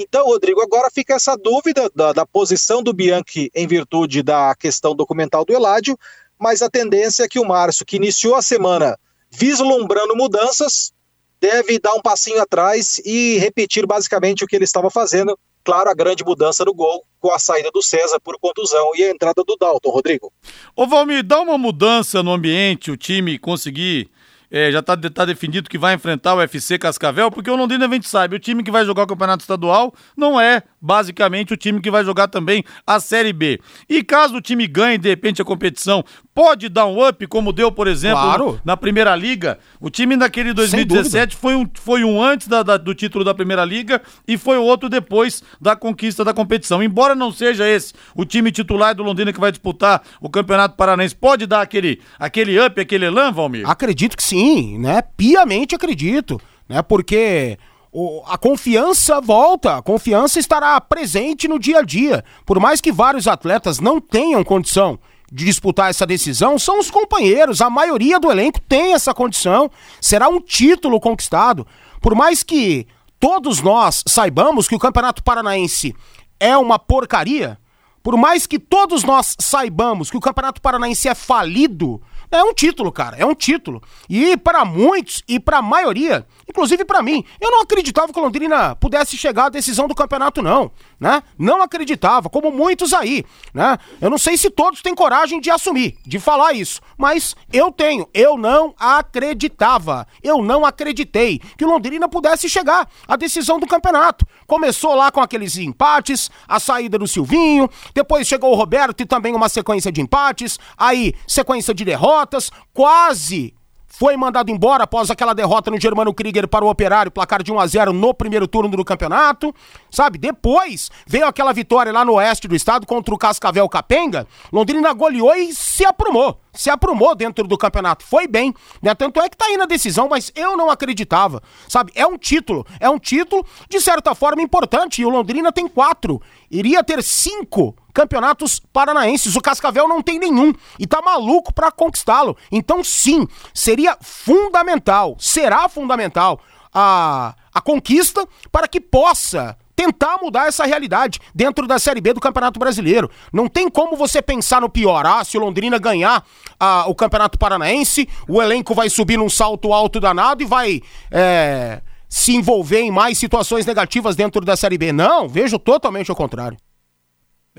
Então, 0.00 0.26
Rodrigo, 0.26 0.60
agora 0.60 0.88
fica 0.94 1.14
essa 1.14 1.36
dúvida 1.36 1.90
da, 1.92 2.12
da 2.12 2.24
posição 2.24 2.84
do 2.84 2.92
Bianchi 2.92 3.50
em 3.52 3.66
virtude 3.66 4.22
da 4.22 4.54
questão 4.54 4.94
documental 4.94 5.44
do 5.44 5.52
Eládio, 5.52 5.98
mas 6.38 6.62
a 6.62 6.70
tendência 6.70 7.24
é 7.24 7.28
que 7.28 7.40
o 7.40 7.44
Márcio, 7.44 7.84
que 7.84 7.96
iniciou 7.96 8.36
a 8.36 8.42
semana 8.42 8.96
vislumbrando 9.28 10.14
mudanças, 10.14 10.92
deve 11.40 11.80
dar 11.80 11.94
um 11.94 12.00
passinho 12.00 12.40
atrás 12.40 13.00
e 13.04 13.38
repetir 13.38 13.88
basicamente 13.88 14.44
o 14.44 14.46
que 14.46 14.54
ele 14.54 14.64
estava 14.64 14.88
fazendo. 14.88 15.36
Claro, 15.64 15.90
a 15.90 15.94
grande 15.94 16.24
mudança 16.24 16.64
no 16.64 16.72
gol 16.72 17.04
com 17.18 17.32
a 17.32 17.38
saída 17.40 17.68
do 17.72 17.82
César 17.82 18.20
por 18.20 18.38
contusão 18.38 18.92
e 18.94 19.02
a 19.02 19.10
entrada 19.10 19.42
do 19.44 19.56
Dalton, 19.56 19.90
Rodrigo. 19.90 20.32
Ô 20.76 20.86
Valmir, 20.86 21.24
dá 21.24 21.40
uma 21.40 21.58
mudança 21.58 22.22
no 22.22 22.30
ambiente, 22.30 22.92
o 22.92 22.96
time 22.96 23.36
conseguir 23.36 24.08
é, 24.50 24.72
já 24.72 24.80
está 24.80 24.96
tá 24.96 25.24
definido 25.24 25.68
que 25.68 25.78
vai 25.78 25.94
enfrentar 25.94 26.34
o 26.34 26.40
FC 26.40 26.78
Cascavel, 26.78 27.30
porque 27.30 27.50
o 27.50 27.56
Londrina 27.56 27.86
a 27.86 27.88
gente 27.88 28.08
sabe, 28.08 28.36
o 28.36 28.38
time 28.38 28.62
que 28.62 28.70
vai 28.70 28.84
jogar 28.84 29.04
o 29.04 29.06
Campeonato 29.06 29.42
Estadual 29.42 29.94
não 30.16 30.40
é 30.40 30.62
basicamente 30.80 31.52
o 31.52 31.56
time 31.56 31.80
que 31.80 31.90
vai 31.90 32.04
jogar 32.04 32.28
também 32.28 32.64
a 32.86 33.00
Série 33.00 33.32
B. 33.32 33.60
E 33.88 34.02
caso 34.02 34.36
o 34.36 34.40
time 34.40 34.66
ganhe 34.66 34.98
de 34.98 35.08
repente 35.08 35.42
a 35.42 35.44
competição, 35.44 36.04
pode 36.34 36.68
dar 36.68 36.86
um 36.86 37.06
up, 37.06 37.26
como 37.26 37.52
deu, 37.52 37.72
por 37.72 37.88
exemplo, 37.88 38.22
claro. 38.22 38.60
na 38.64 38.76
Primeira 38.76 39.14
Liga. 39.16 39.58
O 39.80 39.90
time 39.90 40.16
daquele 40.16 40.52
2017 40.52 41.36
foi 41.36 41.56
um, 41.56 41.68
foi 41.74 42.04
um 42.04 42.22
antes 42.22 42.46
da, 42.46 42.62
da, 42.62 42.76
do 42.76 42.94
título 42.94 43.24
da 43.24 43.34
Primeira 43.34 43.64
Liga 43.64 44.00
e 44.26 44.38
foi 44.38 44.56
o 44.56 44.62
outro 44.62 44.88
depois 44.88 45.42
da 45.60 45.74
conquista 45.74 46.24
da 46.24 46.32
competição. 46.32 46.82
Embora 46.82 47.14
não 47.14 47.32
seja 47.32 47.68
esse 47.68 47.92
o 48.14 48.24
time 48.24 48.52
titular 48.52 48.94
do 48.94 49.02
Londrina 49.02 49.32
que 49.32 49.40
vai 49.40 49.50
disputar 49.50 50.02
o 50.20 50.30
Campeonato 50.30 50.76
Paranaense, 50.76 51.14
pode 51.14 51.46
dar 51.46 51.62
aquele, 51.62 52.00
aquele 52.18 52.58
up, 52.60 52.80
aquele 52.80 53.06
elan, 53.06 53.32
Valmir? 53.32 53.68
Acredito 53.68 54.16
que 54.16 54.22
sim, 54.22 54.78
né? 54.78 55.02
Piamente 55.16 55.74
acredito, 55.74 56.40
né? 56.68 56.82
Porque 56.82 57.58
o, 57.92 58.22
a 58.26 58.36
confiança 58.36 59.20
volta, 59.20 59.76
a 59.76 59.82
confiança 59.82 60.38
estará 60.38 60.80
presente 60.80 61.48
no 61.48 61.58
dia 61.58 61.78
a 61.78 61.82
dia. 61.82 62.24
Por 62.44 62.60
mais 62.60 62.80
que 62.80 62.92
vários 62.92 63.26
atletas 63.26 63.80
não 63.80 64.00
tenham 64.00 64.44
condição 64.44 64.98
de 65.30 65.44
disputar 65.44 65.90
essa 65.90 66.06
decisão, 66.06 66.58
são 66.58 66.78
os 66.78 66.90
companheiros, 66.90 67.60
a 67.60 67.68
maioria 67.68 68.18
do 68.18 68.30
elenco 68.30 68.60
tem 68.60 68.94
essa 68.94 69.12
condição. 69.12 69.70
Será 70.00 70.28
um 70.28 70.40
título 70.40 71.00
conquistado. 71.00 71.66
Por 72.00 72.14
mais 72.14 72.42
que 72.42 72.86
todos 73.20 73.60
nós 73.60 74.02
saibamos 74.06 74.68
que 74.68 74.74
o 74.74 74.78
Campeonato 74.78 75.22
Paranaense 75.22 75.94
é 76.40 76.56
uma 76.56 76.78
porcaria, 76.78 77.58
por 78.02 78.16
mais 78.16 78.46
que 78.46 78.58
todos 78.58 79.02
nós 79.02 79.36
saibamos 79.38 80.10
que 80.10 80.16
o 80.16 80.20
Campeonato 80.20 80.62
Paranaense 80.62 81.08
é 81.08 81.14
falido, 81.14 82.00
é 82.30 82.42
um 82.42 82.52
título, 82.52 82.92
cara, 82.92 83.16
é 83.16 83.24
um 83.24 83.34
título. 83.34 83.82
E 84.08 84.36
para 84.36 84.64
muitos 84.64 85.22
e 85.26 85.40
para 85.40 85.58
a 85.58 85.62
maioria, 85.62 86.26
inclusive 86.48 86.84
para 86.84 87.02
mim, 87.02 87.24
eu 87.40 87.50
não 87.50 87.62
acreditava 87.62 88.12
que 88.12 88.18
o 88.18 88.22
Londrina 88.22 88.74
pudesse 88.76 89.16
chegar 89.16 89.46
à 89.46 89.48
decisão 89.48 89.88
do 89.88 89.94
campeonato 89.94 90.42
não, 90.42 90.70
né? 90.98 91.22
Não 91.38 91.62
acreditava, 91.62 92.28
como 92.28 92.50
muitos 92.50 92.92
aí, 92.92 93.24
né? 93.52 93.78
Eu 94.00 94.10
não 94.10 94.18
sei 94.18 94.36
se 94.36 94.50
todos 94.50 94.82
têm 94.82 94.94
coragem 94.94 95.40
de 95.40 95.50
assumir, 95.50 95.96
de 96.04 96.18
falar 96.18 96.52
isso, 96.52 96.80
mas 96.96 97.36
eu 97.52 97.70
tenho. 97.70 98.08
Eu 98.12 98.36
não 98.36 98.74
acreditava. 98.78 100.06
Eu 100.22 100.42
não 100.42 100.64
acreditei 100.64 101.40
que 101.56 101.64
o 101.64 101.68
Londrina 101.68 102.08
pudesse 102.08 102.48
chegar 102.48 102.88
à 103.06 103.16
decisão 103.16 103.60
do 103.60 103.66
campeonato. 103.66 104.26
Começou 104.46 104.94
lá 104.94 105.10
com 105.10 105.20
aqueles 105.20 105.56
empates, 105.56 106.30
a 106.46 106.58
saída 106.58 106.98
do 106.98 107.06
Silvinho, 107.06 107.68
depois 107.94 108.26
chegou 108.26 108.52
o 108.52 108.56
Roberto 108.56 109.02
e 109.02 109.06
também 109.06 109.34
uma 109.34 109.48
sequência 109.48 109.92
de 109.92 110.00
empates, 110.00 110.58
aí 110.76 111.14
sequência 111.26 111.74
de 111.74 111.84
derrotas 111.84 112.08
derrotas, 112.08 112.50
quase 112.72 113.54
foi 113.88 114.16
mandado 114.16 114.50
embora 114.50 114.84
após 114.84 115.10
aquela 115.10 115.34
derrota 115.34 115.70
no 115.70 115.80
Germano 115.80 116.12
Krieger 116.12 116.46
para 116.46 116.64
o 116.64 116.68
Operário, 116.68 117.10
placar 117.10 117.42
de 117.42 117.50
1 117.50 117.58
a 117.58 117.66
0 117.66 117.92
no 117.92 118.12
primeiro 118.12 118.46
turno 118.46 118.76
do 118.76 118.84
campeonato, 118.84 119.54
sabe? 119.90 120.18
Depois 120.18 120.90
veio 121.06 121.26
aquela 121.26 121.52
vitória 121.52 121.92
lá 121.92 122.04
no 122.04 122.14
oeste 122.14 122.46
do 122.46 122.54
estado 122.54 122.86
contra 122.86 123.14
o 123.14 123.18
Cascavel 123.18 123.68
Capenga, 123.68 124.26
Londrina 124.52 124.92
goleou 124.92 125.34
e 125.34 125.54
se 125.54 125.84
aprumou 125.84 126.38
se 126.58 126.70
aprumou 126.70 127.14
dentro 127.14 127.46
do 127.46 127.56
campeonato, 127.56 128.04
foi 128.04 128.26
bem, 128.26 128.52
né? 128.82 128.92
Tanto 128.92 129.20
é 129.20 129.28
que 129.28 129.36
tá 129.36 129.46
aí 129.46 129.56
na 129.56 129.64
decisão, 129.64 130.08
mas 130.08 130.32
eu 130.34 130.56
não 130.56 130.70
acreditava, 130.70 131.40
sabe? 131.68 131.92
É 131.94 132.04
um 132.04 132.18
título, 132.18 132.66
é 132.80 132.90
um 132.90 132.98
título 132.98 133.46
de 133.68 133.80
certa 133.80 134.12
forma 134.12 134.42
importante 134.42 135.00
e 135.00 135.06
o 135.06 135.08
Londrina 135.08 135.52
tem 135.52 135.68
quatro, 135.68 136.20
iria 136.50 136.82
ter 136.82 137.00
cinco 137.00 137.76
campeonatos 137.98 138.60
paranaenses, 138.72 139.34
o 139.34 139.40
Cascavel 139.40 139.88
não 139.88 140.00
tem 140.00 140.20
nenhum 140.20 140.52
e 140.78 140.86
tá 140.86 141.02
maluco 141.02 141.52
para 141.52 141.72
conquistá-lo. 141.72 142.36
Então 142.52 142.84
sim, 142.84 143.26
seria 143.52 143.98
fundamental, 144.00 145.16
será 145.18 145.68
fundamental 145.68 146.40
a, 146.72 147.34
a 147.52 147.60
conquista 147.60 148.24
para 148.52 148.68
que 148.68 148.80
possa 148.80 149.58
tentar 149.74 150.18
mudar 150.22 150.46
essa 150.46 150.64
realidade 150.64 151.18
dentro 151.34 151.66
da 151.66 151.76
Série 151.76 152.00
B 152.00 152.12
do 152.12 152.20
Campeonato 152.20 152.60
Brasileiro. 152.60 153.10
Não 153.32 153.48
tem 153.48 153.68
como 153.68 153.96
você 153.96 154.22
pensar 154.22 154.60
no 154.60 154.68
pior. 154.68 155.04
Ah, 155.04 155.24
se 155.24 155.36
o 155.36 155.40
Londrina 155.40 155.76
ganhar 155.78 156.24
ah, 156.58 156.84
o 156.86 156.94
Campeonato 156.94 157.36
Paranaense, 157.36 158.08
o 158.28 158.40
elenco 158.40 158.76
vai 158.76 158.88
subir 158.88 159.16
num 159.16 159.28
salto 159.28 159.72
alto 159.72 159.98
danado 159.98 160.40
e 160.40 160.46
vai. 160.46 160.80
É, 161.10 161.80
se 162.10 162.34
envolver 162.34 162.80
em 162.80 162.90
mais 162.90 163.18
situações 163.18 163.66
negativas 163.66 164.16
dentro 164.16 164.42
da 164.42 164.56
Série 164.56 164.78
B. 164.78 164.92
Não, 164.92 165.28
vejo 165.28 165.58
totalmente 165.58 166.10
ao 166.10 166.16
contrário. 166.16 166.56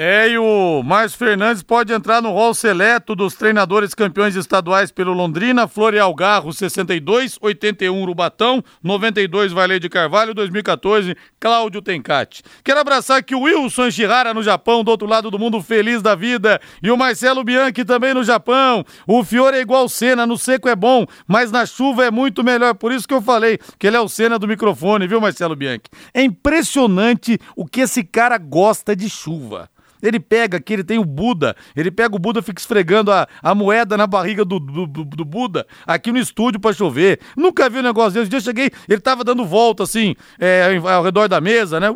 É, 0.01 0.29
e 0.29 0.37
o 0.37 0.81
Márcio 0.81 1.17
Fernandes 1.17 1.61
pode 1.61 1.91
entrar 1.91 2.21
no 2.21 2.31
rol 2.31 2.53
seleto 2.53 3.13
dos 3.13 3.35
treinadores 3.35 3.93
campeões 3.93 4.33
estaduais 4.33 4.93
pelo 4.93 5.11
Londrina, 5.11 5.67
Floreal 5.67 6.15
Garro 6.15 6.53
62, 6.53 7.37
81 7.41 8.01
Urubatão, 8.01 8.63
92 8.81 9.51
Valer 9.51 9.77
de 9.77 9.89
Carvalho, 9.89 10.33
2014 10.33 11.17
Cláudio 11.37 11.81
Tencati. 11.81 12.41
Quero 12.63 12.79
abraçar 12.79 13.17
aqui 13.17 13.35
o 13.35 13.41
Wilson 13.41 13.91
Shihara 13.91 14.33
no 14.33 14.41
Japão, 14.41 14.85
do 14.85 14.91
outro 14.91 15.05
lado 15.05 15.29
do 15.29 15.37
mundo, 15.37 15.61
feliz 15.61 16.01
da 16.01 16.15
vida, 16.15 16.61
e 16.81 16.89
o 16.89 16.95
Marcelo 16.95 17.43
Bianchi 17.43 17.83
também 17.83 18.13
no 18.13 18.23
Japão. 18.23 18.85
O 19.05 19.21
Fiore 19.21 19.57
é 19.57 19.61
igual 19.61 19.89
Cena, 19.89 20.25
no 20.25 20.37
seco 20.37 20.69
é 20.69 20.77
bom, 20.77 21.05
mas 21.27 21.51
na 21.51 21.65
chuva 21.65 22.05
é 22.05 22.09
muito 22.09 22.41
melhor, 22.41 22.73
por 22.73 22.93
isso 22.93 23.05
que 23.05 23.13
eu 23.13 23.21
falei 23.21 23.59
que 23.77 23.87
ele 23.87 23.97
é 23.97 23.99
o 23.99 24.07
Cena 24.07 24.39
do 24.39 24.47
microfone, 24.47 25.09
viu 25.09 25.19
Marcelo 25.19 25.57
Bianchi? 25.57 25.89
É 26.13 26.21
impressionante 26.21 27.37
o 27.53 27.65
que 27.65 27.81
esse 27.81 28.01
cara 28.01 28.37
gosta 28.37 28.95
de 28.95 29.09
chuva. 29.09 29.69
Ele 30.01 30.19
pega 30.19 30.57
aqui, 30.57 30.73
ele 30.73 30.83
tem 30.83 30.97
o 30.97 31.05
Buda, 31.05 31.55
ele 31.75 31.91
pega 31.91 32.15
o 32.15 32.19
Buda, 32.19 32.41
fica 32.41 32.59
esfregando 32.61 33.11
a, 33.11 33.27
a 33.41 33.53
moeda 33.53 33.97
na 33.97 34.07
barriga 34.07 34.45
do, 34.45 34.59
do, 34.59 34.85
do 34.87 35.25
Buda, 35.25 35.65
aqui 35.85 36.11
no 36.11 36.19
estúdio 36.19 36.59
para 36.59 36.73
chover. 36.73 37.19
Nunca 37.35 37.69
vi 37.69 37.79
um 37.79 37.83
negócio 37.83 38.13
desse. 38.13 38.27
Um 38.27 38.29
dia 38.29 38.37
eu 38.37 38.43
cheguei, 38.43 38.71
ele 38.87 39.01
tava 39.01 39.23
dando 39.23 39.45
volta 39.45 39.83
assim, 39.83 40.15
é, 40.39 40.79
ao 40.93 41.03
redor 41.03 41.27
da 41.27 41.41
mesa, 41.41 41.79
né? 41.79 41.87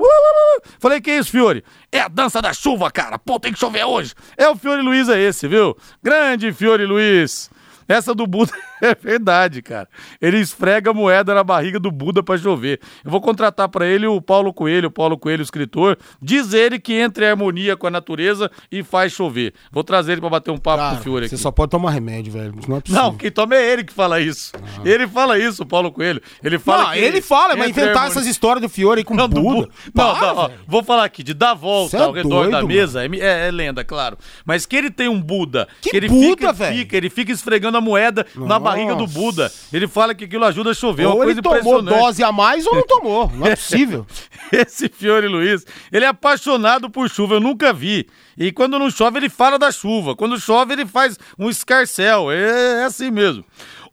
Falei, 0.79 0.99
que 0.99 1.11
é 1.11 1.17
isso, 1.17 1.31
Fiore? 1.31 1.63
É 1.91 1.99
a 1.99 2.07
dança 2.07 2.41
da 2.41 2.53
chuva, 2.53 2.91
cara. 2.91 3.17
Pô, 3.17 3.39
tem 3.39 3.53
que 3.53 3.59
chover 3.59 3.85
hoje. 3.85 4.13
É 4.37 4.47
o 4.49 4.55
Fiore 4.55 4.81
Luiz, 4.81 5.07
é 5.09 5.19
esse, 5.19 5.47
viu? 5.47 5.77
Grande 6.01 6.51
Fiore 6.51 6.85
Luiz. 6.85 7.49
Essa 7.87 8.13
do 8.13 8.25
Buda 8.25 8.51
é 8.81 8.95
verdade, 8.95 9.61
cara. 9.61 9.87
Ele 10.21 10.39
esfrega 10.39 10.91
a 10.91 10.93
moeda 10.93 11.33
na 11.33 11.43
barriga 11.43 11.79
do 11.79 11.91
Buda 11.91 12.23
para 12.23 12.37
chover. 12.37 12.79
Eu 13.03 13.11
vou 13.11 13.21
contratar 13.21 13.69
para 13.69 13.85
ele 13.85 14.07
o 14.07 14.21
Paulo 14.21 14.53
Coelho, 14.53 14.87
o 14.87 14.91
Paulo 14.91 15.17
Coelho, 15.17 15.41
escritor. 15.41 15.97
Diz 16.21 16.53
ele 16.53 16.79
que 16.79 16.93
entra 16.93 17.25
em 17.25 17.29
harmonia 17.29 17.75
com 17.75 17.87
a 17.87 17.91
natureza 17.91 18.49
e 18.71 18.83
faz 18.83 19.11
chover. 19.11 19.53
Vou 19.71 19.83
trazer 19.83 20.13
ele 20.13 20.21
para 20.21 20.29
bater 20.29 20.51
um 20.51 20.57
papo 20.57 20.77
cara, 20.77 20.95
com 20.95 21.01
o 21.01 21.03
Fiore 21.03 21.25
aqui. 21.25 21.35
Você 21.35 21.41
só 21.41 21.51
pode 21.51 21.71
tomar 21.71 21.91
remédio, 21.91 22.33
velho. 22.33 22.53
Não, 22.67 22.77
é 22.77 22.81
possível. 22.81 23.03
não, 23.03 23.15
quem 23.15 23.31
toma 23.31 23.55
é 23.55 23.71
ele 23.71 23.83
que 23.83 23.93
fala 23.93 24.19
isso. 24.19 24.51
Ah. 24.55 24.81
Ele 24.83 25.07
fala 25.07 25.37
isso, 25.37 25.63
o 25.63 25.65
Paulo 25.65 25.91
Coelho. 25.91 26.21
Ele 26.43 26.59
fala. 26.59 26.83
Não, 26.83 26.95
ele 26.95 27.21
fala, 27.21 27.55
mas 27.55 27.69
inventar 27.69 28.07
essas 28.07 28.25
histórias 28.25 28.61
do 28.61 28.69
Fiore 28.69 29.03
com 29.03 29.15
não, 29.15 29.27
Buda. 29.27 29.41
Bu... 29.41 29.71
Não, 29.93 30.21
não 30.21 30.37
ó, 30.37 30.49
vou 30.67 30.83
falar 30.83 31.05
aqui, 31.05 31.23
de 31.23 31.33
dar 31.33 31.53
volta 31.53 31.97
é 31.97 32.01
ao 32.01 32.11
redor 32.11 32.29
doido, 32.29 32.51
da 32.51 32.63
mesa, 32.63 33.05
é, 33.05 33.47
é, 33.47 33.51
lenda, 33.51 33.83
claro. 33.83 34.17
Mas 34.45 34.65
que 34.65 34.75
ele 34.75 34.89
tem 34.89 35.07
um 35.07 35.21
Buda. 35.21 35.67
Que, 35.81 35.91
que 35.91 35.97
ele 35.97 36.09
Buda, 36.09 36.51
velho? 36.51 36.87
Ele 36.91 37.09
fica 37.09 37.31
esfregando 37.31 37.77
a 37.77 37.81
moeda 37.83 38.25
na 38.35 38.57
barriga 38.57 38.95
do 38.95 39.05
Buda. 39.05 39.51
Ele 39.71 39.87
fala 39.87 40.15
que 40.15 40.23
aquilo 40.23 40.45
ajuda 40.45 40.71
a 40.71 40.73
chover. 40.73 41.05
Ou 41.05 41.23
ele 41.23 41.41
tomou 41.41 41.81
dose 41.81 42.23
a 42.23 42.31
mais 42.31 42.65
ou 42.65 42.75
não 42.75 42.83
tomou. 42.87 43.31
Não 43.31 43.45
é 43.45 43.55
possível. 43.55 44.07
Esse 44.51 44.89
Fiore 44.89 45.27
Luiz, 45.27 45.65
ele 45.91 46.05
é 46.05 46.07
apaixonado 46.07 46.89
por 46.89 47.09
chuva, 47.09 47.35
eu 47.35 47.39
nunca 47.39 47.71
vi. 47.71 48.07
E 48.37 48.51
quando 48.51 48.79
não 48.79 48.89
chove, 48.89 49.19
ele 49.19 49.29
fala 49.29 49.59
da 49.59 49.71
chuva. 49.71 50.15
Quando 50.15 50.39
chove, 50.39 50.73
ele 50.73 50.85
faz 50.85 51.19
um 51.37 51.49
escarcel. 51.49 52.31
É, 52.31 52.81
é 52.81 52.83
assim 52.85 53.11
mesmo. 53.11 53.43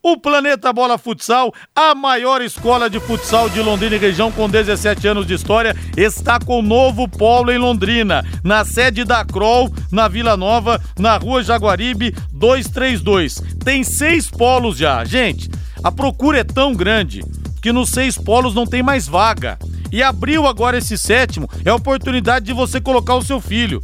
O 0.03 0.17
Planeta 0.17 0.73
Bola 0.73 0.97
Futsal, 0.97 1.53
a 1.75 1.93
maior 1.93 2.41
escola 2.41 2.89
de 2.89 2.99
futsal 2.99 3.47
de 3.47 3.61
Londrina 3.61 3.95
e 3.95 3.99
região 3.99 4.31
com 4.31 4.49
17 4.49 5.07
anos 5.07 5.27
de 5.27 5.35
história, 5.35 5.75
está 5.95 6.39
com 6.39 6.57
o 6.57 6.63
novo 6.63 7.07
polo 7.07 7.51
em 7.51 7.59
Londrina, 7.59 8.25
na 8.43 8.65
sede 8.65 9.03
da 9.03 9.23
Kroll, 9.23 9.71
na 9.91 10.07
Vila 10.07 10.35
Nova, 10.35 10.81
na 10.97 11.17
rua 11.17 11.43
Jaguaribe 11.43 12.15
232. 12.33 13.43
Tem 13.63 13.83
seis 13.83 14.27
polos 14.27 14.75
já. 14.75 15.05
Gente, 15.05 15.51
a 15.83 15.91
procura 15.91 16.39
é 16.39 16.43
tão 16.43 16.73
grande 16.73 17.23
que 17.61 17.71
nos 17.71 17.89
seis 17.89 18.17
polos 18.17 18.55
não 18.55 18.65
tem 18.65 18.81
mais 18.81 19.07
vaga. 19.07 19.59
E 19.91 20.01
abriu 20.01 20.47
agora 20.47 20.79
esse 20.79 20.97
sétimo, 20.97 21.47
é 21.63 21.69
a 21.69 21.75
oportunidade 21.75 22.47
de 22.47 22.53
você 22.53 22.81
colocar 22.81 23.13
o 23.13 23.23
seu 23.23 23.39
filho 23.39 23.83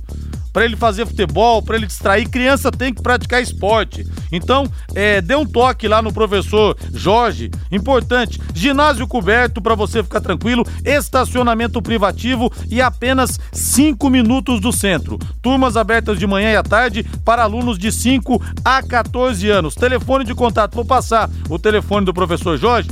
para 0.58 0.66
ele 0.66 0.76
fazer 0.76 1.06
futebol, 1.06 1.62
para 1.62 1.76
ele 1.76 1.86
distrair. 1.86 2.28
Criança 2.28 2.72
tem 2.72 2.92
que 2.92 3.00
praticar 3.00 3.44
esporte. 3.44 4.04
Então, 4.32 4.66
é, 4.96 5.22
dê 5.22 5.36
um 5.36 5.46
toque 5.46 5.88
lá 5.88 6.02
no 6.02 6.12
professor 6.12 6.76
Jorge. 6.92 7.52
Importante, 7.72 8.42
ginásio 8.56 9.06
coberto 9.06 9.62
para 9.62 9.76
você 9.76 10.02
ficar 10.02 10.20
tranquilo, 10.20 10.66
estacionamento 10.84 11.80
privativo 11.80 12.52
e 12.72 12.82
apenas 12.82 13.40
5 13.54 14.10
minutos 14.10 14.60
do 14.60 14.72
centro. 14.72 15.20
Turmas 15.44 15.78
abertas 15.78 16.18
de 16.18 16.26
manhã 16.26 16.52
e 16.54 16.56
à 16.56 16.64
tarde 16.64 17.04
para 17.24 17.44
alunos 17.44 17.78
de 17.78 17.92
5 17.92 18.44
a 18.66 18.82
14 18.82 19.48
anos. 19.52 19.76
Telefone 19.76 20.26
de 20.26 20.34
contato, 20.34 20.74
vou 20.74 20.86
passar 20.86 21.30
o 21.52 21.60
telefone 21.60 22.04
do 22.04 22.16
professor 22.16 22.58
Jorge. 22.58 22.90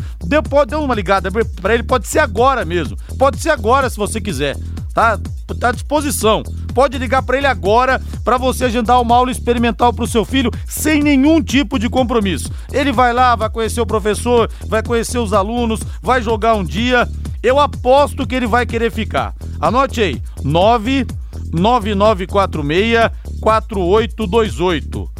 Pode, 0.47 0.69
dê 0.69 0.75
uma 0.75 0.93
ligada 0.93 1.31
para 1.59 1.73
ele, 1.73 1.81
pode 1.81 2.07
ser 2.07 2.19
agora 2.19 2.63
mesmo. 2.63 2.95
Pode 3.17 3.39
ser 3.39 3.49
agora 3.49 3.89
se 3.89 3.97
você 3.97 4.21
quiser 4.21 4.55
tá? 4.95 5.19
Tá 5.59 5.69
à 5.69 5.73
disposição. 5.73 6.41
Pode 6.73 6.97
ligar 6.97 7.21
para 7.21 7.37
ele 7.37 7.45
agora 7.45 8.01
para 8.23 8.37
você 8.37 8.65
agendar 8.65 8.99
uma 9.01 9.15
aula 9.15 9.29
experimental 9.29 9.93
para 9.93 10.05
o 10.05 10.07
seu 10.07 10.25
filho 10.25 10.49
sem 10.65 11.03
nenhum 11.03 11.43
tipo 11.43 11.77
de 11.77 11.87
compromisso. 11.89 12.49
Ele 12.71 12.91
vai 12.91 13.13
lá, 13.13 13.35
vai 13.35 13.47
conhecer 13.49 13.81
o 13.81 13.85
professor, 13.85 14.49
vai 14.67 14.81
conhecer 14.81 15.19
os 15.19 15.33
alunos, 15.33 15.81
vai 16.01 16.23
jogar 16.23 16.55
um 16.55 16.63
dia. 16.63 17.07
Eu 17.43 17.59
aposto 17.59 18.25
que 18.25 18.33
ele 18.33 18.47
vai 18.47 18.65
querer 18.65 18.91
ficar. 18.91 19.35
Anote 19.59 20.01
aí: 20.01 20.19
99946 20.43 23.11
4828. 23.39 25.11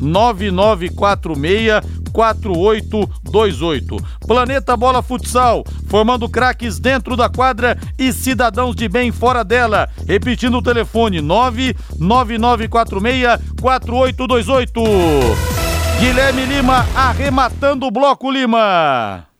99946 0.00 2.04
4828. 2.14 3.96
Planeta 4.26 4.76
Bola 4.76 5.02
Futsal, 5.02 5.64
formando 5.88 6.28
craques 6.28 6.78
dentro 6.78 7.16
da 7.16 7.28
quadra 7.28 7.76
e 7.98 8.12
cidadãos 8.12 8.76
de 8.76 8.88
bem 8.88 9.10
fora 9.10 9.42
dela. 9.44 9.88
Repetindo 10.06 10.58
o 10.58 10.62
telefone: 10.62 11.20
99946 11.20 13.40
4828. 13.60 14.80
Guilherme 15.98 16.46
Lima 16.46 16.86
arrematando 16.94 17.86
o 17.86 17.90
bloco 17.90 18.30
Lima. 18.30 19.33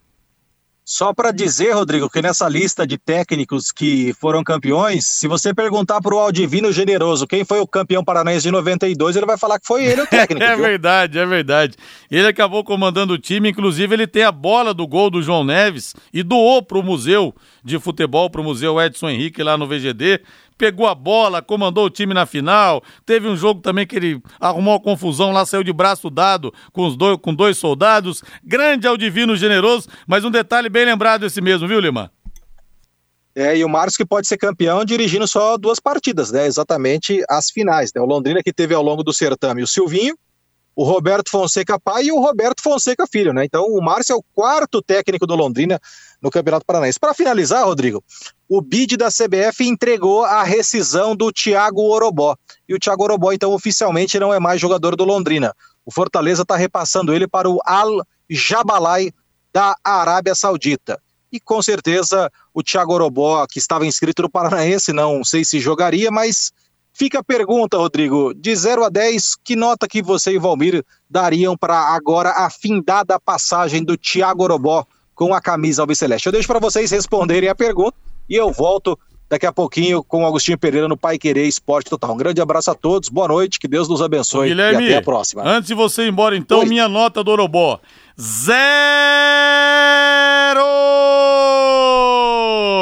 Só 0.87 1.15
para 1.15 1.31
dizer, 1.31 1.71
Rodrigo, 1.71 2.07
que 2.07 2.21
nessa 2.21 2.47
lista 2.47 2.85
de 2.85 2.95
técnicos 2.95 3.71
que 3.71 4.13
foram 4.21 4.43
campeões, 4.43 5.07
se 5.07 5.27
você 5.27 5.51
perguntar 5.51 5.99
para 5.99 6.13
o 6.13 6.19
Aldivino 6.19 6.71
Generoso 6.71 7.25
quem 7.25 7.43
foi 7.43 7.59
o 7.59 7.65
campeão 7.65 8.03
paranaense 8.03 8.43
de 8.43 8.51
92, 8.51 9.15
ele 9.15 9.25
vai 9.25 9.35
falar 9.35 9.59
que 9.59 9.65
foi 9.65 9.83
ele 9.83 10.01
o 10.01 10.05
técnico. 10.07 10.45
é 10.45 10.55
verdade, 10.55 11.17
é 11.17 11.25
verdade. 11.25 11.75
Ele 12.11 12.27
acabou 12.27 12.63
comandando 12.63 13.13
o 13.13 13.17
time, 13.17 13.49
inclusive 13.49 13.95
ele 13.95 14.05
tem 14.05 14.21
a 14.21 14.31
bola 14.31 14.75
do 14.75 14.85
gol 14.85 15.09
do 15.09 15.23
João 15.23 15.43
Neves 15.43 15.95
e 16.13 16.21
doou 16.21 16.61
para 16.61 16.77
o 16.77 16.83
museu 16.83 17.33
de 17.63 17.79
futebol, 17.79 18.29
para 18.29 18.41
o 18.41 18.43
Museu 18.43 18.79
Edson 18.79 19.09
Henrique 19.09 19.41
lá 19.41 19.57
no 19.57 19.65
VGD 19.65 20.21
pegou 20.57 20.87
a 20.87 20.95
bola, 20.95 21.41
comandou 21.41 21.85
o 21.85 21.89
time 21.89 22.13
na 22.13 22.25
final. 22.25 22.83
Teve 23.05 23.27
um 23.27 23.35
jogo 23.35 23.61
também 23.61 23.85
que 23.85 23.95
ele 23.95 24.21
arrumou 24.39 24.79
confusão 24.79 25.31
lá, 25.31 25.45
saiu 25.45 25.63
de 25.63 25.73
braço 25.73 26.09
dado 26.09 26.53
com, 26.71 26.85
os 26.87 26.95
dois, 26.95 27.17
com 27.21 27.33
dois 27.33 27.57
soldados. 27.57 28.23
Grande 28.43 28.87
ao 28.87 28.97
divino 28.97 29.35
generoso, 29.35 29.87
mas 30.07 30.23
um 30.23 30.31
detalhe 30.31 30.69
bem 30.69 30.85
lembrado 30.85 31.25
esse 31.25 31.41
mesmo, 31.41 31.67
viu, 31.67 31.79
Lima? 31.79 32.11
É, 33.35 33.57
e 33.57 33.65
o 33.65 33.69
Marcos 33.69 33.97
que 33.97 34.05
pode 34.05 34.27
ser 34.27 34.37
campeão 34.37 34.85
dirigindo 34.85 35.27
só 35.27 35.57
duas 35.57 35.77
partidas, 35.77 36.31
né? 36.31 36.47
Exatamente 36.47 37.21
as 37.29 37.49
finais. 37.49 37.91
Né? 37.93 38.01
O 38.01 38.05
Londrina 38.05 38.41
que 38.41 38.53
teve 38.53 38.73
ao 38.73 38.81
longo 38.81 39.03
do 39.03 39.13
certame 39.13 39.61
o 39.61 39.67
Silvinho, 39.67 40.15
o 40.73 40.85
Roberto 40.85 41.29
Fonseca 41.29 41.77
pai 41.77 42.05
e 42.05 42.11
o 42.13 42.19
Roberto 42.19 42.61
Fonseca 42.61 43.05
filho, 43.05 43.33
né? 43.33 43.43
Então 43.43 43.65
o 43.65 43.81
Márcio 43.81 44.13
é 44.13 44.15
o 44.15 44.23
quarto 44.33 44.81
técnico 44.81 45.27
do 45.27 45.35
Londrina 45.35 45.79
no 46.21 46.31
Campeonato 46.31 46.65
Paranaense. 46.65 46.97
Para 46.97 47.13
finalizar, 47.13 47.65
Rodrigo, 47.65 48.01
o 48.47 48.61
BID 48.61 48.97
da 48.97 49.07
CBF 49.07 49.67
entregou 49.67 50.23
a 50.23 50.43
rescisão 50.43 51.15
do 51.15 51.31
Thiago 51.31 51.81
Orobó. 51.81 52.35
E 52.67 52.75
o 52.75 52.79
Thiago 52.79 53.03
Orobó, 53.03 53.31
então, 53.31 53.51
oficialmente 53.51 54.19
não 54.19 54.33
é 54.33 54.39
mais 54.39 54.61
jogador 54.61 54.95
do 54.95 55.03
Londrina. 55.03 55.53
O 55.85 55.91
Fortaleza 55.91 56.43
está 56.43 56.55
repassando 56.55 57.13
ele 57.13 57.27
para 57.27 57.49
o 57.49 57.59
Al 57.65 58.05
Jabalai 58.29 59.11
da 59.53 59.75
Arábia 59.83 60.35
Saudita. 60.35 60.99
E 61.31 61.39
com 61.39 61.61
certeza 61.61 62.31
o 62.53 62.61
Thiago 62.61 62.93
Orobó, 62.93 63.45
que 63.47 63.59
estava 63.59 63.85
inscrito 63.85 64.21
no 64.21 64.29
Paranaense, 64.29 64.93
não 64.93 65.23
sei 65.23 65.43
se 65.43 65.59
jogaria, 65.59 66.11
mas 66.11 66.51
fica 66.93 67.19
a 67.19 67.23
pergunta, 67.23 67.77
Rodrigo: 67.77 68.33
de 68.33 68.55
0 68.55 68.85
a 68.85 68.89
10, 68.89 69.35
que 69.43 69.55
nota 69.55 69.87
que 69.87 70.01
você 70.01 70.31
e 70.31 70.37
o 70.37 70.41
Valmir 70.41 70.83
dariam 71.09 71.57
para 71.57 71.77
agora 71.77 72.29
a 72.31 72.49
findada 72.49 73.19
passagem 73.19 73.83
do 73.83 73.97
Thiago 73.97 74.43
Orobó 74.43 74.85
com 75.13 75.33
a 75.33 75.41
camisa 75.41 75.81
albiceleste? 75.81 76.27
Eu 76.27 76.33
deixo 76.33 76.47
para 76.47 76.59
vocês 76.59 76.91
responderem 76.91 77.49
a 77.49 77.55
pergunta 77.55 77.97
e 78.29 78.35
eu 78.35 78.51
volto 78.51 78.97
daqui 79.29 79.45
a 79.45 79.51
pouquinho 79.51 80.03
com 80.03 80.23
o 80.23 80.25
Agostinho 80.25 80.57
Pereira 80.57 80.87
no 80.87 80.95
Pai 80.95 81.17
Querer 81.17 81.45
Esporte 81.47 81.89
Total. 81.89 82.13
Um 82.13 82.17
grande 82.17 82.41
abraço 82.41 82.71
a 82.71 82.75
todos, 82.75 83.09
boa 83.09 83.27
noite, 83.27 83.59
que 83.59 83.67
Deus 83.67 83.89
nos 83.89 84.01
abençoe 84.01 84.49
Guilherme, 84.49 84.83
e 84.83 84.87
até 84.87 84.97
a 84.97 85.01
próxima. 85.01 85.43
Antes 85.43 85.67
de 85.67 85.73
você 85.73 86.03
ir 86.03 86.09
embora, 86.09 86.35
então, 86.35 86.59
Oi. 86.59 86.65
minha 86.65 86.87
nota 86.87 87.23
do 87.23 87.31
Orobó. 87.31 87.79
Zero! 88.19 88.65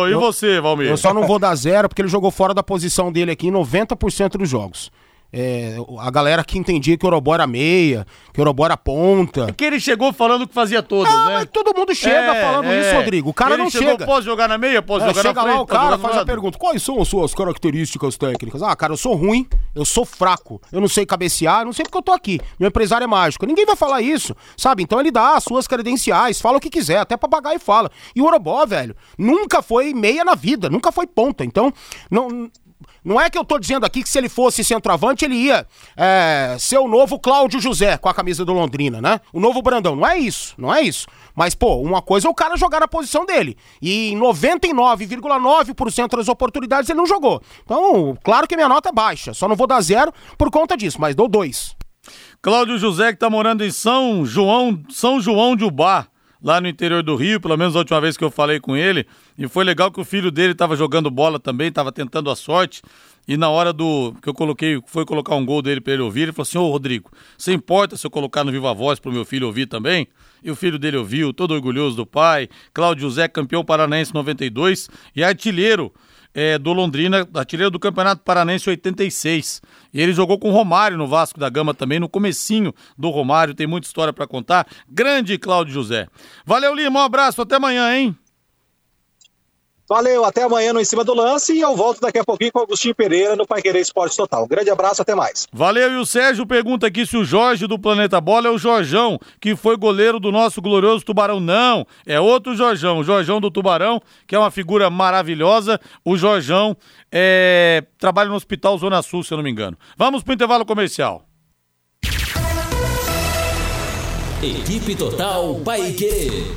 E 0.07 0.11
eu, 0.11 0.19
você, 0.19 0.59
Valmir? 0.59 0.87
Eu 0.87 0.97
só 0.97 1.13
não 1.13 1.25
vou 1.25 1.39
dar 1.39 1.55
zero 1.55 1.87
porque 1.87 2.01
ele 2.01 2.09
jogou 2.09 2.29
fora 2.29 2.53
da 2.53 2.61
posição 2.61 3.11
dele 3.11 3.31
aqui 3.31 3.47
em 3.47 3.51
90% 3.51 4.37
dos 4.37 4.49
jogos. 4.49 4.91
É, 5.35 5.77
a 5.99 6.11
galera 6.11 6.43
que 6.43 6.59
entendia 6.59 6.95
que 6.95 7.03
o 7.03 7.07
Orobó 7.07 7.33
era 7.33 7.47
meia, 7.47 8.05
que 8.31 8.39
o 8.39 8.43
Orobó 8.43 8.65
era 8.65 8.77
ponta. 8.77 9.47
É 9.49 9.51
que 9.51 9.65
ele 9.65 9.79
chegou 9.79 10.13
falando 10.13 10.47
que 10.47 10.53
fazia 10.53 10.83
todas, 10.83 11.11
Ah, 11.11 11.25
né? 11.25 11.33
mas 11.39 11.49
todo 11.51 11.75
mundo 11.75 11.95
chega 11.95 12.35
É, 12.35 12.41
falando 12.41 12.65
é. 12.67 12.79
isso, 12.81 12.95
Rodrigo. 12.95 13.29
O 13.31 13.33
cara 13.33 13.55
Ele 13.55 13.63
não 13.63 13.69
chegou, 13.71 13.89
chega. 13.89 14.05
Posso 14.05 14.21
jogar 14.21 14.47
na 14.47 14.59
meia? 14.59 14.79
Posso 14.83 15.05
É, 15.05 15.09
jogar 15.09 15.21
chega 15.23 15.33
na 15.33 15.41
frente? 15.41 15.55
lá 15.55 15.61
o 15.63 15.65
Posso 15.65 15.79
cara 15.81 15.97
faz 15.97 16.17
a 16.17 16.25
pergunta: 16.25 16.57
quais 16.59 16.83
são 16.83 17.01
as 17.01 17.07
suas 17.07 17.33
características 17.33 18.15
técnicas? 18.15 18.61
Ah, 18.61 18.75
cara, 18.75 18.93
eu 18.93 18.97
sou 18.97 19.15
ruim, 19.15 19.47
eu 19.73 19.83
sou 19.85 20.05
fraco, 20.05 20.61
eu 20.71 20.79
não 20.79 20.87
sei 20.87 21.03
cabecear, 21.03 21.61
eu 21.61 21.65
não 21.65 21.73
sei 21.73 21.83
porque 21.83 21.97
eu 21.97 22.03
tô 22.03 22.11
aqui. 22.11 22.39
Meu 22.59 22.67
empresário 22.69 23.03
é 23.05 23.07
mágico. 23.07 23.45
Ninguém 23.47 23.65
vai 23.65 23.75
falar 23.75 24.03
isso, 24.03 24.35
sabe? 24.55 24.83
Então 24.83 24.99
ele 24.99 25.09
dá 25.09 25.35
as 25.35 25.43
suas 25.43 25.67
credenciais, 25.67 26.39
fala 26.39 26.57
o 26.57 26.61
que 26.61 26.69
quiser, 26.69 26.99
até 26.99 27.17
papagaio 27.17 27.59
fala. 27.59 27.89
E 28.15 28.21
o 28.21 28.25
Orobó, 28.25 28.63
velho, 28.67 28.95
nunca 29.17 29.63
foi 29.63 29.95
meia 29.95 30.23
na 30.23 30.35
vida, 30.35 30.69
nunca 30.69 30.91
foi 30.91 31.07
ponta. 31.07 31.43
Então, 31.43 31.73
não. 32.11 32.51
Não 33.03 33.19
é 33.19 33.29
que 33.29 33.37
eu 33.37 33.43
tô 33.43 33.59
dizendo 33.59 33.85
aqui 33.85 34.01
que 34.01 34.09
se 34.09 34.17
ele 34.17 34.29
fosse 34.29 34.63
centroavante, 34.63 35.25
ele 35.25 35.35
ia 35.35 35.67
é, 35.97 36.55
ser 36.59 36.77
o 36.77 36.87
novo 36.87 37.19
Cláudio 37.19 37.59
José 37.59 37.97
com 37.97 38.07
a 38.07 38.13
camisa 38.13 38.45
do 38.45 38.53
Londrina, 38.53 39.01
né? 39.01 39.19
O 39.31 39.39
novo 39.39 39.61
Brandão. 39.61 39.95
Não 39.95 40.07
é 40.07 40.17
isso, 40.17 40.53
não 40.57 40.73
é 40.73 40.81
isso. 40.81 41.07
Mas, 41.35 41.53
pô, 41.55 41.75
uma 41.77 42.01
coisa 42.01 42.27
é 42.27 42.31
o 42.31 42.33
cara 42.33 42.55
jogar 42.55 42.79
na 42.79 42.87
posição 42.87 43.25
dele. 43.25 43.57
E 43.81 44.11
em 44.11 44.17
99,9% 44.17 46.15
das 46.17 46.27
oportunidades 46.27 46.89
ele 46.89 46.97
não 46.97 47.07
jogou. 47.07 47.41
Então, 47.63 48.17
claro 48.23 48.47
que 48.47 48.55
minha 48.55 48.69
nota 48.69 48.89
é 48.89 48.91
baixa. 48.91 49.33
Só 49.33 49.47
não 49.47 49.55
vou 49.55 49.67
dar 49.67 49.81
zero 49.81 50.13
por 50.37 50.49
conta 50.49 50.77
disso, 50.77 50.99
mas 51.01 51.15
dou 51.15 51.27
dois. 51.27 51.75
Cláudio 52.41 52.77
José, 52.77 53.13
que 53.13 53.19
tá 53.19 53.29
morando 53.29 53.63
em 53.63 53.71
São 53.71 54.25
João, 54.25 54.83
São 54.89 55.21
João 55.21 55.55
de 55.55 55.63
Ubá, 55.63 56.07
lá 56.43 56.59
no 56.59 56.67
interior 56.67 57.01
do 57.01 57.15
Rio, 57.15 57.39
pelo 57.39 57.57
menos 57.57 57.75
a 57.75 57.79
última 57.79 58.01
vez 58.01 58.17
que 58.17 58.23
eu 58.23 58.29
falei 58.29 58.59
com 58.59 58.75
ele. 58.75 59.07
E 59.37 59.47
foi 59.47 59.63
legal 59.63 59.89
que 59.89 60.01
o 60.01 60.03
filho 60.03 60.29
dele 60.29 60.53
tava 60.53 60.75
jogando 60.75 61.09
bola 61.09 61.39
também, 61.39 61.71
tava 61.71 61.91
tentando 61.91 62.29
a 62.29 62.35
sorte. 62.35 62.81
E 63.25 63.37
na 63.37 63.49
hora 63.49 63.71
do 63.71 64.13
que 64.21 64.27
eu 64.27 64.33
coloquei, 64.33 64.81
foi 64.85 65.05
colocar 65.05 65.33
um 65.35 65.45
gol 65.45 65.61
dele 65.61 65.79
para 65.79 65.93
ele 65.93 66.01
ouvir, 66.01 66.23
ele 66.23 66.33
falou 66.33 66.43
assim: 66.43 66.57
Ô 66.57 66.69
Rodrigo, 66.69 67.09
você 67.37 67.53
importa 67.53 67.95
se 67.95 68.05
eu 68.05 68.11
colocar 68.11 68.43
no 68.43 68.51
Viva 68.51 68.73
Voz 68.73 68.99
pro 68.99 69.13
meu 69.13 69.23
filho 69.23 69.47
ouvir 69.47 69.65
também? 69.65 70.09
E 70.43 70.51
o 70.51 70.55
filho 70.55 70.77
dele 70.77 70.97
ouviu, 70.97 71.31
todo 71.31 71.53
orgulhoso 71.53 71.95
do 71.95 72.05
pai. 72.05 72.49
Cláudio 72.73 73.03
José, 73.03 73.29
campeão 73.29 73.63
paranaense 73.63 74.13
92 74.13 74.89
e 75.15 75.23
artilheiro 75.23 75.93
é, 76.33 76.57
do 76.57 76.73
Londrina, 76.73 77.27
artilheiro 77.33 77.69
do 77.69 77.79
Campeonato 77.79 78.23
Paranense 78.23 78.69
86. 78.69 79.61
E 79.93 80.01
ele 80.01 80.13
jogou 80.13 80.39
com 80.39 80.49
o 80.49 80.53
Romário 80.53 80.97
no 80.97 81.07
Vasco 81.07 81.39
da 81.39 81.49
Gama 81.49 81.73
também, 81.73 81.99
no 81.99 82.09
comecinho 82.09 82.73
do 82.97 83.09
Romário, 83.09 83.53
tem 83.53 83.67
muita 83.67 83.87
história 83.87 84.13
para 84.13 84.27
contar. 84.27 84.67
Grande 84.89 85.37
Cláudio 85.37 85.73
José. 85.73 86.07
Valeu, 86.45 86.73
Lima, 86.73 86.99
um 86.99 87.03
abraço, 87.03 87.41
até 87.41 87.55
amanhã, 87.55 87.95
hein? 87.95 88.17
Valeu, 89.87 90.23
até 90.23 90.43
amanhã 90.43 90.71
no 90.71 90.79
Em 90.79 90.85
Cima 90.85 91.03
do 91.03 91.13
Lance 91.13 91.53
e 91.53 91.59
eu 91.59 91.75
volto 91.75 91.99
daqui 91.99 92.17
a 92.17 92.23
pouquinho 92.23 92.51
com 92.51 92.59
o 92.59 92.63
Agostinho 92.63 92.95
Pereira 92.95 93.35
no 93.35 93.45
Pai 93.45 93.61
Querer 93.61 93.81
Esporte 93.81 94.15
Total. 94.15 94.45
Um 94.45 94.47
grande 94.47 94.69
abraço, 94.69 95.01
até 95.01 95.13
mais. 95.13 95.45
Valeu, 95.51 95.91
e 95.91 95.97
o 95.97 96.05
Sérgio 96.05 96.45
pergunta 96.45 96.87
aqui 96.87 97.05
se 97.05 97.17
o 97.17 97.25
Jorge 97.25 97.67
do 97.67 97.77
Planeta 97.77 98.21
Bola 98.21 98.47
é 98.47 98.51
o 98.51 98.57
Jorjão, 98.57 99.19
que 99.41 99.55
foi 99.55 99.75
goleiro 99.75 100.19
do 100.19 100.31
nosso 100.31 100.61
glorioso 100.61 101.03
Tubarão. 101.03 101.39
Não, 101.39 101.85
é 102.05 102.19
outro 102.19 102.55
Jorjão, 102.55 102.99
o 102.99 103.03
Jorjão 103.03 103.41
do 103.41 103.51
Tubarão, 103.51 104.01
que 104.25 104.35
é 104.35 104.39
uma 104.39 104.51
figura 104.51 104.89
maravilhosa. 104.89 105.79
O 106.05 106.15
Jorjão 106.17 106.77
é, 107.11 107.83
trabalha 107.97 108.29
no 108.29 108.35
Hospital 108.35 108.77
Zona 108.77 109.01
Sul, 109.01 109.23
se 109.23 109.33
eu 109.33 109.37
não 109.37 109.43
me 109.43 109.51
engano. 109.51 109.77
Vamos 109.97 110.23
pro 110.23 110.33
intervalo 110.33 110.65
comercial. 110.65 111.25
Equipe 114.41 114.95
Total 114.95 115.55
Paique. 115.63 116.53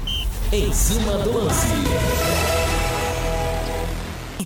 Em 0.53 0.73
cima 0.73 1.19
do 1.19 1.39
lance. 1.39 2.56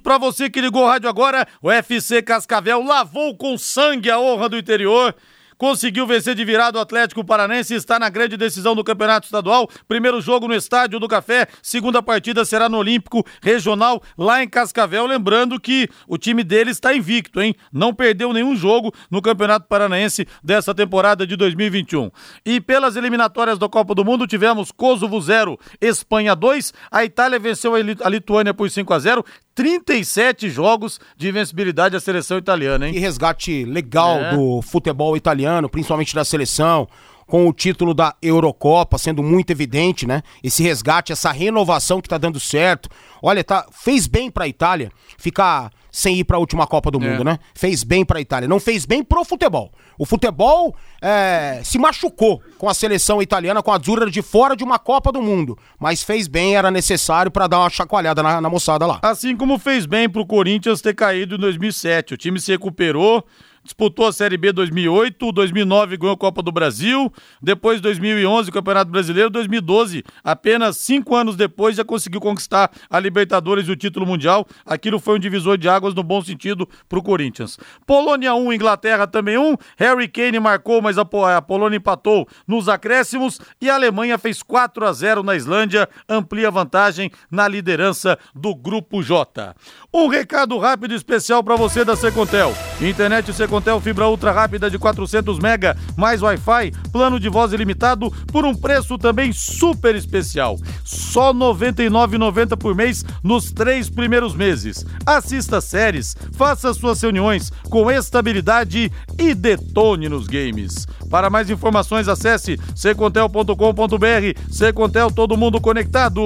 Pra 0.03 0.19
você 0.19 0.49
que 0.49 0.61
ligou 0.61 0.85
o 0.85 0.87
rádio 0.87 1.09
agora, 1.09 1.47
o 1.63 1.71
FC 1.71 2.23
Cascavel 2.23 2.83
lavou 2.83 3.37
com 3.37 3.57
sangue 3.59 4.11
a 4.11 4.19
honra 4.19 4.49
do 4.49 4.59
interior. 4.59 5.15
Conseguiu 5.61 6.07
vencer 6.07 6.35
de 6.35 6.43
virada 6.43 6.79
o 6.79 6.81
Atlético 6.81 7.23
Paranense 7.23 7.75
está 7.75 7.99
na 7.99 8.09
grande 8.09 8.35
decisão 8.35 8.75
do 8.75 8.83
Campeonato 8.83 9.27
Estadual. 9.27 9.69
Primeiro 9.87 10.19
jogo 10.19 10.49
no 10.49 10.55
Estádio 10.55 10.99
do 10.99 11.07
Café, 11.07 11.47
segunda 11.63 12.03
partida 12.03 12.47
será 12.47 12.67
no 12.67 12.79
Olímpico 12.79 13.23
Regional 13.43 14.03
lá 14.17 14.43
em 14.43 14.49
Cascavel. 14.49 15.05
Lembrando 15.05 15.61
que 15.61 15.87
o 16.09 16.17
time 16.17 16.43
dele 16.43 16.71
está 16.71 16.95
invicto, 16.95 17.43
hein? 17.43 17.55
Não 17.71 17.93
perdeu 17.93 18.33
nenhum 18.33 18.57
jogo 18.57 18.91
no 19.11 19.21
Campeonato 19.21 19.69
Paranaense 19.69 20.27
dessa 20.43 20.75
temporada 20.75 21.27
de 21.27 21.37
2021. 21.37 22.11
E 22.43 22.59
pelas 22.59 22.97
eliminatórias 22.97 23.59
da 23.59 23.69
Copa 23.69 23.95
do 23.95 24.03
Mundo, 24.03 24.27
tivemos 24.27 24.73
Kosovo 24.73 25.21
0, 25.21 25.61
Espanha 25.79 26.35
2. 26.35 26.73
A 26.91 27.05
Itália 27.05 27.39
venceu 27.39 27.75
a 27.75 28.09
Lituânia 28.09 28.55
por 28.55 28.71
5 28.71 28.95
a 28.95 28.99
0 28.99 29.23
37 29.61 30.49
jogos 30.49 30.99
de 31.19 31.29
invencibilidade 31.29 31.95
à 31.95 32.01
seleção 32.01 32.39
italiana, 32.39 32.87
hein? 32.87 32.95
Que 32.95 32.99
resgate 32.99 33.65
legal 33.67 34.19
É. 34.19 34.35
do 34.35 34.63
futebol 34.63 35.17
italiano, 35.19 35.69
principalmente 35.69 36.15
da 36.15 36.25
seleção, 36.25 36.89
com 37.27 37.47
o 37.47 37.53
título 37.53 37.93
da 37.93 38.15
Eurocopa 38.23 38.97
sendo 38.97 39.23
muito 39.23 39.51
evidente, 39.51 40.07
né? 40.07 40.23
Esse 40.43 40.63
resgate, 40.63 41.13
essa 41.13 41.31
renovação 41.31 42.01
que 42.01 42.09
tá 42.09 42.17
dando 42.17 42.41
certo. 42.41 42.89
Olha, 43.23 43.45
tá, 43.45 43.67
fez 43.71 44.07
bem 44.07 44.31
pra 44.31 44.49
Itália 44.49 44.91
ficar 45.19 45.71
sem 45.93 46.19
ir 46.19 46.25
pra 46.25 46.39
última 46.39 46.67
Copa 46.67 46.91
do 46.91 47.03
É. 47.03 47.09
Mundo, 47.11 47.25
né? 47.25 47.39
Fez 47.55 47.83
bem 47.83 48.05
pra 48.05 48.21
Itália. 48.21 48.49
Não 48.49 48.61
fez 48.61 48.85
bem 48.87 49.03
pro 49.03 49.25
futebol. 49.25 49.73
O 49.99 50.07
futebol 50.07 50.75
é, 51.03 51.61
se 51.65 51.79
machucou 51.79 52.43
com 52.59 52.69
a 52.69 52.75
seleção 52.75 53.21
italiana, 53.21 53.63
com 53.63 53.73
a 53.73 53.77
Azzurra 53.77 54.11
de 54.11 54.23
fora 54.23 54.57
de 54.57 54.65
uma 54.65 54.79
Copa 54.79 55.13
do 55.13 55.21
Mundo. 55.21 55.59
Mas 55.79 56.03
fez 56.03 56.27
bem, 56.27 56.57
era 56.57 56.71
necessário 56.71 57.31
pra 57.31 57.47
dar 57.47 57.61
uma 57.61 57.71
chacoalhada 57.71 58.23
na, 58.23 58.41
na 58.41 58.49
moçada 58.49 58.87
lá. 58.87 58.99
Assim 59.03 59.37
como 59.37 59.59
fez 59.59 59.87
bem 59.87 60.09
pro 60.09 60.27
Corinthians 60.27 60.81
ter 60.81 60.95
caído 60.95 61.35
em 61.35 61.39
2007. 61.39 62.15
O 62.15 62.17
time 62.17 62.41
se 62.41 62.51
recuperou, 62.53 63.25
disputou 63.63 64.07
a 64.07 64.13
Série 64.13 64.37
B 64.37 64.53
2008, 64.53 65.33
2009 65.33 65.97
ganhou 65.97 66.15
a 66.15 66.17
Copa 66.17 66.43
do 66.43 66.51
Brasil, 66.51 67.13
depois 67.43 67.81
2011 67.81 68.49
o 68.49 68.53
Campeonato 68.53 68.91
Brasileiro, 68.91 69.29
2012, 69.29 70.03
apenas 70.25 70.79
cinco 70.79 71.15
anos 71.15 71.37
depois 71.37 71.77
já 71.77 71.85
conseguiu 71.85 72.21
conquistar 72.21 72.71
a 72.89 72.99
Libertadores 72.99 73.69
e 73.69 73.71
o 73.71 73.77
título 73.77 74.07
mundial. 74.07 74.47
Aquilo 74.65 74.99
foi 74.99 75.17
um 75.17 75.19
divisor 75.19 75.59
de 75.59 75.69
águas 75.69 75.93
no 75.95 76.03
bom 76.03 76.23
sentido 76.23 76.67
pro 76.89 77.03
Corinthians. 77.03 77.59
Polônia 77.87 78.35
1, 78.35 78.53
Inglaterra 78.55 79.07
também 79.07 79.37
1, 79.37 79.57
Harry 79.77 80.09
Kane 80.09 80.41
marcou, 80.41 80.81
mas 80.81 80.97
a, 80.97 81.05
Po- 81.05 81.25
a 81.27 81.43
Polônia 81.43 81.77
empatou 81.77 82.27
nos 82.47 82.69
acréscimos 82.69 83.39
e 83.61 83.69
a 83.69 83.75
Alemanha 83.75 84.17
fez 84.17 84.43
4 84.43 84.87
a 84.87 84.93
0 84.93 85.23
na 85.23 85.37
Islândia, 85.37 85.89
amplia 86.09 86.51
vantagem 86.51 87.11
na 87.31 87.47
liderança 87.47 88.19
do 88.35 88.55
Grupo 88.55 89.03
J. 89.03 89.55
Um 89.93 90.09
recado 90.09 90.57
rápido 90.59 90.95
especial 90.95 91.45
para 91.45 91.57
você 91.57 91.85
da 91.85 91.95
Secontel. 91.95 92.55
Internet 92.81 93.31
Secontel 93.35 93.50
fibra 93.83 94.09
ultra 94.09 94.31
rápida 94.31 94.71
de 94.71 94.79
400 94.79 95.39
mega 95.39 95.77
mais 95.97 96.23
Wi-Fi, 96.23 96.73
plano 96.93 97.19
de 97.19 97.29
voz 97.29 97.53
ilimitado 97.53 98.11
por 98.33 98.45
um 98.45 98.55
preço 98.55 98.97
também 98.97 99.33
super 99.33 99.95
especial. 99.95 100.57
Só 100.85 101.33
R$ 101.33 101.39
99,90 101.39 102.57
por 102.57 102.75
mês 102.75 103.05
nos 103.23 103.51
três 103.51 103.91
primeiros 103.91 104.35
meses. 104.35 104.85
Assista 105.05 105.61
séries, 105.61 106.17
faça 106.37 106.73
suas 106.73 107.01
reuniões 107.03 107.51
com 107.69 107.91
estabilidade 107.91 108.93
e 109.19 109.35
detone 109.35 110.09
nos 110.09 110.27
games. 110.27 110.87
Para 111.11 111.29
mais 111.29 111.51
informações, 111.51 112.07
acesse 112.09 112.59
secontel.com.br. 112.75 114.41
Secontel, 114.51 115.11
todo 115.11 115.37
mundo 115.37 115.61
conectado. 115.61 116.23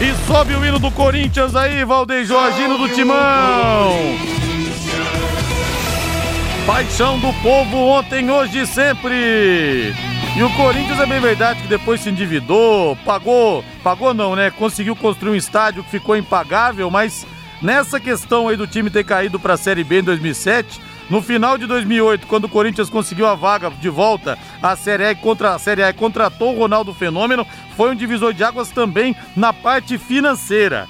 E 0.00 0.26
sobe 0.26 0.54
o 0.54 0.64
hino 0.64 0.78
do 0.78 0.90
Corinthians 0.92 1.56
aí, 1.56 1.84
Valdeir 1.84 2.24
Jorginho 2.24 2.78
do 2.78 2.88
Timão. 2.88 4.47
Paixão 6.68 7.18
do 7.18 7.32
povo 7.42 7.78
ontem, 7.78 8.30
hoje 8.30 8.60
e 8.60 8.66
sempre. 8.66 9.94
E 10.36 10.42
o 10.42 10.54
Corinthians 10.54 11.00
é 11.00 11.06
bem 11.06 11.18
verdade 11.18 11.62
que 11.62 11.66
depois 11.66 11.98
se 11.98 12.10
endividou, 12.10 12.94
pagou, 13.06 13.64
pagou 13.82 14.12
não, 14.12 14.36
né? 14.36 14.50
Conseguiu 14.50 14.94
construir 14.94 15.30
um 15.30 15.34
estádio 15.34 15.82
que 15.82 15.90
ficou 15.90 16.14
impagável, 16.14 16.90
mas 16.90 17.26
nessa 17.62 17.98
questão 17.98 18.48
aí 18.48 18.56
do 18.56 18.66
time 18.66 18.90
ter 18.90 19.02
caído 19.02 19.40
para 19.40 19.54
a 19.54 19.56
Série 19.56 19.82
B 19.82 20.00
em 20.00 20.02
2007, 20.02 20.78
no 21.08 21.22
final 21.22 21.56
de 21.56 21.66
2008, 21.66 22.26
quando 22.26 22.44
o 22.44 22.50
Corinthians 22.50 22.90
conseguiu 22.90 23.26
a 23.26 23.34
vaga 23.34 23.70
de 23.70 23.88
volta 23.88 24.38
à 24.62 24.76
Série 24.76 25.06
A 25.06 25.14
contra 25.14 25.54
a 25.54 25.58
Série 25.58 25.82
A 25.82 25.90
contratou 25.94 26.54
o 26.54 26.58
Ronaldo 26.58 26.92
Fenômeno, 26.92 27.46
foi 27.78 27.90
um 27.90 27.96
divisor 27.96 28.34
de 28.34 28.44
águas 28.44 28.68
também 28.68 29.16
na 29.34 29.54
parte 29.54 29.96
financeira. 29.96 30.86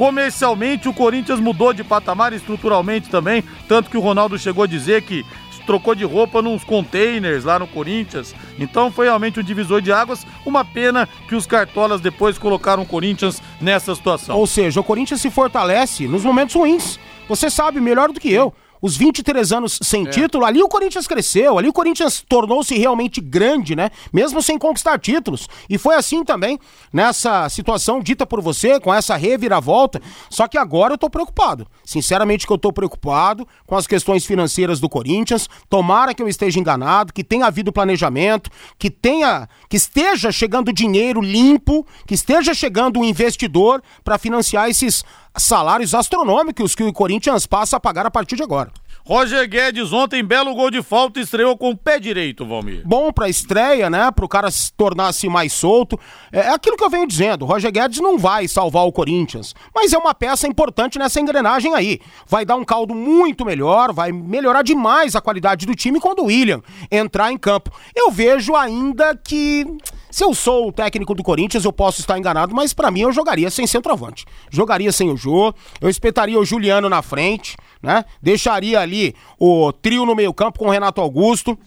Comercialmente, 0.00 0.88
o 0.88 0.94
Corinthians 0.94 1.38
mudou 1.38 1.74
de 1.74 1.84
patamar 1.84 2.32
estruturalmente 2.32 3.10
também, 3.10 3.44
tanto 3.68 3.90
que 3.90 3.98
o 3.98 4.00
Ronaldo 4.00 4.38
chegou 4.38 4.64
a 4.64 4.66
dizer 4.66 5.02
que 5.02 5.26
trocou 5.66 5.94
de 5.94 6.04
roupa 6.04 6.40
nos 6.40 6.64
containers 6.64 7.44
lá 7.44 7.58
no 7.58 7.66
Corinthians. 7.66 8.34
Então 8.58 8.90
foi 8.90 9.04
realmente 9.04 9.38
um 9.38 9.42
divisor 9.42 9.82
de 9.82 9.92
águas. 9.92 10.26
Uma 10.46 10.64
pena 10.64 11.06
que 11.28 11.34
os 11.34 11.46
cartolas 11.46 12.00
depois 12.00 12.38
colocaram 12.38 12.82
o 12.82 12.86
Corinthians 12.86 13.42
nessa 13.60 13.94
situação. 13.94 14.38
Ou 14.38 14.46
seja, 14.46 14.80
o 14.80 14.84
Corinthians 14.84 15.20
se 15.20 15.30
fortalece 15.30 16.08
nos 16.08 16.24
momentos 16.24 16.54
ruins. 16.54 16.98
Você 17.28 17.50
sabe 17.50 17.78
melhor 17.78 18.10
do 18.10 18.18
que 18.18 18.32
eu. 18.32 18.54
Os 18.80 18.96
23 18.96 19.52
anos 19.52 19.78
sem 19.82 20.06
é. 20.06 20.10
título, 20.10 20.44
ali 20.44 20.62
o 20.62 20.68
Corinthians 20.68 21.06
cresceu, 21.06 21.58
ali 21.58 21.68
o 21.68 21.72
Corinthians 21.72 22.24
tornou-se 22.28 22.76
realmente 22.76 23.20
grande, 23.20 23.76
né? 23.76 23.90
Mesmo 24.12 24.42
sem 24.42 24.58
conquistar 24.58 24.98
títulos. 24.98 25.48
E 25.68 25.76
foi 25.76 25.94
assim 25.94 26.24
também 26.24 26.58
nessa 26.92 27.48
situação 27.48 28.00
dita 28.00 28.26
por 28.26 28.40
você, 28.40 28.80
com 28.80 28.92
essa 28.92 29.16
reviravolta. 29.16 30.00
Só 30.28 30.48
que 30.48 30.58
agora 30.58 30.94
eu 30.94 30.98
tô 30.98 31.10
preocupado. 31.10 31.66
Sinceramente 31.84 32.46
que 32.46 32.52
eu 32.52 32.58
tô 32.58 32.72
preocupado 32.72 33.46
com 33.66 33.76
as 33.76 33.86
questões 33.86 34.24
financeiras 34.24 34.80
do 34.80 34.88
Corinthians. 34.88 35.48
Tomara 35.68 36.14
que 36.14 36.22
eu 36.22 36.28
esteja 36.28 36.58
enganado, 36.58 37.12
que 37.12 37.24
tenha 37.24 37.46
havido 37.46 37.72
planejamento, 37.72 38.50
que 38.78 38.90
tenha 38.90 39.48
que 39.68 39.76
esteja 39.76 40.32
chegando 40.32 40.72
dinheiro 40.72 41.20
limpo, 41.20 41.86
que 42.06 42.14
esteja 42.14 42.54
chegando 42.54 42.98
um 42.98 43.04
investidor 43.04 43.82
para 44.02 44.18
financiar 44.18 44.68
esses 44.68 45.04
salários 45.36 45.94
astronômicos 45.94 46.74
que 46.74 46.82
o 46.82 46.92
Corinthians 46.92 47.46
passa 47.46 47.76
a 47.76 47.80
pagar 47.80 48.06
a 48.06 48.10
partir 48.10 48.36
de 48.36 48.42
agora. 48.42 48.70
Roger 49.04 49.48
Guedes 49.48 49.92
ontem, 49.92 50.22
belo 50.22 50.54
gol 50.54 50.70
de 50.70 50.82
falta, 50.82 51.20
estreou 51.20 51.56
com 51.56 51.70
o 51.70 51.76
pé 51.76 51.98
direito, 51.98 52.46
Valmir. 52.46 52.82
Bom 52.84 53.12
pra 53.12 53.28
estreia, 53.28 53.88
né? 53.88 54.10
Pro 54.10 54.28
cara 54.28 54.50
se 54.50 54.72
tornar-se 54.72 55.28
mais 55.28 55.52
solto. 55.52 55.98
É, 56.32 56.40
é 56.40 56.54
aquilo 56.54 56.76
que 56.76 56.84
eu 56.84 56.90
venho 56.90 57.06
dizendo, 57.06 57.44
Roger 57.44 57.72
Guedes 57.72 58.00
não 58.00 58.18
vai 58.18 58.46
salvar 58.46 58.86
o 58.86 58.92
Corinthians, 58.92 59.54
mas 59.74 59.92
é 59.92 59.98
uma 59.98 60.14
peça 60.14 60.46
importante 60.46 60.98
nessa 60.98 61.20
engrenagem 61.20 61.74
aí. 61.74 62.00
Vai 62.26 62.44
dar 62.44 62.56
um 62.56 62.64
caldo 62.64 62.94
muito 62.94 63.44
melhor, 63.44 63.92
vai 63.92 64.12
melhorar 64.12 64.62
demais 64.62 65.16
a 65.16 65.20
qualidade 65.20 65.66
do 65.66 65.74
time 65.74 66.00
quando 66.00 66.20
o 66.20 66.26
William 66.26 66.62
entrar 66.90 67.32
em 67.32 67.38
campo. 67.38 67.70
Eu 67.94 68.10
vejo 68.10 68.54
ainda 68.54 69.16
que 69.16 69.66
se 70.10 70.24
eu 70.24 70.34
sou 70.34 70.68
o 70.68 70.72
técnico 70.72 71.14
do 71.14 71.22
Corinthians, 71.22 71.64
eu 71.64 71.72
posso 71.72 72.00
estar 72.00 72.18
enganado, 72.18 72.52
mas 72.52 72.72
para 72.72 72.90
mim 72.90 73.02
eu 73.02 73.12
jogaria 73.12 73.48
sem 73.48 73.66
centroavante. 73.66 74.24
Jogaria 74.50 74.90
sem 74.90 75.08
o 75.08 75.16
Jô, 75.16 75.54
eu 75.80 75.88
espetaria 75.88 76.38
o 76.38 76.44
Juliano 76.44 76.88
na 76.88 77.00
frente, 77.00 77.56
né? 77.80 78.04
Deixaria 78.20 78.80
ali 78.80 78.89
o 79.38 79.72
trio 79.72 80.04
no 80.04 80.14
meio-campo 80.14 80.58
com 80.58 80.66
o 80.66 80.70
Renato 80.70 81.00
Augusto, 81.00 81.58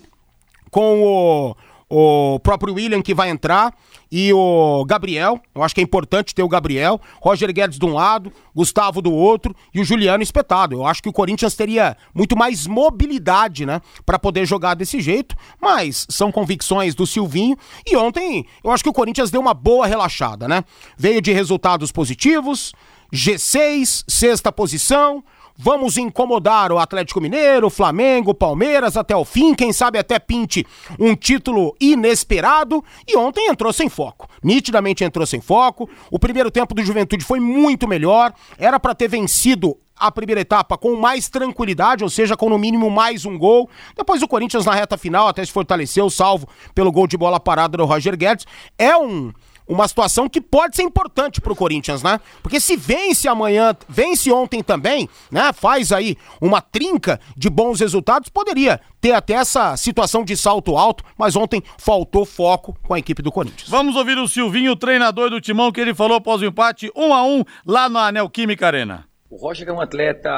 com 0.69 1.03
o 1.03 1.55
o 1.95 2.39
próprio 2.39 2.73
William 2.73 3.03
que 3.03 3.13
vai 3.13 3.29
entrar 3.29 3.71
e 4.11 4.33
o 4.33 4.83
Gabriel. 4.85 5.39
Eu 5.53 5.61
acho 5.61 5.75
que 5.75 5.81
é 5.81 5.83
importante 5.83 6.33
ter 6.33 6.41
o 6.41 6.47
Gabriel, 6.47 6.99
Roger 7.21 7.53
Guedes 7.53 7.77
de 7.77 7.85
um 7.85 7.93
lado, 7.93 8.33
Gustavo 8.55 8.99
do 8.99 9.13
outro 9.13 9.55
e 9.71 9.79
o 9.79 9.85
Juliano 9.85 10.23
espetado. 10.23 10.75
Eu 10.75 10.87
acho 10.87 11.03
que 11.03 11.09
o 11.09 11.13
Corinthians 11.13 11.53
teria 11.53 11.95
muito 12.11 12.35
mais 12.35 12.65
mobilidade, 12.65 13.63
né, 13.63 13.79
para 14.07 14.17
poder 14.17 14.47
jogar 14.47 14.73
desse 14.73 14.99
jeito, 14.99 15.35
mas 15.61 16.07
são 16.09 16.31
convicções 16.31 16.95
do 16.95 17.05
Silvinho 17.05 17.55
e 17.85 17.95
ontem 17.95 18.43
eu 18.63 18.71
acho 18.71 18.83
que 18.83 18.89
o 18.89 18.93
Corinthians 18.93 19.29
deu 19.29 19.39
uma 19.39 19.53
boa 19.53 19.85
relaxada, 19.85 20.47
né? 20.47 20.63
Veio 20.97 21.21
de 21.21 21.31
resultados 21.31 21.91
positivos, 21.91 22.73
G6, 23.13 24.03
sexta 24.07 24.51
posição, 24.51 25.23
Vamos 25.55 25.97
incomodar 25.97 26.71
o 26.71 26.79
Atlético 26.79 27.21
Mineiro, 27.21 27.69
Flamengo, 27.69 28.33
Palmeiras 28.33 28.97
até 28.97 29.15
o 29.15 29.23
fim, 29.23 29.53
quem 29.53 29.71
sabe 29.71 29.99
até 29.99 30.17
pinte 30.17 30.65
um 30.99 31.15
título 31.15 31.75
inesperado. 31.79 32.83
E 33.07 33.15
ontem 33.15 33.49
entrou 33.49 33.71
sem 33.71 33.87
foco. 33.87 34.27
Nitidamente 34.43 35.03
entrou 35.03 35.25
sem 35.27 35.39
foco. 35.39 35.87
O 36.09 36.17
primeiro 36.17 36.49
tempo 36.49 36.73
do 36.73 36.83
Juventude 36.83 37.23
foi 37.23 37.39
muito 37.39 37.87
melhor. 37.87 38.33
Era 38.57 38.79
para 38.79 38.95
ter 38.95 39.07
vencido 39.07 39.77
a 39.95 40.11
primeira 40.11 40.41
etapa 40.41 40.77
com 40.77 40.95
mais 40.95 41.29
tranquilidade, 41.29 42.03
ou 42.03 42.09
seja, 42.09 42.35
com 42.35 42.49
no 42.49 42.57
mínimo 42.57 42.89
mais 42.89 43.25
um 43.25 43.37
gol. 43.37 43.69
Depois 43.95 44.21
o 44.21 44.27
Corinthians 44.27 44.65
na 44.65 44.73
reta 44.73 44.97
final 44.97 45.27
até 45.27 45.45
se 45.45 45.51
fortaleceu, 45.51 46.09
salvo 46.09 46.47
pelo 46.73 46.91
gol 46.91 47.07
de 47.07 47.15
bola 47.15 47.39
parada 47.39 47.77
do 47.77 47.85
Roger 47.85 48.17
Guedes. 48.17 48.45
É 48.77 48.97
um 48.97 49.31
uma 49.67 49.87
situação 49.87 50.29
que 50.29 50.41
pode 50.41 50.75
ser 50.75 50.83
importante 50.83 51.41
pro 51.41 51.55
Corinthians, 51.55 52.03
né? 52.03 52.19
Porque 52.41 52.59
se 52.59 52.75
vence 52.75 53.27
amanhã, 53.27 53.75
vence 53.87 54.31
ontem 54.31 54.61
também, 54.61 55.09
né? 55.31 55.51
Faz 55.53 55.91
aí 55.91 56.17
uma 56.41 56.61
trinca 56.61 57.19
de 57.35 57.49
bons 57.49 57.79
resultados, 57.79 58.29
poderia 58.29 58.79
ter 58.99 59.11
até 59.11 59.33
essa 59.33 59.75
situação 59.77 60.23
de 60.23 60.35
salto 60.37 60.77
alto, 60.77 61.03
mas 61.17 61.35
ontem 61.35 61.61
faltou 61.77 62.25
foco 62.25 62.77
com 62.83 62.93
a 62.93 62.99
equipe 62.99 63.21
do 63.21 63.31
Corinthians. 63.31 63.69
Vamos 63.69 63.95
ouvir 63.95 64.17
o 64.17 64.27
Silvinho, 64.27 64.75
treinador 64.75 65.29
do 65.29 65.41
Timão, 65.41 65.71
que 65.71 65.81
ele 65.81 65.93
falou 65.93 66.17
após 66.17 66.41
o 66.41 66.45
empate 66.45 66.91
um 66.95 67.13
a 67.13 67.25
um 67.25 67.43
lá 67.65 67.89
na 67.89 68.11
Neoquímica 68.11 68.67
Arena. 68.67 69.05
O 69.29 69.35
Roger 69.35 69.67
é 69.67 69.73
um 69.73 69.81
atleta, 69.81 70.29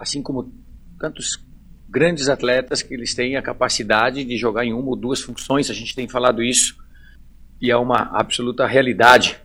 assim 0.00 0.22
como 0.22 0.52
tantos 0.98 1.44
grandes 1.88 2.28
atletas, 2.28 2.82
que 2.82 2.92
eles 2.92 3.14
têm 3.14 3.36
a 3.36 3.42
capacidade 3.42 4.24
de 4.24 4.36
jogar 4.36 4.64
em 4.64 4.72
uma 4.72 4.88
ou 4.88 4.96
duas 4.96 5.20
funções, 5.20 5.70
a 5.70 5.74
gente 5.74 5.94
tem 5.94 6.08
falado 6.08 6.42
isso 6.42 6.74
e 7.60 7.70
é 7.70 7.76
uma 7.76 8.10
absoluta 8.12 8.66
realidade. 8.66 9.36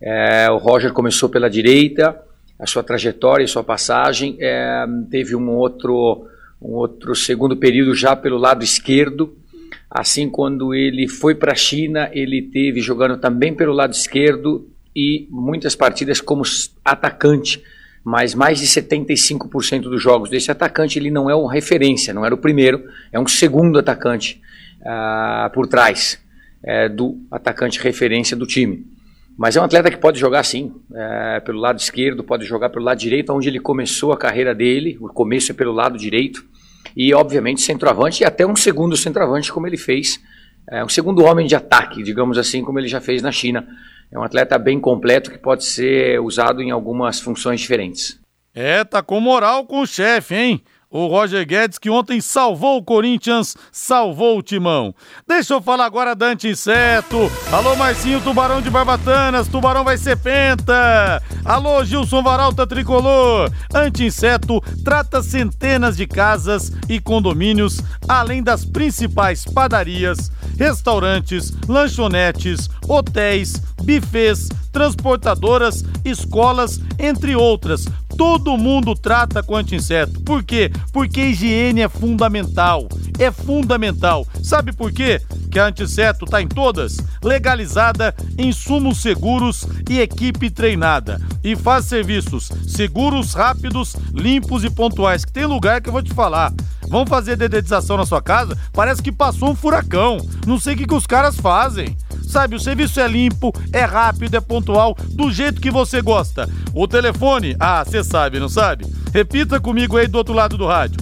É, 0.00 0.48
o 0.50 0.56
Roger 0.56 0.92
começou 0.92 1.28
pela 1.28 1.50
direita, 1.50 2.20
a 2.58 2.66
sua 2.66 2.82
trajetória 2.82 3.44
e 3.44 3.48
sua 3.48 3.62
passagem 3.62 4.36
é, 4.40 4.84
teve 5.10 5.34
um 5.36 5.48
outro, 5.50 6.26
um 6.60 6.72
outro 6.72 7.14
segundo 7.14 7.56
período 7.56 7.94
já 7.94 8.16
pelo 8.16 8.36
lado 8.36 8.64
esquerdo. 8.64 9.36
Assim, 9.90 10.28
quando 10.28 10.74
ele 10.74 11.08
foi 11.08 11.34
para 11.34 11.52
a 11.52 11.56
China, 11.56 12.10
ele 12.12 12.42
teve 12.42 12.80
jogando 12.80 13.16
também 13.16 13.54
pelo 13.54 13.72
lado 13.72 13.92
esquerdo 13.92 14.68
e 14.94 15.26
muitas 15.30 15.74
partidas 15.74 16.20
como 16.20 16.42
atacante, 16.84 17.62
mas 18.04 18.34
mais 18.34 18.58
de 18.58 18.66
75% 18.66 19.82
dos 19.82 20.02
jogos 20.02 20.28
desse 20.28 20.50
atacante 20.50 20.98
ele 20.98 21.10
não 21.10 21.30
é 21.30 21.34
uma 21.34 21.52
referência, 21.52 22.12
não 22.12 22.24
era 22.24 22.34
o 22.34 22.38
primeiro, 22.38 22.84
é 23.12 23.18
um 23.18 23.26
segundo 23.26 23.78
atacante 23.78 24.40
uh, 24.80 25.50
por 25.52 25.66
trás 25.66 26.20
é, 26.62 26.88
do 26.88 27.20
atacante 27.30 27.80
referência 27.80 28.36
do 28.36 28.46
time. 28.46 28.86
Mas 29.36 29.56
é 29.56 29.60
um 29.60 29.64
atleta 29.64 29.90
que 29.90 29.96
pode 29.96 30.18
jogar 30.18 30.42
sim, 30.42 30.74
é, 30.92 31.40
pelo 31.40 31.60
lado 31.60 31.78
esquerdo, 31.78 32.24
pode 32.24 32.44
jogar 32.44 32.70
pelo 32.70 32.84
lado 32.84 32.98
direito, 32.98 33.32
onde 33.32 33.48
ele 33.48 33.60
começou 33.60 34.12
a 34.12 34.16
carreira 34.16 34.52
dele. 34.52 34.98
O 35.00 35.08
começo 35.08 35.52
é 35.52 35.54
pelo 35.54 35.72
lado 35.72 35.96
direito. 35.96 36.44
E, 36.96 37.14
obviamente, 37.14 37.60
centroavante 37.60 38.22
e 38.22 38.26
até 38.26 38.44
um 38.44 38.56
segundo 38.56 38.96
centroavante, 38.96 39.52
como 39.52 39.66
ele 39.66 39.76
fez. 39.76 40.20
É, 40.68 40.84
um 40.84 40.88
segundo 40.88 41.22
homem 41.22 41.46
de 41.46 41.54
ataque, 41.54 42.02
digamos 42.02 42.36
assim, 42.36 42.64
como 42.64 42.80
ele 42.80 42.88
já 42.88 43.00
fez 43.00 43.22
na 43.22 43.30
China. 43.30 43.66
É 44.10 44.18
um 44.18 44.24
atleta 44.24 44.58
bem 44.58 44.80
completo 44.80 45.30
que 45.30 45.38
pode 45.38 45.64
ser 45.64 46.20
usado 46.20 46.60
em 46.60 46.72
algumas 46.72 47.20
funções 47.20 47.60
diferentes. 47.60 48.18
É, 48.52 48.82
tá 48.82 49.02
com 49.02 49.20
moral 49.20 49.64
com 49.66 49.82
o 49.82 49.86
chefe, 49.86 50.34
hein? 50.34 50.62
O 50.90 51.06
Roger 51.06 51.46
Guedes, 51.46 51.78
que 51.78 51.90
ontem 51.90 52.18
salvou 52.18 52.78
o 52.78 52.82
Corinthians, 52.82 53.54
salvou 53.70 54.38
o 54.38 54.42
Timão. 54.42 54.94
Deixa 55.26 55.52
eu 55.52 55.60
falar 55.60 55.84
agora 55.84 56.14
da 56.14 56.28
Anti-Inseto. 56.28 57.30
Alô, 57.52 57.76
Marcinho, 57.76 58.22
Tubarão 58.22 58.62
de 58.62 58.70
Barbatanas, 58.70 59.48
Tubarão 59.48 59.84
vai 59.84 59.98
ser 59.98 60.16
penta. 60.16 61.22
Alô, 61.44 61.84
Gilson 61.84 62.22
Varalta 62.22 62.66
Tricolor. 62.66 63.52
Anti-Inseto 63.74 64.62
trata 64.82 65.22
centenas 65.22 65.94
de 65.94 66.06
casas 66.06 66.72
e 66.88 66.98
condomínios, 66.98 67.82
além 68.08 68.42
das 68.42 68.64
principais 68.64 69.44
padarias, 69.44 70.32
restaurantes, 70.58 71.52
lanchonetes, 71.68 72.66
hotéis, 72.88 73.60
bufês, 73.82 74.48
transportadoras, 74.72 75.84
escolas, 76.02 76.80
entre 76.98 77.36
outras. 77.36 77.84
Todo 78.18 78.58
mundo 78.58 78.96
trata 78.96 79.44
com 79.44 79.54
anti-inseto. 79.54 80.20
Por 80.22 80.42
quê? 80.42 80.72
Porque 80.92 81.20
higiene 81.20 81.82
é 81.82 81.88
fundamental. 81.88 82.88
É 83.16 83.30
fundamental. 83.30 84.26
Sabe 84.42 84.72
por 84.72 84.90
quê? 84.90 85.22
Que 85.48 85.58
a 85.60 85.66
anti-inseto 85.66 86.24
está 86.24 86.42
em 86.42 86.48
todas? 86.48 86.96
Legalizada, 87.22 88.12
insumos 88.36 89.00
seguros 89.00 89.64
e 89.88 90.00
equipe 90.00 90.50
treinada. 90.50 91.20
E 91.44 91.54
faz 91.54 91.84
serviços 91.84 92.50
seguros, 92.66 93.34
rápidos, 93.34 93.94
limpos 94.12 94.64
e 94.64 94.70
pontuais. 94.70 95.24
Que 95.24 95.32
tem 95.32 95.46
lugar 95.46 95.80
que 95.80 95.88
eu 95.88 95.92
vou 95.92 96.02
te 96.02 96.12
falar. 96.12 96.52
Vão 96.88 97.06
fazer 97.06 97.36
dedetização 97.36 97.96
na 97.96 98.04
sua 98.04 98.20
casa? 98.20 98.58
Parece 98.72 99.00
que 99.00 99.12
passou 99.12 99.50
um 99.50 99.54
furacão. 99.54 100.18
Não 100.44 100.58
sei 100.58 100.74
o 100.74 100.76
que, 100.76 100.86
que 100.88 100.94
os 100.94 101.06
caras 101.06 101.36
fazem. 101.36 101.96
Sabe, 102.28 102.54
o 102.54 102.60
serviço 102.60 103.00
é 103.00 103.08
limpo, 103.08 103.52
é 103.72 103.84
rápido, 103.84 104.36
é 104.36 104.40
pontual, 104.40 104.94
do 105.14 105.32
jeito 105.32 105.60
que 105.60 105.70
você 105.70 106.02
gosta. 106.02 106.48
O 106.74 106.86
telefone, 106.86 107.56
ah, 107.58 107.82
você 107.82 108.04
sabe, 108.04 108.38
não 108.38 108.48
sabe? 108.48 108.86
Repita 109.12 109.58
comigo 109.58 109.96
aí 109.96 110.06
do 110.06 110.18
outro 110.18 110.34
lado 110.34 110.58
do 110.58 110.66
rádio. 110.66 110.98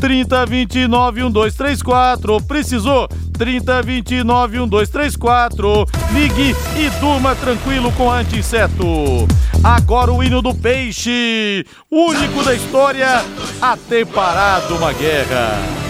3029 0.00 1.20
1234. 1.20 2.42
Precisou? 2.42 3.06
3029 3.36 4.58
1234. 4.60 5.86
Ligue 6.12 6.56
e 6.76 6.90
durma 6.98 7.36
tranquilo 7.36 7.92
com 7.92 8.10
anti-inseto. 8.10 9.28
Agora 9.62 10.10
o 10.10 10.24
hino 10.24 10.40
do 10.40 10.54
peixe, 10.54 11.66
único 11.90 12.42
da 12.42 12.54
história 12.54 13.22
a 13.60 13.76
ter 13.76 14.06
parado 14.06 14.74
uma 14.76 14.92
guerra. 14.92 15.89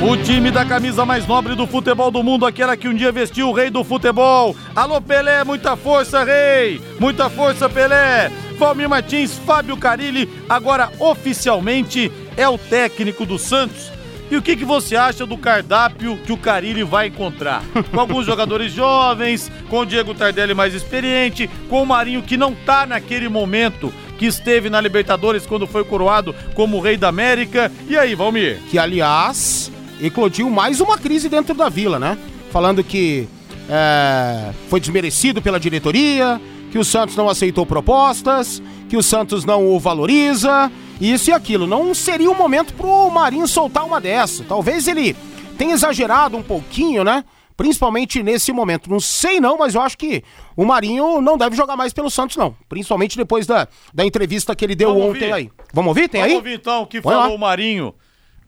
O 0.00 0.16
time 0.16 0.52
da 0.52 0.64
camisa 0.64 1.04
mais 1.04 1.26
nobre 1.26 1.56
do 1.56 1.66
futebol 1.66 2.08
do 2.08 2.22
mundo, 2.22 2.46
aquela 2.46 2.76
que 2.76 2.86
um 2.86 2.94
dia 2.94 3.10
vestiu 3.10 3.48
o 3.48 3.52
rei 3.52 3.68
do 3.68 3.82
futebol. 3.82 4.54
Alô, 4.74 5.00
Pelé, 5.00 5.42
muita 5.42 5.76
força, 5.76 6.22
rei! 6.22 6.80
Muita 7.00 7.28
força, 7.28 7.68
Pelé! 7.68 8.30
Valmir 8.56 8.88
Martins, 8.88 9.36
Fábio 9.44 9.76
Carilli, 9.76 10.28
agora 10.48 10.92
oficialmente 11.00 12.12
é 12.36 12.48
o 12.48 12.56
técnico 12.56 13.26
do 13.26 13.40
Santos. 13.40 13.90
E 14.30 14.36
o 14.36 14.42
que, 14.42 14.54
que 14.54 14.64
você 14.64 14.94
acha 14.94 15.26
do 15.26 15.36
cardápio 15.36 16.16
que 16.18 16.32
o 16.32 16.36
Carilli 16.36 16.84
vai 16.84 17.08
encontrar? 17.08 17.64
Com 17.90 17.98
alguns 17.98 18.24
jogadores 18.24 18.72
jovens, 18.72 19.50
com 19.68 19.80
o 19.80 19.86
Diego 19.86 20.14
Tardelli 20.14 20.54
mais 20.54 20.74
experiente, 20.74 21.50
com 21.68 21.82
o 21.82 21.86
Marinho 21.86 22.22
que 22.22 22.36
não 22.36 22.54
tá 22.54 22.86
naquele 22.86 23.28
momento 23.28 23.92
que 24.16 24.26
esteve 24.26 24.70
na 24.70 24.80
Libertadores 24.80 25.44
quando 25.44 25.66
foi 25.66 25.82
coroado 25.82 26.34
como 26.54 26.80
Rei 26.80 26.96
da 26.96 27.08
América. 27.08 27.72
E 27.88 27.96
aí, 27.96 28.14
Valmir? 28.14 28.60
Que, 28.70 28.78
aliás, 28.78 29.72
eclodiu 30.00 30.48
mais 30.50 30.80
uma 30.80 30.96
crise 30.98 31.28
dentro 31.28 31.54
da 31.54 31.68
vila, 31.68 31.98
né? 31.98 32.16
Falando 32.50 32.82
que 32.84 33.28
é, 33.68 34.52
foi 34.68 34.80
desmerecido 34.80 35.42
pela 35.42 35.58
diretoria, 35.60 36.40
que 36.70 36.78
o 36.78 36.84
Santos 36.84 37.16
não 37.16 37.28
aceitou 37.28 37.66
propostas, 37.66 38.62
que 38.88 38.96
o 38.96 39.02
Santos 39.02 39.44
não 39.44 39.66
o 39.66 39.78
valoriza, 39.78 40.70
isso 41.00 41.30
e 41.30 41.32
aquilo. 41.32 41.66
Não 41.66 41.94
seria 41.94 42.30
o 42.30 42.34
momento 42.34 42.72
pro 42.74 43.10
Marinho 43.10 43.46
soltar 43.46 43.84
uma 43.84 44.00
dessa. 44.00 44.44
Talvez 44.44 44.88
ele 44.88 45.14
tenha 45.56 45.74
exagerado 45.74 46.36
um 46.36 46.42
pouquinho, 46.42 47.04
né? 47.04 47.24
Principalmente 47.56 48.22
nesse 48.22 48.52
momento. 48.52 48.88
Não 48.88 49.00
sei 49.00 49.40
não, 49.40 49.58
mas 49.58 49.74
eu 49.74 49.80
acho 49.82 49.98
que 49.98 50.22
o 50.56 50.64
Marinho 50.64 51.20
não 51.20 51.36
deve 51.36 51.56
jogar 51.56 51.76
mais 51.76 51.92
pelo 51.92 52.08
Santos, 52.08 52.36
não. 52.36 52.54
Principalmente 52.68 53.16
depois 53.16 53.46
da, 53.46 53.66
da 53.92 54.06
entrevista 54.06 54.54
que 54.54 54.64
ele 54.64 54.76
deu 54.76 54.90
Vamos 54.90 55.08
ontem 55.08 55.24
ouvir. 55.24 55.32
aí. 55.32 55.50
Vamos 55.74 55.88
ouvir? 55.88 56.08
Tem 56.08 56.20
Vamos 56.20 56.34
aí? 56.36 56.38
Vamos 56.38 56.46
ouvir 56.46 56.60
então 56.60 56.82
o 56.82 56.86
que 56.86 57.00
Põe 57.00 57.12
falou 57.14 57.28
lá. 57.30 57.34
o 57.34 57.38
Marinho. 57.38 57.94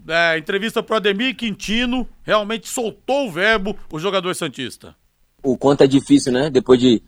É, 0.09 0.39
entrevista 0.39 0.83
pro 0.83 0.97
Ademir 0.97 1.37
Quintino. 1.37 2.07
Realmente 2.23 2.69
soltou 2.69 3.29
o 3.29 3.33
verbo 3.33 3.77
o 3.93 3.99
jogador 3.99 4.35
Santista. 4.35 4.95
O 5.43 5.57
quanto 5.57 5.83
é 5.83 5.87
difícil, 5.87 6.33
né? 6.33 6.51
Depois 6.51 6.81
de, 6.81 7.03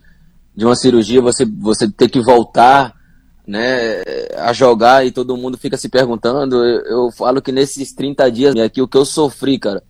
de 0.54 0.64
uma 0.64 0.76
cirurgia, 0.76 1.20
você, 1.20 1.44
você 1.44 1.90
ter 1.90 2.08
que 2.08 2.20
voltar 2.20 2.94
né, 3.46 4.02
a 4.38 4.52
jogar 4.52 5.04
e 5.04 5.10
todo 5.10 5.36
mundo 5.36 5.58
fica 5.58 5.76
se 5.76 5.88
perguntando. 5.88 6.64
Eu, 6.64 6.80
eu, 6.84 7.12
falo 7.12 7.42
que 7.42 7.52
nesses 7.52 7.92
30 7.92 8.30
dias 8.30 8.56
aqui, 8.56 8.80
o 8.80 8.88
que 8.88 8.96
eu 8.96 9.04
sofri, 9.04 9.58
cara, 9.58 9.82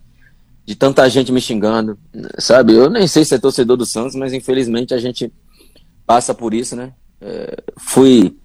de 0.65 0.75
tanta 0.75 1.07
gente 1.09 1.31
me 1.31 1.41
xingando, 1.41 1.97
sabe? 2.39 2.73
Eu 2.73 2.89
nem 2.89 3.07
sei 3.07 3.23
se 3.23 3.35
é 3.35 3.37
torcedor 3.37 3.77
do 3.77 3.85
Santos, 3.85 4.15
mas 4.15 4.33
infelizmente 4.33 4.93
a 4.93 4.97
gente 4.97 5.31
passa 6.05 6.33
por 6.33 6.53
isso, 6.53 6.75
né? 6.75 6.93
É, 7.21 7.63
fui 7.77 8.37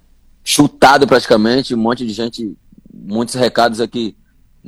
chutado 0.44 1.06
praticamente, 1.06 1.74
um 1.74 1.78
monte 1.78 2.06
de 2.06 2.12
gente, 2.12 2.56
muitos 2.92 3.34
recados 3.34 3.80
aqui 3.80 4.16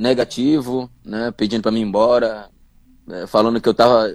negativo, 0.00 0.90
né? 1.04 1.30
Pedindo 1.30 1.62
para 1.62 1.70
mim 1.70 1.80
ir 1.80 1.84
embora, 1.84 2.48
é, 3.10 3.26
falando 3.26 3.60
que 3.60 3.68
eu 3.68 3.74
tava 3.74 4.10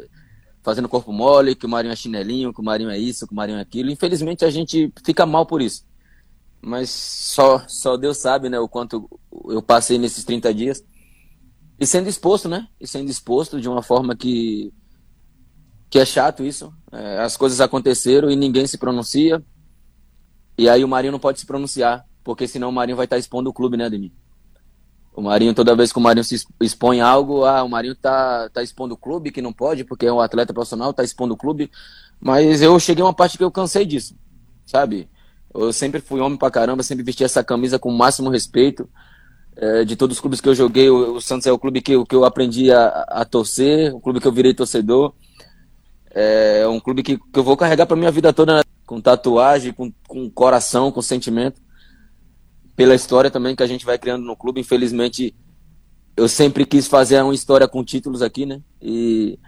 fazendo 0.64 0.90
corpo 0.90 1.14
mole, 1.14 1.54
que 1.56 1.68
o 1.68 1.70
Marinho 1.70 1.92
é 1.92 1.96
chinelinho, 1.96 2.52
que 2.52 2.60
o 2.60 2.64
Marinho 2.64 2.90
é 2.90 2.98
isso, 2.98 3.28
que 3.28 3.34
o 3.34 3.36
Marinho 3.36 3.60
é 3.60 3.62
aquilo. 3.62 3.92
Infelizmente 3.92 4.44
a 4.44 4.50
gente 4.50 4.92
fica 5.06 5.26
mal 5.28 5.46
por 5.46 5.62
isso. 5.62 5.86
Mas 6.60 6.90
só, 6.90 7.64
só 7.68 7.96
Deus 7.96 8.18
sabe, 8.18 8.50
né, 8.50 8.60
o 8.60 8.68
quanto 8.68 9.08
eu 9.48 9.62
passei 9.62 10.00
nesses 10.00 10.26
30 10.26 10.52
dias. 10.56 10.84
E 11.80 11.86
sendo 11.86 12.10
exposto, 12.10 12.50
né? 12.50 12.68
E 12.80 12.88
sendo 12.88 13.12
exposto 13.12 13.62
de 13.62 13.70
uma 13.70 13.84
forma 13.84 14.16
que, 14.16 14.74
que 15.88 16.00
é 16.00 16.06
chato 16.06 16.44
isso. 16.44 16.74
É, 16.92 17.20
as 17.20 17.38
coisas 17.38 17.62
aconteceram 17.62 18.32
e 18.32 18.36
ninguém 18.36 18.66
se 18.66 18.80
pronuncia. 18.80 19.44
E 20.58 20.68
aí 20.68 20.84
o 20.84 20.88
Marinho 20.88 21.12
não 21.12 21.20
pode 21.20 21.40
se 21.40 21.46
pronunciar, 21.46 22.04
porque 22.24 22.48
senão 22.48 22.70
o 22.70 22.74
Marinho 22.74 22.98
vai 22.98 23.06
estar 23.06 23.20
expondo 23.20 23.52
o 23.52 23.54
clube, 23.54 23.78
né, 23.78 23.86
Ademir? 23.86 24.12
O 25.16 25.22
Marinho, 25.22 25.54
toda 25.54 25.76
vez 25.76 25.94
que 25.94 25.98
o 25.98 26.02
Marinho 26.02 26.26
se 26.26 26.46
expõe 26.62 27.00
algo, 27.00 27.46
ah, 27.46 27.64
o 27.64 27.70
Marinho 27.70 27.96
tá, 27.96 28.50
tá 28.50 28.62
expondo 28.62 28.96
o 28.96 28.98
clube, 28.98 29.32
que 29.32 29.42
não 29.42 29.54
pode, 29.54 29.86
porque 29.86 30.06
é 30.06 30.12
um 30.12 30.20
atleta 30.20 30.54
profissional, 30.54 30.94
tá 30.94 31.04
expondo 31.04 31.34
o 31.34 31.38
clube. 31.38 31.72
Mas 32.20 32.62
eu 32.62 32.78
cheguei 32.80 33.02
a 33.02 33.08
uma 33.08 33.14
parte 33.14 33.38
que 33.38 33.44
eu 33.44 33.52
cansei 33.52 33.86
disso, 33.86 34.16
sabe? 34.66 35.10
Eu 35.54 35.72
sempre 35.72 36.02
fui 36.02 36.20
homem 36.20 36.38
pra 36.38 36.52
caramba, 36.52 36.84
sempre 36.84 37.04
vesti 37.04 37.24
essa 37.24 37.44
camisa 37.44 37.80
com 37.80 37.90
o 37.90 37.98
máximo 37.98 38.30
respeito 38.30 38.90
é, 39.56 39.86
de 39.86 39.96
todos 39.96 40.18
os 40.18 40.22
clubes 40.22 40.42
que 40.42 40.50
eu 40.50 40.56
joguei, 40.56 40.90
o, 40.90 41.16
o 41.16 41.22
Santos 41.22 41.48
é 41.48 41.52
o 41.52 41.58
clube 41.58 41.82
que, 41.82 42.04
que 42.06 42.16
eu 42.16 42.26
aprendi 42.26 42.72
a, 42.72 42.88
a, 43.08 43.26
torcer, 43.26 43.96
o 43.96 44.02
clube 44.02 44.20
que 44.20 44.28
eu 44.28 44.32
virei 44.32 44.54
torcedor. 44.54 45.14
É 46.12 46.68
um 46.68 46.80
clube 46.80 47.04
que, 47.04 47.18
que 47.18 47.40
eu 47.40 47.44
vou 47.44 47.58
carregar 47.58 47.86
para 47.86 47.98
minha 47.98 48.12
vida 48.12 48.32
toda, 48.34 48.56
né? 48.58 48.62
com 48.86 49.02
tatuagem, 49.02 49.74
com, 49.74 49.92
com 50.08 50.30
coração, 50.30 50.92
com 50.92 51.02
sentimento. 51.02 51.62
Pela 52.76 52.96
história 52.96 53.32
também 53.32 53.56
que 53.56 53.64
a 53.64 53.68
gente 53.68 53.86
vai 53.86 53.98
criando 53.98 54.26
no 54.26 54.36
clube. 54.36 54.62
Infelizmente, 54.62 55.36
eu 56.16 56.28
sempre 56.28 56.66
quis 56.66 56.88
fazer 56.88 57.22
uma 57.22 57.34
história 57.34 57.68
com 57.68 57.84
títulos 57.84 58.22
aqui, 58.22 58.46
né? 58.46 58.62
E, 58.82 59.40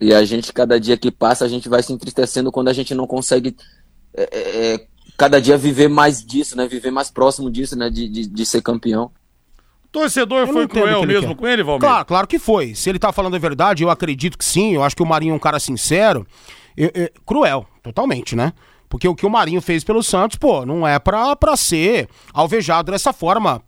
e 0.00 0.12
a 0.12 0.24
gente, 0.24 0.52
cada 0.52 0.78
dia 0.78 0.96
que 0.96 1.10
passa, 1.10 1.44
a 1.44 1.48
gente 1.48 1.68
vai 1.68 1.82
se 1.82 1.92
entristecendo 1.92 2.50
quando 2.50 2.68
a 2.68 2.72
gente 2.72 2.94
não 2.94 3.06
consegue 3.06 3.56
é, 4.14 4.22
é, 4.32 4.74
é 4.74 4.86
cada 5.16 5.40
dia 5.40 5.56
viver 5.58 5.88
mais 5.88 6.24
disso, 6.24 6.56
né? 6.56 6.66
Viver 6.66 6.90
mais 6.90 7.10
próximo 7.10 7.50
disso, 7.50 7.76
né? 7.76 7.90
De, 7.90 8.08
de, 8.08 8.26
de 8.26 8.46
ser 8.46 8.62
campeão. 8.62 9.10
Torcedor 9.92 10.46
foi 10.46 10.68
cruel 10.68 11.04
mesmo 11.04 11.34
com 11.34 11.46
ele, 11.46 11.62
Valmir? 11.62 11.80
Claro, 11.80 12.04
claro 12.06 12.26
que 12.26 12.38
foi. 12.38 12.74
Se 12.74 12.88
ele 12.88 12.98
tá 12.98 13.12
falando 13.12 13.34
a 13.34 13.38
verdade, 13.38 13.82
eu 13.82 13.90
acredito 13.90 14.38
que 14.38 14.44
sim. 14.44 14.72
Eu 14.72 14.82
acho 14.82 14.94
que 14.94 15.02
o 15.02 15.06
Marinho 15.06 15.32
é 15.32 15.34
um 15.34 15.38
cara 15.38 15.58
sincero. 15.58 16.26
Eu, 16.76 16.90
eu, 16.94 17.08
cruel, 17.26 17.66
totalmente, 17.82 18.36
né? 18.36 18.52
Porque 18.90 19.06
o 19.06 19.14
que 19.14 19.24
o 19.24 19.30
Marinho 19.30 19.62
fez 19.62 19.84
pelo 19.84 20.02
Santos, 20.02 20.36
pô, 20.36 20.66
não 20.66 20.86
é 20.86 20.98
pra, 20.98 21.36
pra 21.36 21.56
ser 21.56 22.08
alvejado 22.34 22.90
dessa 22.90 23.12
forma 23.12 23.62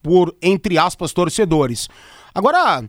por, 0.00 0.34
entre 0.40 0.78
aspas, 0.78 1.12
torcedores. 1.12 1.88
Agora, 2.32 2.82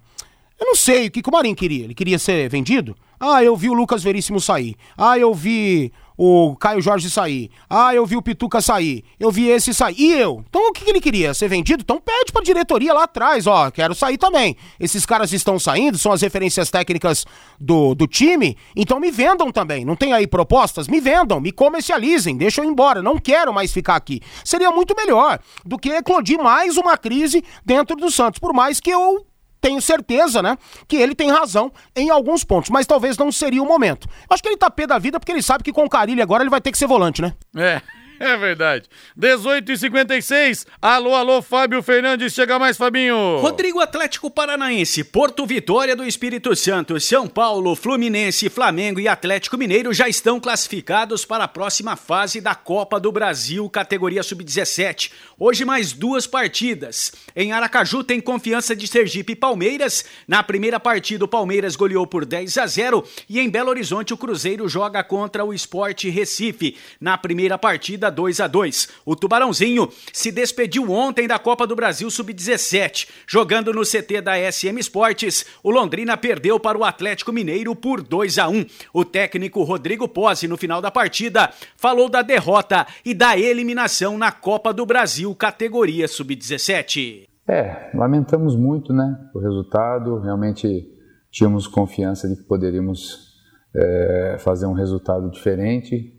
eu 0.59 0.67
não 0.67 0.76
sei 0.76 1.07
o 1.07 1.11
que, 1.11 1.24
que 1.24 1.30
o 1.30 1.34
Marinho 1.34 1.55
queria. 1.55 1.84
Ele 1.86 1.95
queria 1.95 2.19
ser 2.19 2.47
vendido? 2.47 2.95
Ah, 3.19 3.43
eu 3.43 3.55
vi 3.55 3.69
o 3.69 3.74
Lucas 3.74 4.03
Veríssimo 4.03 4.39
sair. 4.39 4.76
Ah, 4.95 5.17
eu 5.17 5.34
vi 5.34 5.91
o 6.18 6.55
Caio 6.55 6.82
Jorge 6.82 7.09
sair. 7.09 7.49
Ah, 7.70 7.93
eu 7.93 8.05
vi 8.05 8.16
o 8.16 8.22
Pituca 8.22 8.61
sair. 8.61 9.03
Eu 9.20 9.32
vi 9.32 9.47
esse 9.47 9.74
sair. 9.74 9.95
E 9.97 10.11
eu? 10.14 10.43
Então 10.47 10.70
o 10.70 10.74
que, 10.74 10.89
ele 10.89 11.01
queria? 11.01 11.34
Ser 11.34 11.47
vendido? 11.47 11.82
Então 11.82 11.99
pede 11.99 12.32
pra 12.32 12.41
diretoria 12.41 12.93
lá 12.93 13.03
atrás, 13.03 13.47
ó. 13.47 13.70
Quero 13.72 13.95
sair 13.95 14.18
também. 14.18 14.55
Esses 14.80 15.05
caras 15.05 15.32
estão 15.34 15.57
saindo, 15.59 15.97
são 15.97 16.11
as 16.11 16.22
referências 16.22 16.70
técnicas 16.70 17.26
do, 17.59 17.95
do 17.95 18.07
time. 18.07 18.57
Então 18.76 18.99
me 18.99 19.11
vendam 19.11 19.51
também. 19.51 19.86
Não 19.86 19.95
tem 19.95 20.14
aí 20.14 20.28
propostas? 20.28 20.88
Me 20.88 20.99
vendam, 20.99 21.39
me 21.39 21.51
comercializem, 21.51 22.38
deixa 22.38 22.61
eu 22.61 22.66
ir 22.66 22.70
embora. 22.70 23.01
Não 23.01 23.18
quero 23.18 23.53
mais 23.53 23.72
ficar 23.72 23.95
aqui. 23.95 24.22
Seria 24.43 24.72
muito 24.72 24.95
melhor 24.95 25.39
do 25.66 25.78
que 25.78 25.89
eclodir 25.89 26.41
mais 26.41 26.78
uma 26.78 26.97
crise 26.97 27.43
dentro 27.66 27.95
do 27.95 28.11
Santos. 28.11 28.39
Por 28.39 28.53
mais 28.53 28.80
que 28.80 28.89
eu 28.89 29.26
tenho 29.64 29.82
certeza, 29.82 30.41
né, 30.41 30.57
que 30.89 30.97
ele 30.97 31.16
tem 31.16 31.32
razão 31.32 31.72
em 31.95 32.09
alguns 32.09 32.43
pontos, 32.43 32.70
mas 32.70 32.86
talvez 32.86 33.18
não 33.18 33.32
seria 33.32 33.64
o 33.64 33.66
momento. 33.66 34.09
Acho 34.30 34.43
que 34.43 34.49
ele 34.49 34.57
tá 34.57 34.70
pé 34.70 34.86
da 34.86 34.99
vida 34.99 35.18
porque 35.22 35.32
ele 35.32 35.41
sabe 35.41 35.64
que 35.64 35.72
com 35.72 35.86
o 35.86 35.89
Carilli 35.89 36.22
agora 36.22 36.43
ele 36.43 36.49
vai 36.49 36.59
ter 36.59 36.70
que 36.70 36.78
ser 36.78 36.86
volante, 36.86 37.22
né? 37.22 37.34
É. 37.55 37.82
É 38.20 38.38
verdade. 38.38 38.86
18 39.16 39.72
e 39.72 39.78
56 39.78 40.66
Alô, 40.82 41.16
alô, 41.16 41.41
Fábio 41.41 41.82
Fernandes. 41.82 42.34
Chega 42.34 42.59
mais, 42.59 42.78
Fabinho. 42.78 43.39
Rodrigo 43.39 43.80
Atlético 43.80 44.30
Paranaense, 44.30 45.03
Porto 45.03 45.45
Vitória 45.45 45.95
do 45.95 46.05
Espírito 46.05 46.55
Santo, 46.55 46.99
São 46.99 47.28
Paulo, 47.28 47.76
Fluminense, 47.76 48.49
Flamengo 48.49 48.99
e 48.99 49.07
Atlético 49.07 49.57
Mineiro 49.57 49.93
já 49.93 50.07
estão 50.07 50.39
classificados 50.39 51.26
para 51.26 51.45
a 51.45 51.47
próxima 51.47 51.95
fase 51.95 52.39
da 52.39 52.55
Copa 52.55 52.99
do 52.99 53.11
Brasil, 53.11 53.70
categoria 53.70 54.24
Sub-17. 54.24 55.11
Hoje 55.39 55.66
mais 55.66 55.93
duas 55.93 56.28
partidas. 56.28 57.11
Em 57.36 57.51
Aracaju 57.51 58.03
tem 58.03 58.22
confiança 58.22 58.76
de 58.76 58.88
Sergipe 58.88 59.34
e 59.34 59.36
Palmeiras. 59.36 60.05
Na 60.28 60.43
primeira 60.43 60.80
partida 60.80 61.26
o 61.26 61.28
Palmeiras 61.28 61.76
goleou 61.76 62.05
por 62.05 62.26
10 62.26 62.57
a 62.57 62.68
0 62.68 63.03
e 63.30 63.39
em 63.39 63.49
Belo 63.49 63.70
Horizonte 63.70 64.14
o 64.14 64.18
Cruzeiro 64.18 64.68
joga 64.70 65.03
contra 65.03 65.43
o 65.43 65.53
Sport 65.53 66.05
Recife. 66.05 66.78
Na 66.99 67.18
primeira 67.18 67.57
partida 67.57 68.03
2 68.10 68.39
a 68.39 68.47
2. 68.47 68.89
O 69.06 69.16
Tubarãozinho 69.16 69.89
se 70.12 70.32
despediu 70.32 70.91
ontem 70.91 71.28
da 71.28 71.38
Copa 71.39 71.68
do 71.68 71.76
Brasil 71.76 72.10
Sub-17. 72.10 73.10
Jogando 73.28 73.74
no 73.74 73.82
CT 73.82 74.22
da 74.22 74.34
SM 74.51 74.80
Esportes, 74.80 75.45
o 75.64 75.70
Londrina 75.70 76.18
perdeu 76.18 76.60
para 76.60 76.78
o 76.78 76.84
Atlético 76.84 77.32
Mineiro 77.32 77.76
por 77.76 78.01
2 78.01 78.38
a 78.38 78.49
1. 78.49 78.66
O 78.93 79.06
técnico 79.06 79.64
Rodrigo 79.64 80.08
Pozzi, 80.08 80.47
no 80.47 80.58
final 80.58 80.82
da 80.82 80.91
partida, 80.91 81.51
falou 81.76 82.10
da 82.10 82.22
derrota 82.22 82.86
e 83.06 83.14
da 83.14 83.38
eliminação 83.38 84.18
na 84.18 84.32
Copa 84.32 84.74
do 84.74 84.86
Brasil 84.86 85.34
categoria 85.36 86.08
Sub-17. 86.08 87.28
É, 87.47 87.91
lamentamos 87.93 88.56
muito 88.56 88.93
né, 88.93 89.18
o 89.34 89.39
resultado. 89.39 90.20
Realmente 90.20 90.88
tínhamos 91.30 91.68
confiança 91.68 92.28
de 92.28 92.38
que 92.38 92.43
poderíamos 92.43 93.34
é, 93.76 94.38
fazer 94.39 94.66
um 94.66 94.74
resultado 94.74 95.30
diferente. 95.30 96.14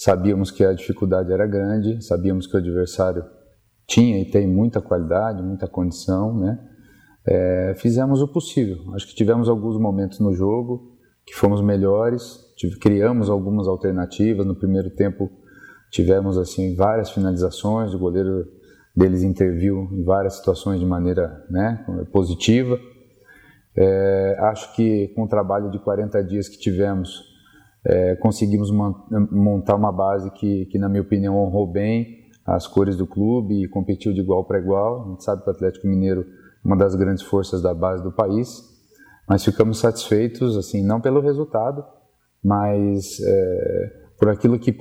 Sabíamos 0.00 0.50
que 0.50 0.64
a 0.64 0.72
dificuldade 0.72 1.30
era 1.30 1.46
grande, 1.46 2.02
sabíamos 2.02 2.46
que 2.46 2.56
o 2.56 2.58
adversário 2.58 3.22
tinha 3.86 4.18
e 4.18 4.24
tem 4.24 4.48
muita 4.48 4.80
qualidade, 4.80 5.42
muita 5.42 5.68
condição, 5.68 6.34
né? 6.38 6.58
É, 7.28 7.74
fizemos 7.76 8.22
o 8.22 8.28
possível. 8.32 8.78
Acho 8.94 9.06
que 9.06 9.14
tivemos 9.14 9.46
alguns 9.46 9.78
momentos 9.78 10.18
no 10.18 10.32
jogo 10.32 10.96
que 11.26 11.34
fomos 11.34 11.60
melhores, 11.60 12.38
tive, 12.56 12.78
criamos 12.78 13.28
algumas 13.28 13.68
alternativas. 13.68 14.46
No 14.46 14.54
primeiro 14.54 14.88
tempo 14.88 15.30
tivemos 15.90 16.38
assim 16.38 16.74
várias 16.74 17.10
finalizações, 17.10 17.92
o 17.92 17.98
goleiro 17.98 18.46
deles 18.96 19.22
interviu 19.22 19.86
em 19.92 20.02
várias 20.02 20.36
situações 20.36 20.80
de 20.80 20.86
maneira 20.86 21.44
né, 21.50 21.84
positiva. 22.10 22.78
É, 23.76 24.38
acho 24.44 24.74
que 24.74 25.08
com 25.08 25.24
o 25.24 25.28
trabalho 25.28 25.70
de 25.70 25.78
40 25.78 26.24
dias 26.24 26.48
que 26.48 26.58
tivemos, 26.58 27.29
é, 27.86 28.14
conseguimos 28.16 28.70
montar 28.70 29.74
uma 29.74 29.92
base 29.92 30.30
que, 30.32 30.66
que, 30.66 30.78
na 30.78 30.88
minha 30.88 31.02
opinião, 31.02 31.36
honrou 31.36 31.66
bem 31.66 32.20
as 32.46 32.66
cores 32.66 32.96
do 32.96 33.06
clube 33.06 33.64
e 33.64 33.68
competiu 33.68 34.12
de 34.12 34.20
igual 34.20 34.44
para 34.44 34.58
igual. 34.58 35.04
A 35.04 35.10
gente 35.10 35.24
sabe 35.24 35.42
que 35.42 35.48
o 35.48 35.52
Atlético 35.52 35.86
Mineiro 35.86 36.24
uma 36.64 36.76
das 36.76 36.94
grandes 36.94 37.22
forças 37.22 37.62
da 37.62 37.74
base 37.74 38.02
do 38.02 38.12
país, 38.12 38.62
mas 39.28 39.44
ficamos 39.44 39.78
satisfeitos, 39.78 40.56
assim, 40.56 40.82
não 40.82 41.00
pelo 41.00 41.20
resultado, 41.20 41.84
mas 42.42 43.20
é, 43.20 43.92
por 44.18 44.28
aquilo 44.28 44.58
que 44.58 44.76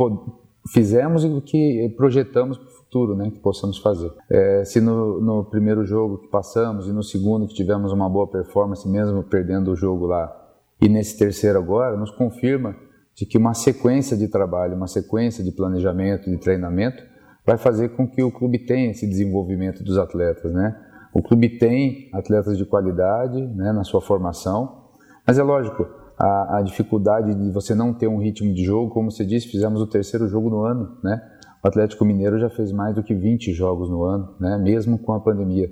fizemos 0.71 1.23
e 1.23 1.41
que 1.41 1.93
projetamos 1.95 2.57
para 2.57 2.67
o 2.67 2.71
futuro, 2.71 3.15
né, 3.15 3.29
que 3.31 3.39
possamos 3.39 3.77
fazer. 3.77 4.11
É, 4.29 4.63
se 4.65 4.81
no, 4.81 5.21
no, 5.21 5.45
primeiro 5.45 5.85
jogo 5.85 6.19
que 6.19 6.27
passamos 6.27 6.87
e 6.87 6.91
no 6.91 7.03
segundo 7.03 7.47
que 7.47 7.53
tivemos 7.53 7.91
uma 7.91 8.09
boa 8.09 8.27
performance, 8.27 8.87
mesmo 8.87 9.23
perdendo 9.23 9.71
o 9.71 9.75
jogo 9.75 10.05
lá, 10.05 10.35
e 10.81 10.87
nesse 10.87 11.17
terceiro 11.17 11.59
agora, 11.59 11.97
nos 11.97 12.11
confirma 12.11 12.75
de 13.19 13.25
que 13.25 13.37
uma 13.37 13.53
sequência 13.53 14.15
de 14.15 14.29
trabalho, 14.29 14.77
uma 14.77 14.87
sequência 14.87 15.43
de 15.43 15.51
planejamento, 15.51 16.29
de 16.29 16.37
treinamento, 16.37 17.03
vai 17.45 17.57
fazer 17.57 17.89
com 17.89 18.07
que 18.07 18.23
o 18.23 18.31
clube 18.31 18.59
tenha 18.59 18.91
esse 18.91 19.05
desenvolvimento 19.05 19.83
dos 19.83 19.97
atletas, 19.97 20.53
né? 20.53 20.79
O 21.13 21.21
clube 21.21 21.57
tem 21.57 22.09
atletas 22.13 22.57
de 22.57 22.65
qualidade, 22.65 23.41
né, 23.41 23.73
na 23.73 23.83
sua 23.83 23.99
formação, 23.99 24.85
mas 25.27 25.37
é 25.37 25.43
lógico, 25.43 25.85
a, 26.17 26.59
a, 26.59 26.61
dificuldade 26.61 27.33
de 27.33 27.51
você 27.51 27.75
não 27.75 27.93
ter 27.93 28.07
um 28.07 28.19
ritmo 28.19 28.53
de 28.53 28.63
jogo, 28.63 28.89
como 28.93 29.11
você 29.11 29.25
disse, 29.25 29.49
fizemos 29.49 29.81
o 29.81 29.87
terceiro 29.87 30.27
jogo 30.27 30.49
no 30.49 30.63
ano, 30.63 30.97
né? 31.03 31.21
O 31.61 31.67
Atlético 31.67 32.05
Mineiro 32.05 32.39
já 32.39 32.49
fez 32.49 32.71
mais 32.71 32.95
do 32.95 33.03
que 33.03 33.13
20 33.13 33.51
jogos 33.51 33.89
no 33.89 34.03
ano, 34.03 34.33
né? 34.39 34.57
Mesmo 34.57 34.97
com 34.97 35.11
a 35.11 35.19
pandemia. 35.19 35.69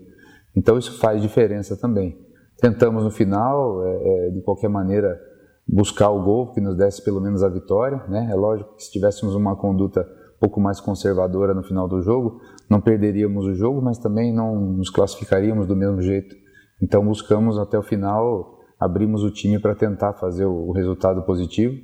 Então 0.53 0.77
isso 0.77 0.99
faz 0.99 1.21
diferença 1.21 1.77
também. 1.77 2.17
Tentamos 2.59 3.03
no 3.05 3.11
final, 3.11 3.85
é, 3.85 4.27
é, 4.27 4.29
de 4.31 4.41
qualquer 4.41 4.69
maneira, 4.69 5.17
buscar 5.67 6.09
o 6.09 6.23
gol 6.23 6.51
que 6.53 6.61
nos 6.61 6.75
desse 6.75 7.03
pelo 7.03 7.19
menos 7.19 7.43
a 7.43 7.49
vitória, 7.49 8.03
né? 8.07 8.29
É 8.31 8.35
lógico 8.35 8.75
que 8.75 8.83
se 8.83 8.91
tivéssemos 8.91 9.35
uma 9.35 9.55
conduta 9.55 10.01
um 10.01 10.39
pouco 10.39 10.61
mais 10.61 10.79
conservadora 10.79 11.53
no 11.53 11.63
final 11.63 11.87
do 11.87 12.01
jogo, 12.01 12.39
não 12.69 12.79
perderíamos 12.79 13.45
o 13.45 13.53
jogo, 13.53 13.81
mas 13.81 13.97
também 13.97 14.33
não 14.33 14.55
nos 14.55 14.89
classificaríamos 14.89 15.67
do 15.67 15.75
mesmo 15.75 16.01
jeito. 16.01 16.35
Então 16.81 17.03
buscamos 17.05 17.57
até 17.57 17.77
o 17.77 17.83
final, 17.83 18.59
abrimos 18.79 19.23
o 19.23 19.31
time 19.31 19.59
para 19.59 19.75
tentar 19.75 20.13
fazer 20.13 20.45
o 20.45 20.71
resultado 20.71 21.23
positivo. 21.23 21.75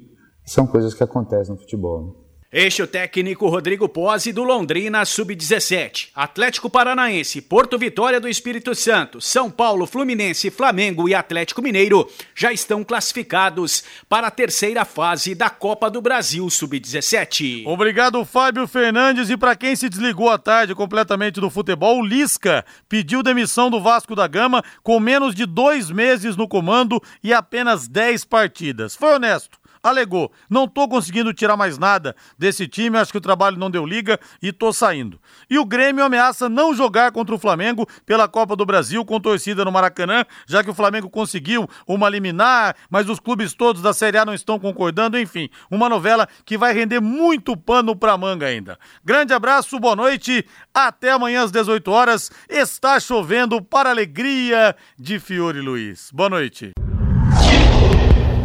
São 0.46 0.68
coisas 0.68 0.94
que 0.94 1.04
acontecem 1.04 1.54
no 1.54 1.60
futebol. 1.60 2.06
Né? 2.06 2.23
Este 2.56 2.82
é 2.82 2.84
o 2.84 2.88
técnico 2.88 3.48
Rodrigo 3.48 3.90
Pose 3.90 4.32
do 4.32 4.44
Londrina 4.44 5.04
Sub-17. 5.04 6.10
Atlético 6.14 6.70
Paranaense, 6.70 7.42
Porto 7.42 7.80
Vitória 7.80 8.20
do 8.20 8.30
Espírito 8.30 8.76
Santo, 8.76 9.20
São 9.20 9.50
Paulo, 9.50 9.88
Fluminense, 9.88 10.52
Flamengo 10.52 11.10
e 11.10 11.16
Atlético 11.16 11.64
Mineiro 11.64 12.08
já 12.36 12.54
estão 12.54 12.84
classificados 12.84 13.84
para 14.08 14.28
a 14.28 14.32
terceira 14.32 14.86
fase 14.86 15.34
da 15.34 15.50
Copa 15.50 15.90
do 15.90 16.00
Brasil 16.00 16.48
Sub-17. 16.48 17.66
Obrigado, 17.66 18.24
Fábio 18.24 18.68
Fernandes. 18.68 19.32
E 19.32 19.36
para 19.36 19.56
quem 19.56 19.76
se 19.76 19.90
desligou 19.90 20.30
à 20.30 20.38
tarde 20.38 20.76
completamente 20.76 21.42
do 21.42 21.50
futebol, 21.50 22.06
Lisca 22.06 22.64
pediu 22.88 23.24
demissão 23.24 23.72
do 23.72 23.82
Vasco 23.82 24.16
da 24.16 24.28
Gama 24.28 24.64
com 24.84 25.00
menos 25.00 25.34
de 25.34 25.48
dois 25.48 25.90
meses 25.90 26.36
no 26.36 26.48
comando 26.48 27.02
e 27.24 27.34
apenas 27.34 27.88
dez 27.88 28.24
partidas. 28.24 28.96
Foi 28.96 29.16
honesto 29.16 29.63
alegou: 29.84 30.32
não 30.50 30.68
tô 30.68 30.88
conseguindo 30.88 31.34
tirar 31.34 31.58
mais 31.58 31.78
nada 31.78 32.16
desse 32.40 32.68
time, 32.68 32.98
acho 32.98 33.12
que 33.12 33.18
o 33.18 33.22
trabalho 33.22 33.58
não 33.58 33.70
deu 33.70 33.86
liga 33.86 34.20
e 34.42 34.52
tô 34.54 34.72
saindo. 34.72 35.20
E 35.50 35.60
o 35.60 35.66
Grêmio 35.66 36.04
ameaça 36.04 36.48
não 36.48 36.74
jogar 36.74 37.12
contra 37.12 37.36
o 37.36 37.40
Flamengo 37.40 37.86
pela 38.06 38.28
Copa 38.28 38.56
do 38.56 38.66
Brasil 38.66 39.04
com 39.04 39.20
torcida 39.20 39.66
no 39.66 39.72
Maracanã, 39.72 40.26
já 40.48 40.64
que 40.64 40.70
o 40.70 40.74
Flamengo 40.74 41.10
conseguiu 41.10 41.70
uma 41.86 42.08
liminar, 42.08 42.76
mas 42.90 43.10
os 43.10 43.20
clubes 43.20 43.54
todos 43.54 43.82
da 43.82 43.94
Série 43.94 44.18
A 44.18 44.26
não 44.26 44.34
estão 44.34 44.58
concordando, 44.58 45.20
enfim, 45.20 45.50
uma 45.70 45.90
novela 45.90 46.28
que 46.46 46.58
vai 46.58 46.74
render 46.74 47.02
muito 47.02 47.58
pano 47.58 47.96
pra 47.96 48.18
manga 48.18 48.46
ainda. 48.46 48.80
Grande 49.04 49.34
abraço, 49.34 49.80
boa 49.80 49.96
noite, 49.96 50.46
até 50.74 51.12
amanhã 51.12 51.44
às 51.44 51.52
18 51.52 51.92
horas. 51.92 52.32
Está 52.48 53.00
chovendo 53.00 53.62
para 53.62 53.90
alegria 53.90 54.76
de 54.98 55.20
Fiore 55.20 55.60
Luiz. 55.60 56.10
Boa 56.14 56.30
noite 56.30 56.72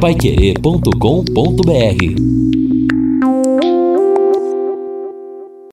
paiquerê.com.br 0.00 2.67